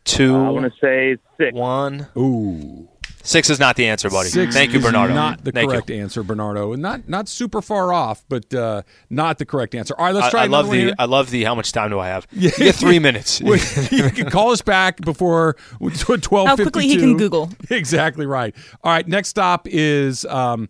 two, 0.04 0.36
I 0.36 0.50
want 0.50 0.66
to 0.74 0.80
say 0.80 1.18
six. 1.38 1.54
one. 1.54 2.08
Ooh. 2.18 2.88
Six 3.26 3.50
is 3.50 3.60
not 3.60 3.76
the 3.76 3.88
answer, 3.88 4.10
buddy. 4.10 4.30
Six 4.30 4.54
Thank 4.54 4.72
you, 4.72 4.80
is 4.80 4.86
Bernardo. 4.86 5.14
Not 5.14 5.44
the 5.44 5.52
Thank 5.52 5.66
you. 5.66 5.72
correct 5.72 5.90
answer, 5.90 6.22
Bernardo. 6.22 6.74
And 6.74 6.82
Not 6.82 7.10
not 7.10 7.28
super 7.28 7.62
far 7.62 7.92
off, 7.92 8.24
but 8.30 8.54
uh, 8.54 8.84
not 9.10 9.40
the 9.40 9.46
correct 9.46 9.74
answer. 9.74 9.96
All 9.98 10.06
right, 10.06 10.14
let's 10.14 10.30
try. 10.30 10.44
I 10.44 10.48
love 10.48 10.70
the 10.70 10.78
here. 10.78 10.96
I 11.00 11.06
love 11.06 11.32
the 11.32 11.44
how 11.44 11.56
much 11.56 11.72
time 11.72 11.90
do 11.90 12.00
I 12.00 12.08
have? 12.08 12.28
You 12.32 12.52
get 12.52 12.76
three 12.76 13.00
minutes. 13.00 13.42
you 13.92 14.10
can 14.12 14.30
call 14.30 14.52
us 14.52 14.62
back 14.62 15.02
before 15.02 15.56
twelve. 16.22 16.48
How 16.48 16.56
quickly 16.56 16.88
he 16.88 16.98
can 16.98 17.18
Google. 17.18 17.50
Exactly 17.70 18.26
right. 18.26 18.56
All 18.84 18.92
right. 18.92 19.08
Next 19.08 19.30
stop 19.30 19.68
is 19.68 20.24
um, 20.26 20.70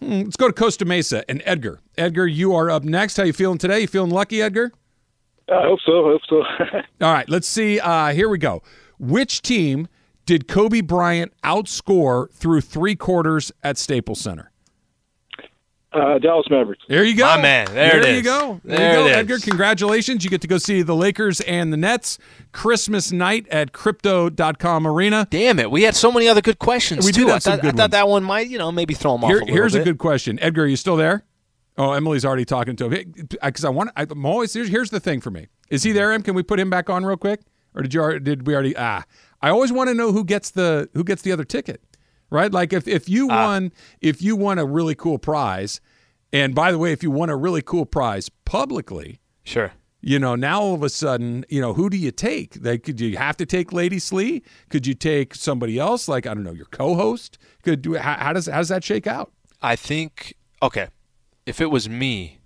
hmm, 0.00 0.22
let's 0.22 0.36
go 0.36 0.48
to 0.48 0.52
Costa 0.52 0.84
Mesa 0.84 1.28
and 1.30 1.42
Edgar. 1.44 1.80
Edgar, 1.96 2.26
you 2.26 2.54
are 2.54 2.70
up 2.70 2.84
next. 2.84 3.16
How 3.16 3.24
you 3.24 3.32
feeling 3.32 3.58
today? 3.58 3.80
You 3.80 3.86
feeling 3.86 4.10
lucky, 4.10 4.42
Edgar? 4.42 4.72
I 5.48 5.62
hope 5.62 5.80
so. 5.84 6.06
I 6.06 6.12
hope 6.12 6.22
so. 6.28 6.42
All 7.06 7.12
right. 7.12 7.28
Let's 7.28 7.46
see. 7.48 7.80
Uh, 7.80 8.12
here 8.12 8.28
we 8.28 8.38
go. 8.38 8.62
Which 8.98 9.42
team 9.42 9.88
did 10.26 10.46
Kobe 10.48 10.80
Bryant 10.82 11.32
outscore 11.42 12.30
through 12.32 12.60
three 12.60 12.94
quarters 12.96 13.50
at 13.62 13.78
Staples 13.78 14.20
Center? 14.20 14.50
uh, 15.92 16.18
Dallas 16.18 16.46
Mavericks. 16.50 16.82
There 16.88 17.04
you 17.04 17.16
go. 17.16 17.24
My 17.24 17.40
man. 17.40 17.66
There 17.72 17.98
it 18.06 18.16
you 18.16 18.22
go. 18.22 18.60
There, 18.64 18.76
There 18.76 18.90
you 18.90 18.96
go, 18.98 19.06
it 19.06 19.10
is. 19.12 19.16
Edgar. 19.16 19.38
Congratulations. 19.38 20.24
You 20.24 20.28
get 20.30 20.42
to 20.42 20.46
go 20.48 20.58
see 20.58 20.82
the 20.82 20.94
Lakers 20.94 21.40
and 21.42 21.72
the 21.72 21.78
Nets 21.78 22.18
Christmas 22.52 23.12
night 23.12 23.46
at 23.48 23.72
crypto.com 23.72 24.86
arena. 24.86 25.26
Damn 25.30 25.58
it, 25.58 25.70
we 25.70 25.84
had 25.84 25.96
so 25.96 26.12
many 26.12 26.28
other 26.28 26.42
good 26.42 26.58
questions 26.58 27.06
We 27.06 27.12
too. 27.12 27.22
did 27.22 27.28
have 27.28 27.36
I 27.36 27.38
some 27.38 27.52
thought, 27.54 27.62
good 27.62 27.74
I 27.74 27.76
thought 27.78 27.90
that 27.92 28.08
one 28.08 28.24
might, 28.24 28.48
you 28.48 28.58
know, 28.58 28.70
maybe 28.70 28.92
throw 28.92 29.12
them 29.12 29.24
off 29.24 29.30
a 29.30 29.34
little 29.34 29.48
here's 29.48 29.72
bit. 29.72 29.82
a 29.82 29.84
good 29.84 29.98
question. 29.98 30.38
Edgar, 30.42 30.64
are 30.64 30.66
you 30.66 30.76
still 30.76 30.96
there? 30.96 31.24
Oh, 31.78 31.92
Emily's 31.92 32.24
already 32.26 32.44
talking 32.44 32.76
to 32.76 32.90
him. 32.90 33.14
Because 33.42 33.64
I 33.64 33.70
want, 33.70 33.90
I, 33.96 34.02
I'm 34.10 34.26
always 34.26 34.52
here's, 34.52 34.68
here's 34.68 34.90
the 34.90 35.00
thing 35.00 35.20
for 35.22 35.30
me. 35.30 35.46
Is 35.70 35.82
he 35.82 35.92
there? 35.92 36.12
Em? 36.12 36.22
Can 36.22 36.34
we 36.34 36.42
put 36.42 36.60
him 36.60 36.68
back 36.68 36.90
on 36.90 37.04
real 37.06 37.16
quick, 37.16 37.40
or 37.74 37.82
did 37.82 37.92
you? 37.94 38.00
already- 38.00 38.20
Did 38.24 38.46
we 38.46 38.52
already? 38.54 38.74
Ah, 38.76 39.04
I 39.42 39.50
always 39.50 39.72
want 39.72 39.88
to 39.88 39.94
know 39.94 40.12
who 40.12 40.24
gets 40.24 40.50
the 40.50 40.88
who 40.94 41.04
gets 41.04 41.22
the 41.22 41.32
other 41.32 41.44
ticket, 41.44 41.82
right? 42.30 42.52
Like 42.52 42.72
if 42.72 42.86
if 42.88 43.08
you 43.08 43.28
Ah. 43.30 43.46
won 43.46 43.72
if 44.00 44.22
you 44.22 44.36
won 44.36 44.58
a 44.58 44.64
really 44.64 44.94
cool 44.94 45.18
prize, 45.18 45.80
and 46.32 46.54
by 46.54 46.72
the 46.72 46.78
way, 46.78 46.92
if 46.92 47.02
you 47.02 47.10
won 47.10 47.30
a 47.30 47.36
really 47.36 47.62
cool 47.62 47.86
prize 47.86 48.28
publicly, 48.44 49.20
Sure. 49.44 49.72
you 50.00 50.18
know, 50.18 50.34
now 50.36 50.60
all 50.60 50.74
of 50.74 50.82
a 50.82 50.88
sudden, 50.88 51.44
you 51.48 51.60
know, 51.60 51.72
who 51.74 51.88
do 51.90 51.96
you 51.96 52.10
take? 52.10 52.56
Like, 52.60 52.82
could 52.84 53.00
you 53.00 53.16
have 53.16 53.36
to 53.36 53.46
take 53.46 53.72
Lady 53.72 53.98
Slee? 53.98 54.42
Could 54.70 54.86
you 54.86 54.94
take 54.94 55.34
somebody 55.34 55.78
else? 55.78 56.08
Like, 56.08 56.26
I 56.26 56.34
don't 56.34 56.44
know, 56.44 56.52
your 56.52 56.66
co-host? 56.66 57.38
Could 57.62 57.82
do? 57.82 57.94
How, 57.94 58.14
how 58.14 58.32
does 58.32 58.46
how 58.46 58.58
does 58.58 58.68
that 58.68 58.82
shake 58.84 59.06
out? 59.06 59.32
I 59.62 59.76
think 59.76 60.34
okay, 60.62 60.88
if 61.44 61.60
it 61.60 61.70
was 61.70 61.88
me, 61.88 62.40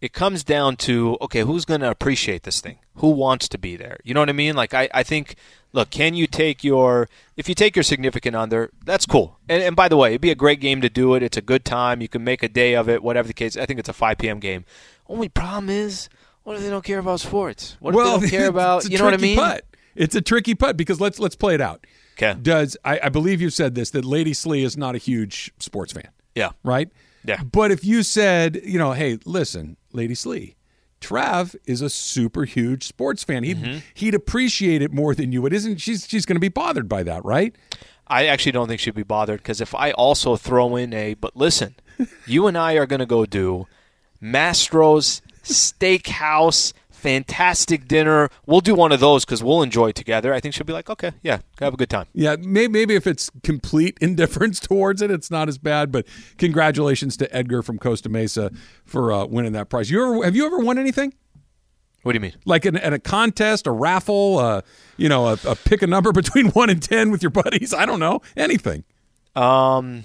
it 0.00 0.12
comes 0.12 0.42
down 0.44 0.76
to 0.76 1.16
okay, 1.20 1.40
who's 1.40 1.64
going 1.64 1.80
to 1.82 1.90
appreciate 1.90 2.42
this 2.44 2.60
thing? 2.60 2.78
Who 2.96 3.08
wants 3.10 3.48
to 3.50 3.58
be 3.58 3.76
there? 3.76 3.98
You 4.04 4.14
know 4.14 4.20
what 4.20 4.28
I 4.28 4.32
mean? 4.34 4.54
Like 4.56 4.74
I, 4.74 4.88
I 4.94 5.02
think 5.02 5.36
look, 5.74 5.90
can 5.90 6.14
you 6.14 6.26
take 6.26 6.64
your 6.64 7.08
if 7.36 7.48
you 7.48 7.54
take 7.54 7.76
your 7.76 7.82
significant 7.82 8.34
other, 8.34 8.70
that's 8.86 9.04
cool. 9.04 9.38
And, 9.48 9.62
and 9.62 9.76
by 9.76 9.88
the 9.88 9.96
way, 9.98 10.10
it'd 10.10 10.20
be 10.22 10.30
a 10.30 10.34
great 10.34 10.60
game 10.60 10.80
to 10.80 10.88
do 10.88 11.14
it. 11.14 11.22
It's 11.22 11.36
a 11.36 11.42
good 11.42 11.64
time. 11.64 12.00
You 12.00 12.08
can 12.08 12.24
make 12.24 12.42
a 12.42 12.48
day 12.48 12.74
of 12.74 12.88
it, 12.88 13.02
whatever 13.02 13.28
the 13.28 13.34
case. 13.34 13.56
I 13.56 13.66
think 13.66 13.78
it's 13.80 13.88
a 13.88 13.92
5 13.92 14.16
p.m. 14.16 14.38
game. 14.38 14.64
Only 15.08 15.28
problem 15.28 15.68
is, 15.68 16.08
what 16.44 16.56
if 16.56 16.62
they 16.62 16.70
don't 16.70 16.84
care 16.84 16.98
about 17.00 17.20
sports? 17.20 17.76
What 17.80 17.94
if 17.94 17.98
they 17.98 18.04
don't 18.04 18.30
care 18.30 18.48
about 18.56 18.88
you 18.88 18.96
know 18.96 19.04
what 19.04 19.12
I 19.14 19.16
tricky 19.18 19.34
mean? 19.34 19.36
Putt. 19.44 19.64
It's 19.96 20.14
a 20.14 20.20
tricky 20.20 20.54
putt 20.54 20.76
because 20.76 21.00
let's 21.00 21.18
let's 21.18 21.36
play 21.36 21.54
it 21.54 21.60
out. 21.60 21.86
Okay. 22.16 22.38
Does 22.40 22.76
I, 22.84 23.00
I 23.04 23.08
believe 23.08 23.40
you 23.40 23.50
said 23.50 23.74
this 23.74 23.90
that 23.90 24.04
Lady 24.04 24.32
Slee 24.32 24.62
is 24.62 24.76
not 24.76 24.94
a 24.94 24.98
huge 24.98 25.52
sports 25.58 25.92
fan, 25.92 26.08
Yeah. 26.34 26.50
right? 26.62 26.88
Yeah. 27.24 27.42
But 27.42 27.70
if 27.72 27.84
you 27.84 28.02
said, 28.02 28.60
you 28.64 28.78
know, 28.78 28.92
hey, 28.92 29.18
listen, 29.24 29.76
Lady 29.92 30.14
Slee, 30.14 30.54
Trav 31.04 31.54
is 31.66 31.80
a 31.82 31.90
super 31.90 32.44
huge 32.44 32.84
sports 32.86 33.22
fan. 33.24 33.44
He'd 33.44 33.58
Mm-hmm. 33.58 33.78
he'd 33.94 34.14
appreciate 34.14 34.80
it 34.82 34.92
more 34.92 35.14
than 35.14 35.32
you 35.32 35.42
would. 35.42 35.52
Isn't 35.52 35.80
she's 35.80 36.06
she's 36.08 36.24
going 36.26 36.36
to 36.36 36.40
be 36.40 36.48
bothered 36.48 36.88
by 36.88 37.02
that, 37.02 37.24
right? 37.24 37.54
I 38.06 38.26
actually 38.26 38.52
don't 38.52 38.68
think 38.68 38.80
she'd 38.80 38.94
be 38.94 39.02
bothered 39.02 39.40
because 39.40 39.60
if 39.60 39.74
I 39.74 39.90
also 39.92 40.36
throw 40.36 40.76
in 40.76 40.92
a, 40.92 41.14
but 41.14 41.36
listen, 41.36 41.74
you 42.26 42.46
and 42.46 42.56
I 42.56 42.74
are 42.74 42.86
going 42.86 43.00
to 43.00 43.06
go 43.06 43.24
do 43.26 43.66
Mastro's 44.22 45.20
Steakhouse, 45.42 46.72
fantastic 47.04 47.86
dinner. 47.86 48.30
We'll 48.46 48.62
do 48.62 48.74
one 48.74 48.90
of 48.90 48.98
those 48.98 49.26
because 49.26 49.42
we'll 49.42 49.62
enjoy 49.62 49.88
it 49.88 49.94
together. 49.94 50.32
I 50.32 50.40
think 50.40 50.54
she'll 50.54 50.64
be 50.64 50.72
like, 50.72 50.88
okay, 50.88 51.12
yeah, 51.22 51.40
have 51.60 51.74
a 51.74 51.76
good 51.76 51.90
time. 51.90 52.06
Yeah, 52.14 52.36
maybe, 52.40 52.72
maybe 52.72 52.94
if 52.94 53.06
it's 53.06 53.30
complete 53.42 53.98
indifference 54.00 54.58
towards 54.58 55.02
it, 55.02 55.10
it's 55.10 55.30
not 55.30 55.46
as 55.46 55.58
bad. 55.58 55.92
But 55.92 56.06
congratulations 56.38 57.18
to 57.18 57.36
Edgar 57.36 57.62
from 57.62 57.78
Costa 57.78 58.08
Mesa 58.08 58.50
for 58.86 59.12
uh, 59.12 59.26
winning 59.26 59.52
that 59.52 59.68
prize. 59.68 59.90
You 59.90 60.02
ever 60.02 60.24
have 60.24 60.34
you 60.34 60.46
ever 60.46 60.58
won 60.58 60.78
anything? 60.78 61.12
What 62.04 62.12
do 62.12 62.16
you 62.16 62.20
mean? 62.20 62.34
Like 62.46 62.64
in, 62.64 62.76
in 62.76 62.94
a 62.94 62.98
contest, 62.98 63.66
a 63.66 63.70
raffle, 63.70 64.38
uh, 64.38 64.62
you 64.96 65.10
know, 65.10 65.28
a, 65.28 65.38
a 65.46 65.54
pick 65.56 65.82
a 65.82 65.86
number 65.86 66.10
between 66.22 66.48
one 66.48 66.70
and 66.70 66.82
ten 66.82 67.10
with 67.10 67.22
your 67.22 67.30
buddies. 67.30 67.74
I 67.74 67.84
don't 67.84 68.00
know 68.00 68.22
anything. 68.34 68.84
Um, 69.36 70.04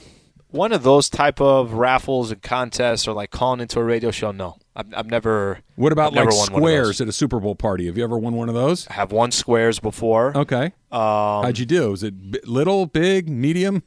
one 0.51 0.71
of 0.73 0.83
those 0.83 1.09
type 1.09 1.39
of 1.39 1.73
raffles 1.73 2.31
and 2.31 2.41
contests 2.41 3.07
or 3.07 3.13
like 3.13 3.31
calling 3.31 3.59
into 3.59 3.79
a 3.79 3.83
radio 3.83 4.12
show. 4.12 4.31
No, 4.31 4.57
I've, 4.75 4.88
I've 4.95 5.05
never. 5.07 5.59
What 5.75 5.91
about 5.91 6.17
I've 6.17 6.25
like 6.25 6.27
won 6.27 6.35
one 6.35 6.41
of 6.41 6.49
those. 6.49 6.57
squares 6.57 7.01
at 7.01 7.07
a 7.07 7.12
Super 7.12 7.39
Bowl 7.39 7.55
party? 7.55 7.85
Have 7.88 7.97
you 7.97 8.03
ever 8.03 8.17
won 8.17 8.33
one 8.33 8.49
of 8.49 8.55
those? 8.55 8.88
I 8.88 8.93
have 8.93 9.12
won 9.12 9.31
squares 9.31 9.79
before. 9.79 10.35
Okay. 10.35 10.65
Um, 10.91 11.43
How'd 11.43 11.59
you 11.59 11.65
do? 11.65 11.91
Was 11.91 12.03
it 12.03 12.31
bi- 12.31 12.39
little, 12.45 12.85
big, 12.85 13.29
medium? 13.29 13.83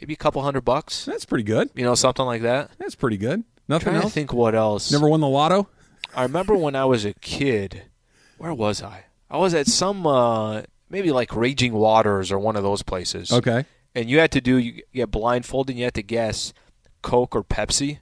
maybe 0.00 0.12
a 0.12 0.16
couple 0.16 0.42
hundred 0.42 0.60
bucks. 0.62 1.06
That's 1.06 1.24
pretty 1.24 1.44
good. 1.44 1.70
You 1.74 1.84
know, 1.84 1.94
something 1.94 2.26
like 2.26 2.42
that. 2.42 2.70
That's 2.78 2.94
pretty 2.94 3.16
good. 3.16 3.44
Nothing 3.68 3.84
trying 3.86 4.00
to 4.00 4.04
else. 4.04 4.12
think 4.14 4.32
what 4.32 4.54
else. 4.54 4.92
Never 4.92 5.08
won 5.08 5.20
the 5.20 5.28
lotto. 5.28 5.68
I 6.14 6.22
remember 6.22 6.54
when 6.54 6.76
I 6.76 6.84
was 6.84 7.04
a 7.04 7.14
kid. 7.14 7.82
Where 8.38 8.52
was 8.54 8.82
I? 8.82 9.06
I 9.30 9.38
was 9.38 9.54
at 9.54 9.66
some 9.66 10.06
uh, 10.06 10.62
maybe 10.90 11.10
like 11.10 11.34
Raging 11.34 11.72
Waters 11.72 12.30
or 12.30 12.38
one 12.38 12.56
of 12.56 12.62
those 12.62 12.82
places. 12.82 13.32
Okay. 13.32 13.64
And 13.96 14.08
you 14.08 14.20
had 14.20 14.30
to 14.32 14.40
do 14.40 14.58
you 14.58 14.82
get 14.94 15.10
blindfolded 15.10 15.72
and 15.72 15.78
you 15.78 15.84
had 15.86 15.94
to 15.94 16.02
guess 16.02 16.52
Coke 17.02 17.34
or 17.34 17.42
Pepsi. 17.42 17.98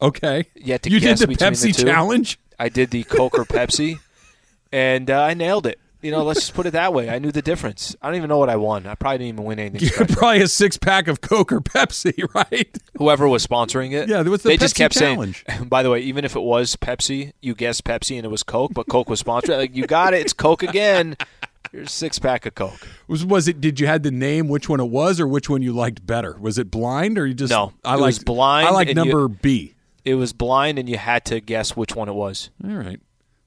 Okay. 0.00 0.44
You 0.54 0.72
had 0.72 0.82
to 0.82 0.90
You 0.90 1.00
did 1.00 1.18
the 1.18 1.26
between 1.26 1.52
Pepsi 1.52 1.62
the 1.62 1.72
two. 1.72 1.84
challenge. 1.84 2.38
I 2.58 2.68
did 2.68 2.90
the 2.90 3.02
Coke 3.04 3.38
or 3.38 3.44
Pepsi, 3.44 3.98
and 4.72 5.10
uh, 5.10 5.22
I 5.22 5.34
nailed 5.34 5.66
it. 5.66 5.78
You 6.02 6.10
know, 6.12 6.22
let's 6.22 6.40
just 6.40 6.54
put 6.54 6.66
it 6.66 6.70
that 6.72 6.92
way. 6.94 7.08
I 7.10 7.18
knew 7.18 7.32
the 7.32 7.42
difference. 7.42 7.96
I 8.00 8.06
don't 8.08 8.16
even 8.16 8.28
know 8.28 8.38
what 8.38 8.48
I 8.50 8.56
won. 8.56 8.86
I 8.86 8.94
probably 8.94 9.18
didn't 9.18 9.34
even 9.34 9.44
win 9.44 9.58
anything. 9.58 9.80
You 9.80 9.88
special. 9.88 10.14
probably 10.16 10.40
a 10.42 10.46
six 10.48 10.76
pack 10.76 11.08
of 11.08 11.20
Coke 11.20 11.50
or 11.52 11.60
Pepsi, 11.60 12.22
right? 12.34 12.78
Whoever 12.98 13.26
was 13.26 13.44
sponsoring 13.46 13.92
it, 13.92 14.08
Yeah, 14.08 14.22
there 14.22 14.30
was 14.30 14.42
the 14.42 14.50
they 14.50 14.56
just 14.56 14.74
Pepsi 14.74 14.78
kept 14.78 14.98
challenge. 14.98 15.44
saying. 15.48 15.64
By 15.68 15.82
the 15.82 15.90
way, 15.90 16.00
even 16.00 16.24
if 16.24 16.36
it 16.36 16.40
was 16.42 16.76
Pepsi, 16.76 17.32
you 17.40 17.54
guessed 17.54 17.84
Pepsi 17.84 18.16
and 18.16 18.24
it 18.24 18.28
was 18.30 18.42
Coke, 18.42 18.72
but 18.74 18.86
Coke 18.88 19.08
was 19.08 19.22
sponsoring. 19.22 19.56
Like 19.56 19.74
you 19.74 19.86
got 19.86 20.14
it, 20.14 20.20
it's 20.20 20.32
Coke 20.34 20.62
again. 20.62 21.16
Here's 21.72 21.88
a 21.88 21.90
six 21.90 22.18
pack 22.18 22.46
of 22.46 22.54
Coke. 22.54 22.86
Was 23.08 23.24
was 23.24 23.48
it? 23.48 23.60
Did 23.60 23.80
you 23.80 23.86
had 23.86 24.02
the 24.02 24.10
name 24.10 24.48
which 24.48 24.68
one 24.68 24.80
it 24.80 24.88
was, 24.90 25.20
or 25.20 25.26
which 25.26 25.48
one 25.50 25.62
you 25.62 25.72
liked 25.72 26.06
better? 26.06 26.36
Was 26.40 26.58
it 26.58 26.70
blind, 26.70 27.18
or 27.18 27.26
you 27.26 27.34
just 27.34 27.50
No, 27.50 27.72
I 27.84 27.96
like 27.96 28.24
blind 28.24 28.68
I 28.68 28.70
like 28.70 28.88
and 28.88 28.96
you- 28.98 29.04
number 29.04 29.28
B. 29.28 29.74
It 30.04 30.14
was 30.14 30.32
blind, 30.32 30.78
and 30.78 30.88
you 30.88 30.98
had 30.98 31.24
to 31.26 31.40
guess 31.40 31.76
which 31.76 31.96
one 31.96 32.08
it 32.08 32.14
was. 32.14 32.50
All 32.64 32.70
right, 32.70 33.00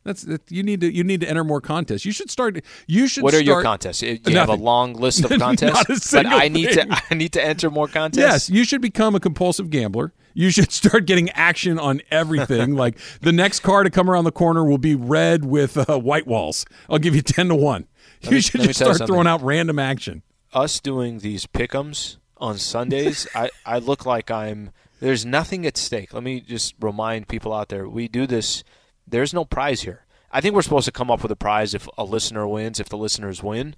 that's 0.04 0.24
that, 0.24 0.42
you 0.52 0.62
need 0.62 0.82
to 0.82 0.94
you 0.94 1.06
need 1.06 1.22
to 1.22 1.30
enter 1.30 1.46
more 1.46 1.62
contests. 1.62 2.04
You 2.04 2.12
should 2.12 2.30
start. 2.30 2.60
You 2.86 3.08
should. 3.08 3.24
What 3.24 3.34
are 3.34 3.42
your 3.42 3.64
contests? 3.64 4.02
You 4.02 4.20
have 4.26 4.50
a 4.50 4.56
long 4.56 4.94
list 4.94 5.24
of 5.24 5.32
contests, 5.40 6.12
but 6.12 6.26
I 6.26 6.50
need 6.50 6.74
thing. 6.74 6.90
to 6.90 7.02
I 7.12 7.16
need 7.16 7.32
to 7.34 7.44
enter 7.44 7.72
more 7.72 7.88
contests. 7.88 8.20
Yes, 8.20 8.50
you 8.50 8.66
should 8.66 8.82
become 8.82 9.16
a 9.16 9.20
compulsive 9.22 9.70
gambler. 9.70 10.12
You 10.34 10.52
should 10.52 10.72
start 10.72 11.06
getting 11.06 11.30
action 11.32 11.80
on 11.80 12.02
everything. 12.12 12.76
like 12.76 12.98
the 13.22 13.32
next 13.32 13.62
car 13.62 13.84
to 13.84 13.90
come 13.90 14.10
around 14.10 14.26
the 14.26 14.32
corner 14.32 14.64
will 14.66 14.78
be 14.78 14.96
red 14.96 15.44
with 15.46 15.78
uh, 15.90 15.98
white 15.98 16.28
walls. 16.28 16.66
I'll 16.90 17.00
give 17.00 17.16
you 17.16 17.22
ten 17.22 17.48
to 17.48 17.56
one. 17.56 17.88
You 18.30 18.32
me- 18.32 18.42
should 18.42 18.62
just 18.62 18.80
start 18.80 18.98
throwing 19.08 19.28
out 19.28 19.42
random 19.42 19.80
action. 19.80 20.24
us 20.54 20.80
doing 20.80 21.20
these 21.20 21.46
pickums 21.46 22.18
on 22.38 22.58
Sundays, 22.58 23.28
I, 23.36 23.50
I 23.66 23.80
look 23.80 24.06
like 24.06 24.30
I'm. 24.32 24.72
There's 25.00 25.26
nothing 25.26 25.66
at 25.66 25.78
stake. 25.78 26.14
Let 26.14 26.24
me 26.24 26.42
just 26.42 26.76
remind 26.82 27.28
people 27.28 27.54
out 27.54 27.70
there: 27.70 27.88
we 27.88 28.08
do 28.08 28.28
this. 28.28 28.64
There's 29.08 29.34
no 29.34 29.46
prize 29.46 29.82
here. 29.82 30.06
I 30.32 30.42
think 30.42 30.54
we're 30.54 30.62
supposed 30.62 30.86
to 30.86 30.92
come 30.92 31.10
up 31.10 31.22
with 31.24 31.32
a 31.32 31.36
prize 31.36 31.74
if 31.74 31.88
a 31.98 32.04
listener 32.04 32.48
wins, 32.48 32.80
if 32.80 32.90
the 32.90 32.98
listeners 32.98 33.42
win. 33.42 33.76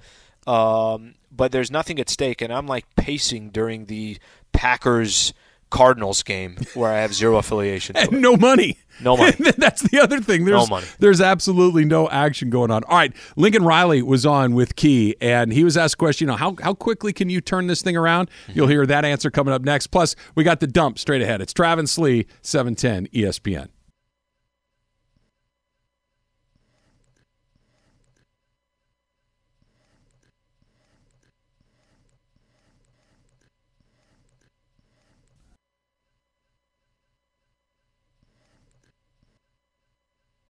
Um, 0.47 1.15
but 1.31 1.51
there's 1.51 1.69
nothing 1.71 1.99
at 1.99 2.09
stake, 2.09 2.41
and 2.41 2.51
I'm 2.51 2.67
like 2.67 2.85
pacing 2.95 3.51
during 3.51 3.85
the 3.85 4.17
Packers 4.51 5.33
Cardinals 5.71 6.21
game 6.21 6.57
where 6.75 6.91
I 6.91 6.99
have 6.99 7.13
zero 7.13 7.37
affiliation. 7.37 7.95
And 8.01 8.21
no 8.21 8.35
money. 8.35 8.77
No 9.01 9.15
money. 9.17 9.35
That's 9.57 9.81
the 9.81 9.99
other 9.99 10.19
thing. 10.19 10.45
There's, 10.45 10.69
money. 10.69 10.85
There's 10.99 11.21
absolutely 11.21 11.85
no 11.85 12.09
action 12.09 12.49
going 12.49 12.71
on. 12.71 12.83
All 12.83 12.97
right, 12.97 13.13
Lincoln 13.35 13.63
Riley 13.63 14.01
was 14.01 14.25
on 14.25 14.53
with 14.53 14.75
Key, 14.75 15.15
and 15.21 15.53
he 15.53 15.63
was 15.63 15.77
asked 15.77 15.95
a 15.95 15.97
question. 15.97 16.27
You 16.27 16.31
know, 16.31 16.37
how 16.37 16.55
how 16.61 16.73
quickly 16.73 17.13
can 17.13 17.29
you 17.29 17.41
turn 17.41 17.67
this 17.67 17.81
thing 17.81 17.95
around? 17.97 18.29
Mm-hmm. 18.29 18.51
You'll 18.55 18.67
hear 18.67 18.85
that 18.85 19.05
answer 19.05 19.31
coming 19.31 19.53
up 19.53 19.61
next. 19.61 19.87
Plus, 19.87 20.15
we 20.35 20.43
got 20.43 20.59
the 20.59 20.67
dump 20.67 20.99
straight 20.99 21.21
ahead. 21.21 21.41
It's 21.41 21.53
Travis 21.53 21.97
Lee, 21.97 22.27
seven 22.41 22.75
ten 22.75 23.07
ESPN. 23.07 23.69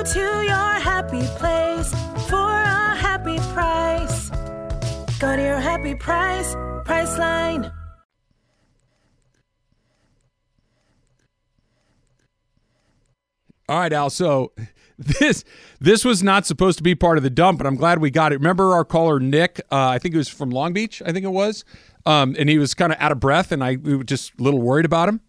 Go 0.00 0.06
to 0.14 0.18
your 0.18 0.80
happy 0.80 1.20
place 1.36 1.90
for 2.26 2.50
a 2.50 2.96
happy 2.96 3.36
price. 3.52 4.30
Go 5.18 5.36
to 5.36 5.42
your 5.42 5.58
happy 5.58 5.94
price, 5.94 6.54
Priceline. 6.86 7.70
All 13.68 13.78
right, 13.78 13.92
Al. 13.92 14.08
So 14.08 14.52
this 14.96 15.44
this 15.80 16.02
was 16.02 16.22
not 16.22 16.46
supposed 16.46 16.78
to 16.78 16.82
be 16.82 16.94
part 16.94 17.18
of 17.18 17.22
the 17.22 17.28
dump, 17.28 17.58
but 17.58 17.66
I'm 17.66 17.76
glad 17.76 17.98
we 17.98 18.10
got 18.10 18.32
it. 18.32 18.36
Remember 18.36 18.72
our 18.72 18.86
caller 18.86 19.20
Nick? 19.20 19.60
Uh, 19.70 19.88
I 19.88 19.98
think 19.98 20.14
it 20.14 20.18
was 20.18 20.30
from 20.30 20.48
Long 20.48 20.72
Beach. 20.72 21.02
I 21.04 21.12
think 21.12 21.26
it 21.26 21.32
was, 21.32 21.62
um, 22.06 22.34
and 22.38 22.48
he 22.48 22.56
was 22.56 22.72
kind 22.72 22.90
of 22.90 22.98
out 23.02 23.12
of 23.12 23.20
breath, 23.20 23.52
and 23.52 23.62
I 23.62 23.76
we 23.76 23.94
were 23.96 24.04
just 24.04 24.32
a 24.40 24.42
little 24.42 24.62
worried 24.62 24.86
about 24.86 25.10
him. 25.10 25.20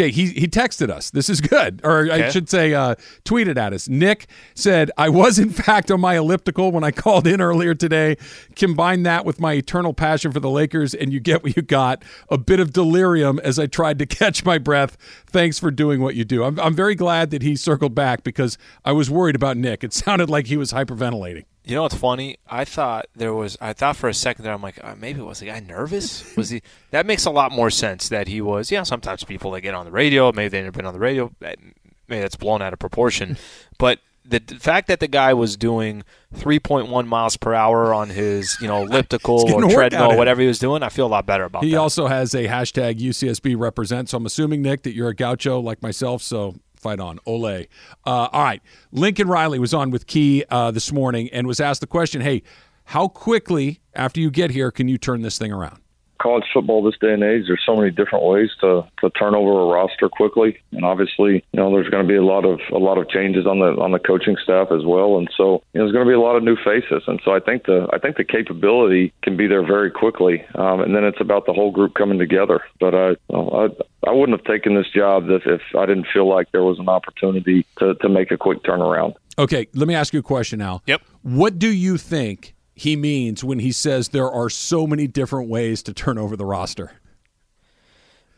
Okay, 0.00 0.10
he 0.10 0.28
he 0.28 0.48
texted 0.48 0.88
us. 0.88 1.10
This 1.10 1.28
is 1.28 1.42
good, 1.42 1.82
or 1.84 2.10
I 2.10 2.30
should 2.30 2.48
say, 2.48 2.72
uh, 2.72 2.94
tweeted 3.26 3.58
at 3.58 3.74
us. 3.74 3.86
Nick 3.86 4.28
said, 4.54 4.90
"I 4.96 5.10
was 5.10 5.38
in 5.38 5.50
fact 5.50 5.90
on 5.90 6.00
my 6.00 6.16
elliptical 6.16 6.72
when 6.72 6.82
I 6.82 6.90
called 6.90 7.26
in 7.26 7.42
earlier 7.42 7.74
today. 7.74 8.16
Combine 8.56 9.02
that 9.02 9.26
with 9.26 9.40
my 9.40 9.52
eternal 9.52 9.92
passion 9.92 10.32
for 10.32 10.40
the 10.40 10.48
Lakers, 10.48 10.94
and 10.94 11.12
you 11.12 11.20
get 11.20 11.42
what 11.42 11.54
you 11.54 11.60
got: 11.60 12.02
a 12.30 12.38
bit 12.38 12.60
of 12.60 12.72
delirium 12.72 13.40
as 13.40 13.58
I 13.58 13.66
tried 13.66 13.98
to 13.98 14.06
catch 14.20 14.42
my 14.42 14.56
breath. 14.56 14.96
Thanks 15.26 15.58
for 15.58 15.70
doing 15.70 16.00
what 16.00 16.14
you 16.14 16.24
do. 16.24 16.44
I'm 16.44 16.58
I'm 16.58 16.74
very 16.74 16.94
glad 16.94 17.28
that 17.32 17.42
he 17.42 17.54
circled 17.54 17.94
back 17.94 18.24
because 18.24 18.56
I 18.86 18.92
was 18.92 19.10
worried 19.10 19.36
about 19.36 19.58
Nick. 19.58 19.84
It 19.84 19.92
sounded 19.92 20.30
like 20.30 20.46
he 20.46 20.56
was 20.56 20.72
hyperventilating. 20.72 21.44
You 21.64 21.74
know 21.74 21.82
what's 21.82 21.94
funny? 21.94 22.38
I 22.48 22.64
thought 22.64 23.06
there 23.14 23.34
was. 23.34 23.56
I 23.60 23.72
thought 23.74 23.96
for 23.96 24.08
a 24.08 24.14
second 24.14 24.44
there, 24.44 24.52
I'm 24.54 24.62
like, 24.62 24.82
uh, 24.82 24.94
maybe 24.98 25.20
was 25.20 25.40
the 25.40 25.46
guy 25.46 25.60
nervous? 25.60 26.34
Was 26.36 26.50
he? 26.50 26.62
That 26.90 27.06
makes 27.06 27.26
a 27.26 27.30
lot 27.30 27.52
more 27.52 27.70
sense 27.70 28.08
that 28.08 28.28
he 28.28 28.40
was. 28.40 28.70
Yeah, 28.70 28.82
sometimes 28.82 29.24
people 29.24 29.50
they 29.50 29.60
get 29.60 29.74
on 29.74 29.84
the 29.84 29.92
radio, 29.92 30.32
maybe 30.32 30.48
they've 30.48 30.64
never 30.64 30.76
been 30.76 30.86
on 30.86 30.94
the 30.94 31.00
radio. 31.00 31.30
Maybe 31.40 31.62
that's 32.08 32.36
blown 32.36 32.62
out 32.62 32.72
of 32.72 32.78
proportion. 32.78 33.36
but 33.78 34.00
the, 34.24 34.38
the 34.38 34.56
fact 34.56 34.88
that 34.88 35.00
the 35.00 35.08
guy 35.08 35.34
was 35.34 35.56
doing 35.56 36.02
3.1 36.36 37.06
miles 37.06 37.36
per 37.36 37.52
hour 37.54 37.92
on 37.92 38.08
his, 38.10 38.56
you 38.60 38.66
know, 38.68 38.82
elliptical 38.86 39.52
or 39.52 39.70
treadmill, 39.70 40.16
whatever 40.16 40.40
he 40.40 40.46
was 40.46 40.58
doing, 40.58 40.82
I 40.82 40.88
feel 40.88 41.06
a 41.06 41.08
lot 41.08 41.26
better 41.26 41.44
about 41.44 41.64
He 41.64 41.72
that. 41.72 41.78
also 41.78 42.06
has 42.06 42.34
a 42.34 42.46
hashtag 42.46 42.98
UCSB 43.00 43.58
represent. 43.58 44.08
So 44.08 44.16
I'm 44.18 44.26
assuming, 44.26 44.62
Nick, 44.62 44.82
that 44.82 44.94
you're 44.94 45.08
a 45.10 45.14
gaucho 45.14 45.60
like 45.60 45.82
myself. 45.82 46.22
So 46.22 46.56
fight 46.80 47.00
on. 47.00 47.18
Ole. 47.26 47.44
Uh, 47.44 47.64
all 48.04 48.44
right. 48.44 48.62
Lincoln 48.92 49.28
Riley 49.28 49.58
was 49.58 49.74
on 49.74 49.90
with 49.90 50.06
Key 50.06 50.44
uh, 50.50 50.70
this 50.70 50.92
morning 50.92 51.28
and 51.32 51.46
was 51.46 51.60
asked 51.60 51.80
the 51.80 51.86
question 51.86 52.20
hey, 52.20 52.42
how 52.84 53.08
quickly 53.08 53.80
after 53.94 54.20
you 54.20 54.30
get 54.30 54.50
here 54.50 54.70
can 54.70 54.88
you 54.88 54.98
turn 54.98 55.22
this 55.22 55.38
thing 55.38 55.52
around? 55.52 55.80
College 56.20 56.44
football 56.52 56.82
this 56.82 56.98
day 57.00 57.12
and 57.12 57.22
age, 57.22 57.44
there's 57.46 57.62
so 57.64 57.76
many 57.76 57.90
different 57.90 58.24
ways 58.24 58.50
to, 58.60 58.82
to 59.00 59.10
turn 59.10 59.34
over 59.34 59.50
a 59.50 59.66
roster 59.66 60.08
quickly, 60.08 60.58
and 60.72 60.84
obviously, 60.84 61.44
you 61.52 61.60
know, 61.60 61.70
there's 61.72 61.88
going 61.88 62.04
to 62.04 62.08
be 62.08 62.16
a 62.16 62.24
lot 62.24 62.44
of 62.44 62.60
a 62.72 62.78
lot 62.78 62.98
of 62.98 63.08
changes 63.08 63.46
on 63.46 63.58
the 63.58 63.80
on 63.80 63.92
the 63.92 63.98
coaching 63.98 64.36
staff 64.42 64.68
as 64.70 64.84
well, 64.84 65.18
and 65.18 65.28
so 65.36 65.62
you 65.72 65.80
know, 65.80 65.84
there's 65.84 65.92
going 65.92 66.06
to 66.06 66.10
be 66.10 66.14
a 66.14 66.20
lot 66.20 66.36
of 66.36 66.42
new 66.42 66.56
faces, 66.56 67.02
and 67.06 67.20
so 67.24 67.32
I 67.32 67.40
think 67.40 67.64
the 67.64 67.88
I 67.92 67.98
think 67.98 68.16
the 68.16 68.24
capability 68.24 69.12
can 69.22 69.36
be 69.36 69.46
there 69.46 69.66
very 69.66 69.90
quickly, 69.90 70.44
um, 70.54 70.80
and 70.80 70.94
then 70.94 71.04
it's 71.04 71.20
about 71.20 71.46
the 71.46 71.52
whole 71.52 71.72
group 71.72 71.94
coming 71.94 72.18
together. 72.18 72.60
But 72.78 72.94
I 72.94 73.08
I, 73.32 73.68
I 74.06 74.12
wouldn't 74.12 74.38
have 74.38 74.46
taken 74.46 74.74
this 74.74 74.88
job 74.94 75.28
if, 75.30 75.42
if 75.46 75.60
I 75.76 75.86
didn't 75.86 76.06
feel 76.12 76.28
like 76.28 76.52
there 76.52 76.62
was 76.62 76.78
an 76.78 76.88
opportunity 76.88 77.66
to, 77.78 77.94
to 77.94 78.08
make 78.08 78.30
a 78.30 78.36
quick 78.36 78.62
turnaround. 78.62 79.14
Okay, 79.38 79.68
let 79.74 79.88
me 79.88 79.94
ask 79.94 80.12
you 80.12 80.20
a 80.20 80.22
question 80.22 80.58
now. 80.58 80.82
Yep. 80.86 81.02
What 81.22 81.58
do 81.58 81.68
you 81.68 81.96
think 81.96 82.54
he 82.80 82.96
means 82.96 83.44
when 83.44 83.58
he 83.58 83.72
says 83.72 84.08
there 84.08 84.30
are 84.30 84.48
so 84.48 84.86
many 84.86 85.06
different 85.06 85.50
ways 85.50 85.82
to 85.82 85.92
turn 85.92 86.16
over 86.16 86.34
the 86.34 86.46
roster? 86.46 86.92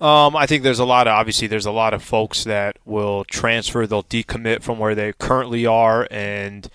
Um, 0.00 0.34
I 0.34 0.46
think 0.46 0.64
there's 0.64 0.80
a 0.80 0.84
lot 0.84 1.06
of 1.06 1.12
obviously 1.12 1.46
there's 1.46 1.64
a 1.64 1.70
lot 1.70 1.94
of 1.94 2.02
folks 2.02 2.42
that 2.42 2.76
will 2.84 3.22
transfer, 3.22 3.86
they'll 3.86 4.02
decommit 4.02 4.64
from 4.64 4.80
where 4.80 4.96
they 4.96 5.12
currently 5.12 5.64
are, 5.64 6.08
and 6.10 6.68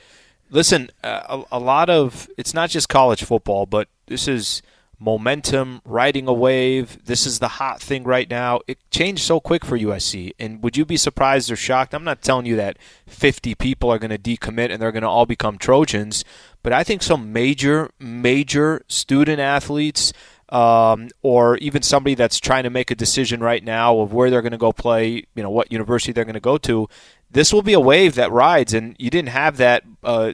listen, 0.50 0.92
a, 1.04 1.44
a 1.52 1.60
lot 1.60 1.90
of 1.90 2.30
it's 2.38 2.54
not 2.54 2.70
just 2.70 2.88
college 2.88 3.26
football, 3.26 3.66
but 3.66 3.90
this 4.06 4.30
is 4.30 4.62
momentum, 5.00 5.82
riding 5.86 6.28
a 6.28 6.34
wave. 6.34 7.06
This 7.06 7.26
is 7.26 7.40
the 7.40 7.48
hot 7.48 7.82
thing 7.82 8.04
right 8.04 8.30
now. 8.30 8.62
It 8.68 8.80
changed 8.90 9.24
so 9.24 9.40
quick 9.40 9.66
for 9.66 9.78
USC, 9.78 10.32
and 10.40 10.64
would 10.64 10.78
you 10.78 10.86
be 10.86 10.98
surprised 10.98 11.52
or 11.52 11.56
shocked? 11.56 11.94
I'm 11.94 12.04
not 12.04 12.22
telling 12.22 12.46
you 12.46 12.56
that 12.56 12.78
50 13.06 13.56
people 13.56 13.92
are 13.92 14.00
going 14.00 14.10
to 14.10 14.18
decommit 14.18 14.72
and 14.72 14.82
they're 14.82 14.92
going 14.92 15.04
to 15.04 15.10
all 15.10 15.26
become 15.26 15.58
Trojans, 15.58 16.24
but 16.68 16.74
I 16.74 16.84
think 16.84 17.02
some 17.02 17.32
major, 17.32 17.92
major 17.98 18.84
student 18.90 19.40
athletes 19.40 20.12
um, 20.50 21.08
or 21.22 21.56
even 21.60 21.82
somebody 21.82 22.14
that's 22.14 22.42
trying 22.42 22.64
to 22.64 22.70
make 22.70 22.92
a 22.92 22.96
decision 22.96 23.40
right 23.40 23.64
now 23.64 24.00
of 24.00 24.12
where 24.12 24.30
they're 24.30 24.42
going 24.42 24.52
to 24.52 24.58
go 24.58 24.74
play, 24.74 25.24
you 25.34 25.44
know, 25.44 25.50
what 25.50 25.72
university 25.72 26.12
they're 26.12 26.26
going 26.26 26.34
to 26.34 26.42
go 26.42 26.58
to, 26.58 26.90
this 27.32 27.54
will 27.54 27.62
be 27.62 27.72
a 27.72 27.80
wave 27.80 28.16
that 28.16 28.34
rides, 28.34 28.74
and 28.74 28.98
you 29.00 29.10
didn't 29.10 29.30
have 29.30 29.56
that 29.56 29.84
uh, 30.04 30.34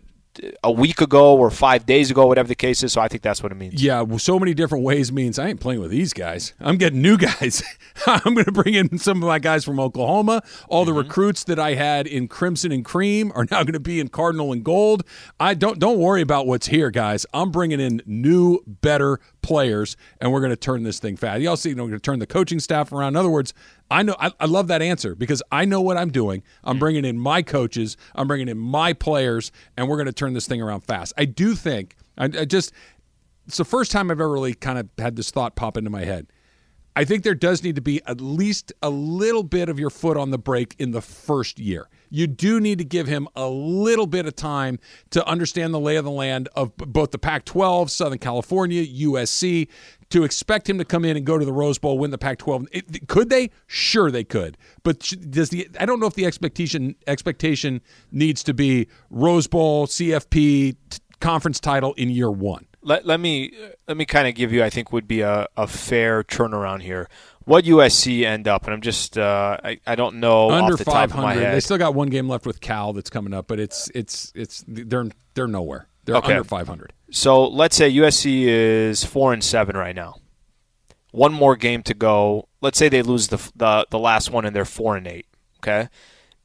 a 0.64 0.72
week 0.72 1.02
ago 1.02 1.38
or 1.38 1.50
five 1.52 1.86
days 1.86 2.10
ago, 2.12 2.26
whatever 2.26 2.48
the 2.48 2.56
case 2.56 2.84
is. 2.84 2.94
So 2.94 3.02
I 3.02 3.08
think 3.08 3.22
that's 3.24 3.44
what 3.44 3.52
it 3.52 3.56
means. 3.56 3.84
Yeah, 3.84 4.02
well, 4.02 4.20
so 4.20 4.40
many 4.40 4.54
different 4.54 4.84
ways 4.84 5.12
means 5.12 5.38
I 5.38 5.48
ain't 5.48 5.60
playing 5.60 5.80
with 5.80 5.92
these 5.92 6.14
guys. 6.14 6.54
I'm 6.60 6.78
getting 6.78 7.02
new 7.02 7.18
guys. 7.18 7.64
I'm 8.08 8.34
going 8.34 8.46
to 8.46 8.52
bring 8.52 8.74
in 8.74 8.98
some 8.98 9.22
of 9.22 9.28
my 9.28 9.40
guys 9.40 9.64
from 9.64 9.80
Oklahoma. 9.80 10.42
All 10.68 10.86
the 10.86 10.92
mm-hmm. 10.92 11.00
recruits 11.00 11.44
that 11.46 11.60
I 11.60 11.76
had 11.76 12.08
in 12.08 12.28
crimson 12.28 12.72
and 12.72 12.84
cream 12.84 13.32
are 13.36 13.46
now 13.52 13.64
going 13.64 13.74
to 13.74 13.80
be 13.80 14.00
in 14.00 14.08
cardinal 14.08 14.52
and 14.52 14.64
gold. 14.64 15.04
I 15.40 15.54
don't 15.54 15.80
don't 15.80 16.00
worry 16.00 16.22
about 16.22 16.48
what's 16.48 16.68
here, 16.68 16.92
guys. 16.92 17.26
I'm 17.34 17.52
bringing 17.52 17.80
in 17.80 18.02
new, 18.06 18.60
better 18.68 19.20
players, 19.42 19.96
and 20.20 20.32
we're 20.32 20.40
going 20.40 20.52
to 20.52 20.56
turn 20.56 20.84
this 20.84 21.00
thing 21.00 21.18
fast. 21.18 21.42
Y'all 21.42 21.58
see, 21.58 21.70
you 21.70 21.76
know, 21.76 21.84
we're 21.84 21.90
going 21.90 22.00
to 22.00 22.04
turn 22.04 22.20
the 22.20 22.28
coaching 22.28 22.60
staff 22.60 22.92
around. 22.92 23.10
In 23.10 23.18
other 23.18 23.30
words, 23.30 23.54
I 23.94 24.04
know 24.04 24.16
I, 24.20 24.32
I 24.40 24.46
love 24.46 24.68
that 24.68 24.82
answer 24.82 25.16
because 25.16 25.44
I 25.52 25.66
know 25.66 25.82
what 25.82 25.98
I'm 25.98 26.10
doing. 26.10 26.44
I'm 26.64 26.78
mm. 26.78 26.80
bringing 26.80 27.06
in 27.06 27.18
my 27.18 27.42
coaches. 27.42 27.96
I'm 28.16 28.28
bringing 28.28 28.48
in 28.48 28.58
my 28.58 28.94
players, 28.94 29.52
and 29.78 29.88
we're 29.88 29.98
going 29.98 30.08
to 30.08 30.14
turn 30.14 30.34
this 30.34 30.48
thing 30.48 30.62
around 30.62 30.82
fast. 30.82 31.14
I 31.18 31.26
do 31.26 31.56
think. 31.56 31.96
I, 32.18 32.26
I 32.26 32.46
just 32.46 32.74
it's 33.48 33.58
the 33.58 33.66
first 33.66 33.92
time 33.92 34.10
I've 34.10 34.20
ever 34.20 34.32
really 34.32 34.54
kind 34.54 34.80
of 34.80 34.90
had 34.98 35.16
this 35.16 35.30
thought 35.30 35.56
pop 35.56 35.78
into 35.78 35.90
my 35.90 36.06
head. 36.06 36.28
I 36.96 37.06
think 37.06 37.24
there 37.24 37.36
does 37.36 37.64
need 37.64 37.76
to 37.76 37.82
be 37.82 38.02
at 38.06 38.22
least 38.22 38.72
a 38.82 38.90
little 38.90 39.44
bit 39.44 39.68
of 39.68 39.80
your 39.80 39.90
foot 39.90 40.16
on 40.16 40.30
the 40.30 40.38
brake 40.38 40.76
in 40.78 40.92
the 40.92 41.02
first 41.02 41.60
year. 41.60 41.90
You 42.10 42.28
do 42.28 42.60
need 42.60 42.78
to 42.78 42.84
give 42.84 43.08
him 43.08 43.28
a 43.36 43.48
little 43.50 44.06
bit 44.06 44.28
of 44.28 44.36
time 44.36 44.78
to 45.10 45.26
understand 45.28 45.74
the 45.74 45.80
lay 45.80 45.96
of 45.96 46.06
the 46.06 46.12
land 46.12 46.50
of 46.56 46.78
both 46.78 47.10
the 47.10 47.18
Pac 47.18 47.46
12, 47.46 47.90
Southern 47.90 48.20
California, 48.20 48.86
USC. 48.86 49.68
To 50.14 50.24
expect 50.24 50.70
him 50.70 50.78
to 50.78 50.86
come 50.86 51.06
in 51.06 51.18
and 51.18 51.26
go 51.26 51.38
to 51.38 51.44
the 51.46 51.52
Rose 51.52 51.78
Bowl, 51.80 51.98
win 51.98 52.12
the 52.12 52.18
Pac 52.20 52.38
12, 52.38 52.68
it- 52.72 53.08
could 53.08 53.30
they? 53.30 53.50
Sure, 53.68 54.12
they 54.12 54.24
could. 54.24 54.58
But 54.84 55.00
does 55.30 55.50
the 55.50 55.68
I 55.80 55.86
don't 55.86 56.00
know 56.00 56.06
if 56.08 56.14
the 56.14 56.26
expectation 56.26 56.96
expectation 57.08 57.82
needs 58.12 58.44
to 58.44 58.54
be 58.54 58.88
Rose 59.10 59.48
Bowl, 59.48 59.88
CFP, 59.88 60.76
t- 60.90 61.00
conference 61.20 61.60
title 61.60 61.94
in 61.94 62.10
year 62.10 62.30
one. 62.30 62.68
Let, 62.84 63.06
let 63.08 63.20
me 63.22 63.54
let 63.88 63.98
me 63.98 64.06
kind 64.06 64.28
of 64.28 64.36
give 64.36 64.52
you, 64.54 64.64
I 64.64 64.70
think, 64.70 64.92
would 64.92 65.08
be 65.08 65.22
a, 65.22 65.48
a 65.58 65.66
fair 65.68 66.24
turnaround 66.24 66.82
here. 66.84 67.10
What 67.46 67.64
USC 67.66 68.24
end 68.24 68.48
up, 68.48 68.66
and 68.66 68.74
I'm 68.74 68.82
just 68.82 69.18
uh, 69.18 69.58
I, 69.64 69.80
I 69.88 69.96
don't 69.96 70.18
know 70.20 70.52
under 70.52 70.74
off 70.74 70.80
the 70.80 70.86
top 70.86 71.10
of 71.10 71.16
my 71.16 71.22
500. 71.34 71.42
head. 71.44 71.56
They 71.56 71.60
still 71.60 71.78
got 71.78 71.96
one 71.96 72.10
game 72.10 72.30
left 72.30 72.46
with 72.46 72.62
Cal 72.62 72.94
that's 72.94 73.10
coming 73.10 73.34
up, 73.34 73.48
but 73.48 73.60
it's 73.60 73.90
it's 73.96 74.32
it's 74.36 74.64
they're 74.68 75.08
they're 75.34 75.48
nowhere. 75.48 75.88
They're 76.06 76.18
Okay. 76.18 76.34
under 76.34 76.44
500. 76.44 76.92
So 77.14 77.46
let's 77.46 77.76
say 77.76 77.94
USC 77.94 78.46
is 78.48 79.04
four 79.04 79.34
and 79.34 79.44
seven 79.44 79.78
right 79.78 79.96
now. 79.96 80.16
One 81.12 81.32
more 81.32 81.56
game 81.56 81.84
to 81.84 81.94
go. 81.94 82.48
Let's 82.60 82.80
say 82.80 82.90
they 82.90 83.04
lose 83.04 83.28
the 83.28 83.38
the, 83.56 83.86
the 83.92 84.00
last 84.00 84.32
one 84.32 84.46
and 84.46 84.56
they're 84.56 84.66
four 84.66 84.98
and 84.98 85.06
eight. 85.06 85.28
Okay, 85.60 85.90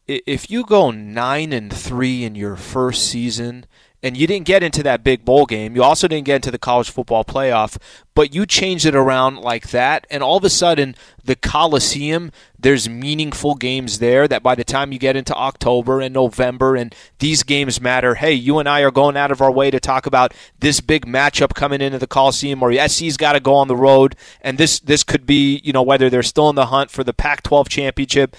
if 0.07 0.51
you 0.51 0.65
go 0.65 0.91
nine 0.91 1.55
and 1.55 1.73
three 1.73 2.23
in 2.23 2.35
your 2.35 2.55
first 2.55 3.09
season 3.09 3.65
and 4.03 4.17
you 4.17 4.27
didn't 4.27 4.47
get 4.47 4.63
into 4.63 4.83
that 4.85 5.03
big 5.03 5.25
bowl 5.25 5.45
game. 5.45 5.75
You 5.75 5.83
also 5.83 6.07
didn't 6.07 6.27
get 6.27 6.37
into 6.37 6.51
the 6.51 6.59
college 6.59 6.91
football 6.91 7.25
playoff, 7.25 7.77
but 8.15 8.35
you 8.35 8.47
changed 8.47 8.87
it 8.87 8.95
around 8.95 9.39
like 9.39 9.71
that, 9.71 10.07
and 10.11 10.23
all 10.23 10.37
of 10.37 10.45
a 10.45 10.51
sudden, 10.51 10.95
the 11.25 11.35
Coliseum, 11.37 12.31
there's 12.59 12.89
meaningful 12.89 13.55
games 13.55 13.99
there 13.99 14.27
that 14.29 14.43
by 14.43 14.55
the 14.55 14.65
time 14.65 14.93
you 14.93 14.99
get 14.99 15.17
into 15.17 15.35
October 15.35 16.01
and 16.01 16.15
November, 16.15 16.77
and 16.77 16.95
these 17.19 17.43
games 17.43 17.81
matter. 17.81 18.15
Hey, 18.15 18.33
you 18.33 18.59
and 18.59 18.69
I 18.69 18.81
are 18.81 18.91
going 18.91 19.17
out 19.17 19.31
of 19.31 19.43
our 19.43 19.53
way 19.53 19.71
to 19.71 19.81
talk 19.81 20.07
about 20.07 20.33
this 20.59 20.81
big 20.81 21.07
matchup 21.07 21.55
coming 21.55 21.81
into 21.81 21.99
the 21.99 22.07
Coliseum, 22.07 22.63
or 22.63 22.73
SC's 22.73 23.17
got 23.17 23.33
to 23.33 23.41
go 23.41 23.55
on 23.55 23.69
the 23.69 23.77
road, 23.77 24.15
and 24.41 24.59
this 24.59 24.81
this 24.81 25.03
could 25.05 25.27
be, 25.27 25.61
you 25.65 25.73
know, 25.73 25.83
whether 25.83 26.09
they're 26.09 26.23
still 26.23 26.49
in 26.49 26.57
the 26.57 26.67
hunt 26.67 26.91
for 26.91 27.05
the 27.05 27.15
Pac-12 27.15 27.69
championship. 27.69 28.37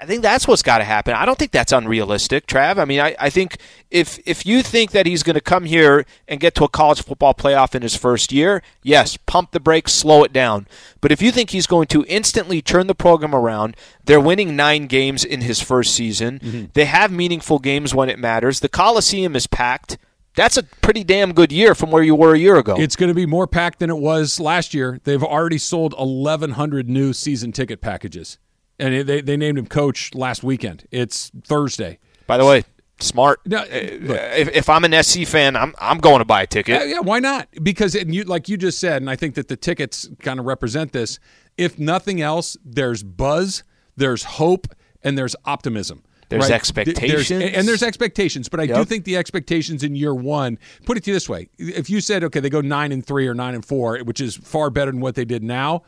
I 0.00 0.06
think 0.06 0.22
that's 0.22 0.46
what's 0.48 0.62
got 0.62 0.78
to 0.78 0.84
happen. 0.84 1.14
I 1.14 1.24
don't 1.24 1.38
think 1.38 1.52
that's 1.52 1.72
unrealistic, 1.72 2.46
Trav. 2.46 2.78
I 2.78 2.84
mean, 2.84 3.00
I, 3.00 3.14
I 3.18 3.30
think 3.30 3.58
if 3.90 4.18
if 4.26 4.44
you 4.44 4.62
think 4.62 4.90
that 4.92 5.06
he's 5.06 5.22
going 5.22 5.34
to 5.34 5.40
come 5.40 5.64
here 5.64 6.04
and 6.26 6.40
get 6.40 6.54
to 6.56 6.64
a 6.64 6.68
college 6.68 7.02
football 7.02 7.34
playoff 7.34 7.74
in 7.74 7.82
his 7.82 7.96
first 7.96 8.32
year, 8.32 8.62
yes, 8.82 9.16
pump 9.16 9.52
the 9.52 9.60
brakes, 9.60 9.92
slow 9.92 10.24
it 10.24 10.32
down. 10.32 10.66
But 11.00 11.12
if 11.12 11.22
you 11.22 11.30
think 11.30 11.50
he's 11.50 11.66
going 11.66 11.86
to 11.88 12.04
instantly 12.08 12.60
turn 12.60 12.86
the 12.86 12.94
program 12.94 13.34
around, 13.34 13.76
they're 14.04 14.20
winning 14.20 14.56
nine 14.56 14.86
games 14.86 15.24
in 15.24 15.42
his 15.42 15.60
first 15.60 15.94
season. 15.94 16.38
Mm-hmm. 16.40 16.64
They 16.74 16.86
have 16.86 17.10
meaningful 17.12 17.58
games 17.58 17.94
when 17.94 18.08
it 18.08 18.18
matters. 18.18 18.60
The 18.60 18.68
Coliseum 18.68 19.36
is 19.36 19.46
packed. 19.46 19.98
That's 20.38 20.56
a 20.56 20.62
pretty 20.62 21.02
damn 21.02 21.32
good 21.32 21.50
year 21.50 21.74
from 21.74 21.90
where 21.90 22.02
you 22.02 22.14
were 22.14 22.32
a 22.32 22.38
year 22.38 22.58
ago. 22.58 22.76
It's 22.78 22.94
going 22.94 23.08
to 23.08 23.14
be 23.14 23.26
more 23.26 23.48
packed 23.48 23.80
than 23.80 23.90
it 23.90 23.98
was 23.98 24.38
last 24.38 24.72
year. 24.72 25.00
They've 25.02 25.22
already 25.22 25.58
sold 25.58 25.94
1,100 25.98 26.88
new 26.88 27.12
season 27.12 27.50
ticket 27.50 27.80
packages, 27.80 28.38
and 28.78 29.08
they 29.08 29.20
they 29.20 29.36
named 29.36 29.58
him 29.58 29.66
coach 29.66 30.14
last 30.14 30.42
weekend. 30.42 30.86
It's 30.90 31.30
Thursday. 31.44 31.98
By 32.26 32.36
the 32.38 32.44
way, 32.44 32.64
smart. 33.00 33.40
No, 33.46 33.58
Uh, 33.58 33.66
if, 33.70 34.48
if 34.54 34.68
I'm 34.68 34.84
an 34.84 35.02
SC 35.02 35.24
fan, 35.24 35.56
I'm 35.56 35.74
I'm 35.78 35.98
going 35.98 36.18
to 36.20 36.24
buy 36.24 36.42
a 36.42 36.46
ticket. 36.46 36.80
Yeah, 36.80 36.84
yeah, 36.84 37.00
why 37.00 37.18
not? 37.20 37.48
Because 37.62 37.94
and 37.94 38.14
you 38.14 38.24
like 38.24 38.48
you 38.48 38.56
just 38.56 38.78
said, 38.78 39.02
and 39.02 39.10
I 39.10 39.16
think 39.16 39.34
that 39.34 39.48
the 39.48 39.56
tickets 39.56 40.08
kind 40.20 40.38
of 40.40 40.46
represent 40.46 40.92
this. 40.92 41.18
If 41.56 41.78
nothing 41.78 42.20
else, 42.20 42.56
there's 42.64 43.02
buzz, 43.02 43.64
there's 43.96 44.22
hope, 44.24 44.68
and 45.02 45.18
there's 45.18 45.34
optimism. 45.44 46.04
There's 46.28 46.42
right? 46.42 46.52
expectations. 46.52 47.28
There's- 47.28 47.54
and 47.56 47.66
there's 47.66 47.82
expectations, 47.82 48.50
but 48.50 48.60
I 48.60 48.66
do 48.66 48.84
think 48.84 49.04
the 49.06 49.16
expectations 49.16 49.82
in 49.82 49.96
year 49.96 50.14
one. 50.14 50.58
Put 50.84 50.98
it 50.98 51.04
to 51.04 51.10
you 51.10 51.14
this 51.14 51.28
way: 51.28 51.48
if 51.58 51.88
you 51.88 52.00
said, 52.02 52.22
okay, 52.24 52.40
they 52.40 52.50
go 52.50 52.60
nine 52.60 52.92
and 52.92 53.04
three 53.04 53.26
or 53.26 53.34
nine 53.34 53.54
and 53.54 53.64
four, 53.64 53.98
which 54.00 54.20
is 54.20 54.36
far 54.36 54.68
better 54.68 54.90
than 54.90 55.00
what 55.00 55.14
they 55.14 55.24
did 55.24 55.42
now. 55.42 55.82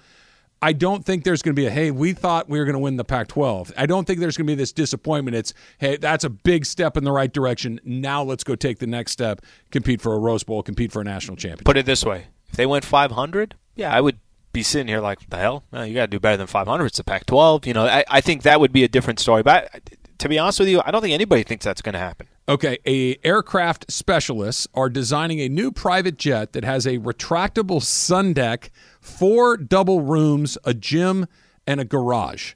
I 0.62 0.72
don't 0.72 1.04
think 1.04 1.24
there's 1.24 1.42
going 1.42 1.54
to 1.54 1.60
be 1.60 1.66
a 1.66 1.70
hey, 1.70 1.90
we 1.90 2.12
thought 2.12 2.48
we 2.48 2.58
were 2.58 2.64
going 2.64 2.74
to 2.74 2.80
win 2.80 2.96
the 2.96 3.04
Pac-12. 3.04 3.72
I 3.76 3.86
don't 3.86 4.06
think 4.06 4.20
there's 4.20 4.36
going 4.36 4.46
to 4.46 4.50
be 4.52 4.56
this 4.56 4.72
disappointment. 4.72 5.36
It's 5.36 5.54
hey, 5.78 5.96
that's 5.96 6.24
a 6.24 6.30
big 6.30 6.66
step 6.66 6.96
in 6.96 7.04
the 7.04 7.12
right 7.12 7.32
direction. 7.32 7.80
Now 7.84 8.22
let's 8.22 8.44
go 8.44 8.54
take 8.54 8.78
the 8.78 8.86
next 8.86 9.12
step, 9.12 9.42
compete 9.70 10.00
for 10.00 10.14
a 10.14 10.18
Rose 10.18 10.42
Bowl, 10.42 10.62
compete 10.62 10.92
for 10.92 11.00
a 11.00 11.04
national 11.04 11.36
championship. 11.36 11.64
Put 11.64 11.76
it 11.76 11.86
this 11.86 12.04
way: 12.04 12.26
if 12.48 12.56
they 12.56 12.66
went 12.66 12.84
500, 12.84 13.54
yeah, 13.74 13.94
I 13.94 14.00
would 14.00 14.18
be 14.52 14.62
sitting 14.62 14.88
here 14.88 15.00
like, 15.00 15.28
the 15.30 15.36
hell? 15.36 15.64
No, 15.72 15.82
you 15.82 15.94
got 15.94 16.02
to 16.02 16.08
do 16.08 16.20
better 16.20 16.36
than 16.36 16.46
500. 16.46 16.84
It's 16.84 16.98
the 16.98 17.04
Pac-12. 17.04 17.66
You 17.66 17.74
know, 17.74 17.86
I, 17.86 18.04
I 18.08 18.20
think 18.20 18.42
that 18.42 18.60
would 18.60 18.72
be 18.72 18.84
a 18.84 18.88
different 18.88 19.20
story. 19.20 19.42
But 19.42 19.70
I, 19.72 19.80
to 20.18 20.28
be 20.28 20.38
honest 20.38 20.58
with 20.58 20.68
you, 20.68 20.82
I 20.84 20.90
don't 20.90 21.00
think 21.00 21.14
anybody 21.14 21.42
thinks 21.42 21.64
that's 21.64 21.82
going 21.82 21.92
to 21.94 21.98
happen. 21.98 22.26
Okay, 22.48 22.78
a 22.84 23.16
aircraft 23.22 23.90
specialists 23.92 24.66
are 24.74 24.88
designing 24.88 25.40
a 25.40 25.48
new 25.48 25.70
private 25.70 26.18
jet 26.18 26.52
that 26.52 26.64
has 26.64 26.84
a 26.84 26.98
retractable 26.98 27.80
sun 27.80 28.32
deck, 28.32 28.72
four 29.00 29.56
double 29.56 30.00
rooms, 30.02 30.56
a 30.64 30.74
gym, 30.74 31.26
and 31.66 31.80
a 31.80 31.84
garage. 31.84 32.54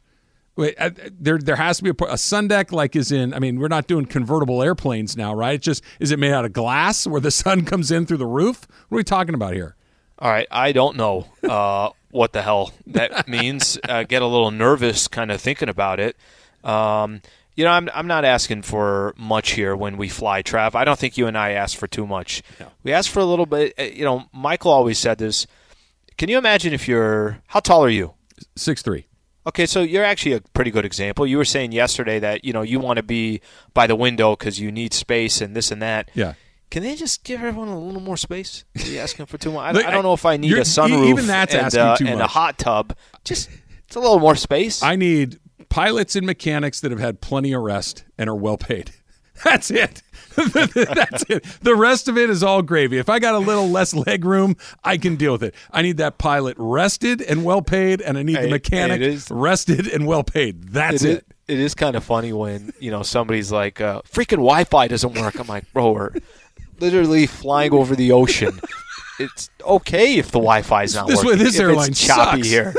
Wait, 0.56 0.76
uh, 0.78 0.90
there 1.18 1.38
there 1.38 1.56
has 1.56 1.78
to 1.78 1.82
be 1.84 1.90
a, 1.90 2.04
a 2.12 2.16
sun 2.18 2.46
deck 2.46 2.70
like 2.70 2.94
is 2.94 3.10
in. 3.10 3.34
I 3.34 3.40
mean, 3.40 3.58
we're 3.58 3.66
not 3.68 3.88
doing 3.88 4.06
convertible 4.06 4.62
airplanes 4.62 5.16
now, 5.16 5.34
right? 5.34 5.54
It's 5.54 5.64
just 5.64 5.82
is 5.98 6.12
it 6.12 6.18
made 6.20 6.32
out 6.32 6.44
of 6.44 6.52
glass 6.52 7.06
where 7.06 7.20
the 7.20 7.30
sun 7.42 7.64
comes 7.64 7.90
in 7.90 8.06
through 8.06 8.18
the 8.18 8.26
roof? 8.26 8.66
What 8.88 8.96
are 8.96 8.98
we 8.98 9.04
talking 9.04 9.34
about 9.34 9.54
here? 9.54 9.74
All 10.20 10.30
right, 10.30 10.46
I 10.52 10.70
don't 10.70 10.96
know 10.96 11.26
uh, 11.42 11.90
what 12.12 12.32
the 12.32 12.42
hell 12.42 12.72
that 12.86 13.26
means. 13.26 13.78
uh, 13.88 14.04
get 14.04 14.22
a 14.22 14.26
little 14.26 14.52
nervous, 14.52 15.08
kind 15.08 15.32
of 15.32 15.40
thinking 15.40 15.68
about 15.68 15.98
it. 15.98 16.16
Um, 16.62 17.20
you 17.56 17.64
know, 17.64 17.70
I'm 17.72 17.88
I'm 17.92 18.06
not 18.06 18.24
asking 18.24 18.62
for 18.62 19.12
much 19.16 19.52
here 19.52 19.74
when 19.74 19.96
we 19.96 20.08
fly, 20.08 20.42
Trav. 20.44 20.76
I 20.76 20.84
don't 20.84 20.98
think 20.98 21.18
you 21.18 21.26
and 21.26 21.36
I 21.36 21.50
asked 21.50 21.76
for 21.76 21.88
too 21.88 22.06
much. 22.06 22.42
We 22.84 22.92
asked 22.92 23.10
for 23.10 23.18
a 23.20 23.24
little 23.24 23.46
bit. 23.46 23.74
uh, 23.76 23.82
You 23.82 24.04
know, 24.04 24.24
Michael 24.32 24.70
always 24.70 24.98
said 25.00 25.18
this. 25.18 25.48
Can 26.16 26.28
you 26.28 26.38
imagine 26.38 26.72
if 26.72 26.86
you're 26.88 27.42
how 27.48 27.60
tall 27.60 27.84
are 27.84 27.90
you? 27.90 28.14
Six 28.56 28.82
three. 28.82 29.06
Okay, 29.46 29.66
so 29.66 29.82
you're 29.82 30.04
actually 30.04 30.32
a 30.32 30.40
pretty 30.54 30.70
good 30.70 30.84
example. 30.86 31.26
You 31.26 31.36
were 31.36 31.44
saying 31.44 31.72
yesterday 31.72 32.18
that 32.18 32.44
you 32.44 32.52
know 32.52 32.62
you 32.62 32.80
want 32.80 32.96
to 32.96 33.02
be 33.02 33.40
by 33.74 33.86
the 33.86 33.96
window 33.96 34.36
because 34.36 34.58
you 34.58 34.72
need 34.72 34.94
space 34.94 35.40
and 35.40 35.54
this 35.54 35.70
and 35.70 35.82
that. 35.82 36.10
Yeah. 36.14 36.34
Can 36.70 36.82
they 36.82 36.96
just 36.96 37.22
give 37.24 37.40
everyone 37.42 37.68
a 37.68 37.78
little 37.78 38.00
more 38.00 38.16
space? 38.16 38.64
Are 38.76 38.82
you 38.86 38.98
asking 38.98 39.26
for 39.26 39.38
too 39.38 39.52
much? 39.52 39.62
I, 39.62 39.72
Look, 39.72 39.86
I 39.86 39.90
don't 39.90 40.02
know 40.02 40.14
if 40.14 40.24
I 40.24 40.36
need 40.36 40.54
a 40.54 40.62
sunroof 40.62 41.08
even 41.08 41.26
that's 41.26 41.54
and, 41.54 41.66
asking 41.66 41.80
uh, 41.80 41.96
too 41.96 42.06
and 42.06 42.20
a 42.20 42.26
hot 42.26 42.58
tub. 42.58 42.96
Just 43.22 43.50
it's 43.86 43.96
a 43.96 44.00
little 44.00 44.18
more 44.18 44.34
space. 44.34 44.82
I 44.82 44.96
need 44.96 45.38
pilots 45.68 46.16
and 46.16 46.26
mechanics 46.26 46.80
that 46.80 46.90
have 46.90 47.00
had 47.00 47.20
plenty 47.20 47.52
of 47.52 47.62
rest 47.62 48.04
and 48.18 48.28
are 48.30 48.34
well 48.34 48.56
paid. 48.56 48.92
That's 49.44 49.70
it. 49.70 50.02
That's 50.36 51.24
it. 51.28 51.44
The 51.62 51.74
rest 51.76 52.08
of 52.08 52.18
it 52.18 52.28
is 52.28 52.42
all 52.42 52.60
gravy. 52.62 52.98
If 52.98 53.08
I 53.08 53.18
got 53.20 53.34
a 53.34 53.38
little 53.38 53.68
less 53.68 53.94
leg 53.94 54.24
room, 54.24 54.56
I 54.82 54.96
can 54.96 55.14
deal 55.16 55.32
with 55.32 55.44
it. 55.44 55.54
I 55.70 55.82
need 55.82 55.98
that 55.98 56.18
pilot 56.18 56.56
rested 56.58 57.22
and 57.22 57.44
well 57.44 57.62
paid, 57.62 58.00
and 58.00 58.18
I 58.18 58.22
need 58.24 58.36
the 58.38 58.48
mechanic 58.48 59.00
is- 59.00 59.30
rested 59.30 59.86
and 59.86 60.06
well 60.06 60.24
paid. 60.24 60.64
That's 60.72 61.02
It 61.04 61.08
it. 61.10 61.16
is- 61.18 61.22
it 61.46 61.60
is 61.60 61.74
kind 61.74 61.94
of 61.94 62.02
funny 62.02 62.32
when 62.32 62.72
you 62.80 62.90
know 62.90 63.02
somebody's 63.02 63.52
like, 63.52 63.78
uh, 63.80 64.00
"Freaking 64.10 64.38
Wi-Fi 64.38 64.88
doesn't 64.88 65.14
work." 65.20 65.38
I'm 65.38 65.46
like, 65.46 65.70
"Bro, 65.74 65.92
we're 65.92 66.10
literally 66.80 67.26
flying 67.26 67.72
over 67.72 67.94
the 67.94 68.12
ocean. 68.12 68.60
It's 69.20 69.48
okay 69.64 70.16
if 70.16 70.26
the 70.32 70.40
Wi-Fi 70.40 70.82
is 70.82 70.96
not 70.96 71.06
This 71.06 71.22
working. 71.22 71.38
this 71.38 71.54
if 71.54 71.60
airline 71.60 71.90
it's 71.90 72.04
choppy 72.04 72.42
sucks. 72.42 72.48
here." 72.48 72.74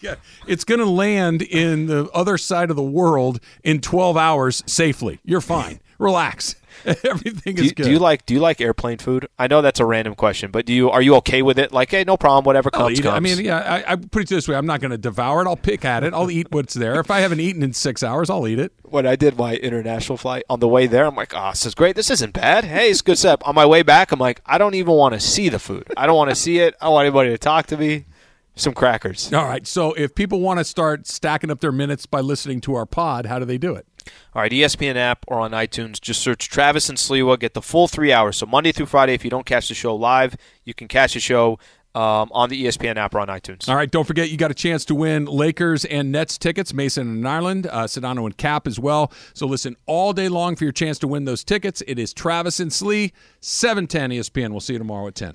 Yeah, 0.00 0.16
it's 0.46 0.64
going 0.64 0.80
to 0.80 0.86
land 0.86 1.42
in 1.42 1.86
the 1.86 2.08
other 2.12 2.38
side 2.38 2.70
of 2.70 2.76
the 2.76 2.82
world 2.82 3.40
in 3.64 3.80
12 3.80 4.16
hours 4.16 4.62
safely. 4.66 5.20
You're 5.24 5.40
fine. 5.40 5.80
Relax. 5.98 6.54
Everything 6.84 7.56
Do 7.56 7.64
is 7.64 7.72
good. 7.72 7.84
do 7.84 7.90
you 7.90 7.98
like 7.98 8.24
do 8.24 8.34
you 8.34 8.40
like 8.40 8.60
airplane 8.60 8.98
food? 8.98 9.26
I 9.36 9.48
know 9.48 9.62
that's 9.62 9.80
a 9.80 9.84
random 9.84 10.14
question, 10.14 10.52
but 10.52 10.64
do 10.64 10.72
you 10.72 10.90
are 10.90 11.02
you 11.02 11.16
okay 11.16 11.42
with 11.42 11.58
it? 11.58 11.72
Like, 11.72 11.90
hey, 11.90 12.04
no 12.04 12.16
problem, 12.16 12.44
whatever 12.44 12.70
I'll 12.72 12.82
comes 12.86 13.00
comes. 13.00 13.16
I 13.16 13.18
mean, 13.18 13.44
yeah, 13.44 13.58
I, 13.58 13.92
I 13.92 13.96
put 13.96 14.22
it 14.22 14.28
this 14.28 14.46
way: 14.46 14.54
I'm 14.54 14.66
not 14.66 14.80
going 14.80 14.92
to 14.92 14.98
devour 14.98 15.42
it. 15.42 15.48
I'll 15.48 15.56
pick 15.56 15.84
at 15.84 16.04
it. 16.04 16.14
I'll 16.14 16.30
eat 16.30 16.52
what's 16.52 16.74
there. 16.74 17.00
If 17.00 17.10
I 17.10 17.18
haven't 17.18 17.40
eaten 17.40 17.64
in 17.64 17.72
six 17.72 18.04
hours, 18.04 18.30
I'll 18.30 18.46
eat 18.46 18.60
it. 18.60 18.72
when 18.84 19.06
I 19.08 19.16
did 19.16 19.36
my 19.36 19.56
international 19.56 20.18
flight 20.18 20.44
on 20.48 20.60
the 20.60 20.68
way 20.68 20.86
there, 20.86 21.04
I'm 21.04 21.16
like, 21.16 21.32
oh, 21.34 21.50
this 21.50 21.66
is 21.66 21.74
great. 21.74 21.96
This 21.96 22.10
isn't 22.10 22.32
bad. 22.32 22.64
Hey, 22.64 22.90
it's 22.90 23.02
good 23.02 23.18
setup. 23.18 23.46
On 23.48 23.56
my 23.56 23.66
way 23.66 23.82
back, 23.82 24.12
I'm 24.12 24.20
like, 24.20 24.40
I 24.46 24.56
don't 24.56 24.74
even 24.74 24.94
want 24.94 25.14
to 25.14 25.20
see 25.20 25.48
the 25.48 25.58
food. 25.58 25.92
I 25.96 26.06
don't 26.06 26.16
want 26.16 26.30
to 26.30 26.36
see 26.36 26.58
it. 26.60 26.76
I 26.80 26.84
don't 26.84 26.94
want 26.94 27.06
anybody 27.06 27.30
to 27.30 27.38
talk 27.38 27.66
to 27.68 27.76
me. 27.76 28.04
Some 28.58 28.74
crackers. 28.74 29.32
All 29.32 29.44
right. 29.44 29.66
So 29.66 29.92
if 29.92 30.14
people 30.14 30.40
want 30.40 30.58
to 30.58 30.64
start 30.64 31.06
stacking 31.06 31.50
up 31.50 31.60
their 31.60 31.72
minutes 31.72 32.06
by 32.06 32.20
listening 32.20 32.60
to 32.62 32.74
our 32.74 32.86
pod, 32.86 33.26
how 33.26 33.38
do 33.38 33.44
they 33.44 33.58
do 33.58 33.74
it? 33.74 33.86
All 34.34 34.42
right, 34.42 34.50
ESPN 34.50 34.96
app 34.96 35.24
or 35.28 35.38
on 35.40 35.50
iTunes, 35.52 36.00
just 36.00 36.22
search 36.22 36.48
Travis 36.48 36.88
and 36.88 36.96
Sliwa. 36.96 37.38
Get 37.38 37.54
the 37.54 37.62
full 37.62 37.88
three 37.88 38.12
hours. 38.12 38.38
So 38.38 38.46
Monday 38.46 38.72
through 38.72 38.86
Friday, 38.86 39.12
if 39.14 39.22
you 39.22 39.30
don't 39.30 39.46
catch 39.46 39.68
the 39.68 39.74
show 39.74 39.94
live, 39.94 40.36
you 40.64 40.74
can 40.74 40.88
catch 40.88 41.14
the 41.14 41.20
show 41.20 41.58
um, 41.94 42.28
on 42.32 42.48
the 42.48 42.64
ESPN 42.64 42.96
app 42.96 43.14
or 43.14 43.20
on 43.20 43.28
iTunes. 43.28 43.68
All 43.68 43.76
right. 43.76 43.90
Don't 43.90 44.06
forget, 44.06 44.30
you 44.30 44.36
got 44.36 44.50
a 44.50 44.54
chance 44.54 44.84
to 44.86 44.94
win 44.94 45.26
Lakers 45.26 45.84
and 45.84 46.10
Nets 46.10 46.38
tickets. 46.38 46.72
Mason 46.72 47.08
and 47.08 47.28
Ireland, 47.28 47.66
uh, 47.70 47.84
Sedano 47.84 48.24
and 48.24 48.36
Kap 48.36 48.66
as 48.66 48.78
well. 48.78 49.12
So 49.34 49.46
listen 49.46 49.76
all 49.86 50.12
day 50.12 50.28
long 50.28 50.56
for 50.56 50.64
your 50.64 50.72
chance 50.72 50.98
to 51.00 51.08
win 51.08 51.24
those 51.24 51.44
tickets. 51.44 51.82
It 51.86 51.98
is 51.98 52.12
Travis 52.12 52.60
and 52.60 52.72
Slee, 52.72 53.12
710 53.40 54.10
ESPN. 54.10 54.50
We'll 54.50 54.60
see 54.60 54.74
you 54.74 54.78
tomorrow 54.78 55.06
at 55.08 55.14
10. 55.14 55.34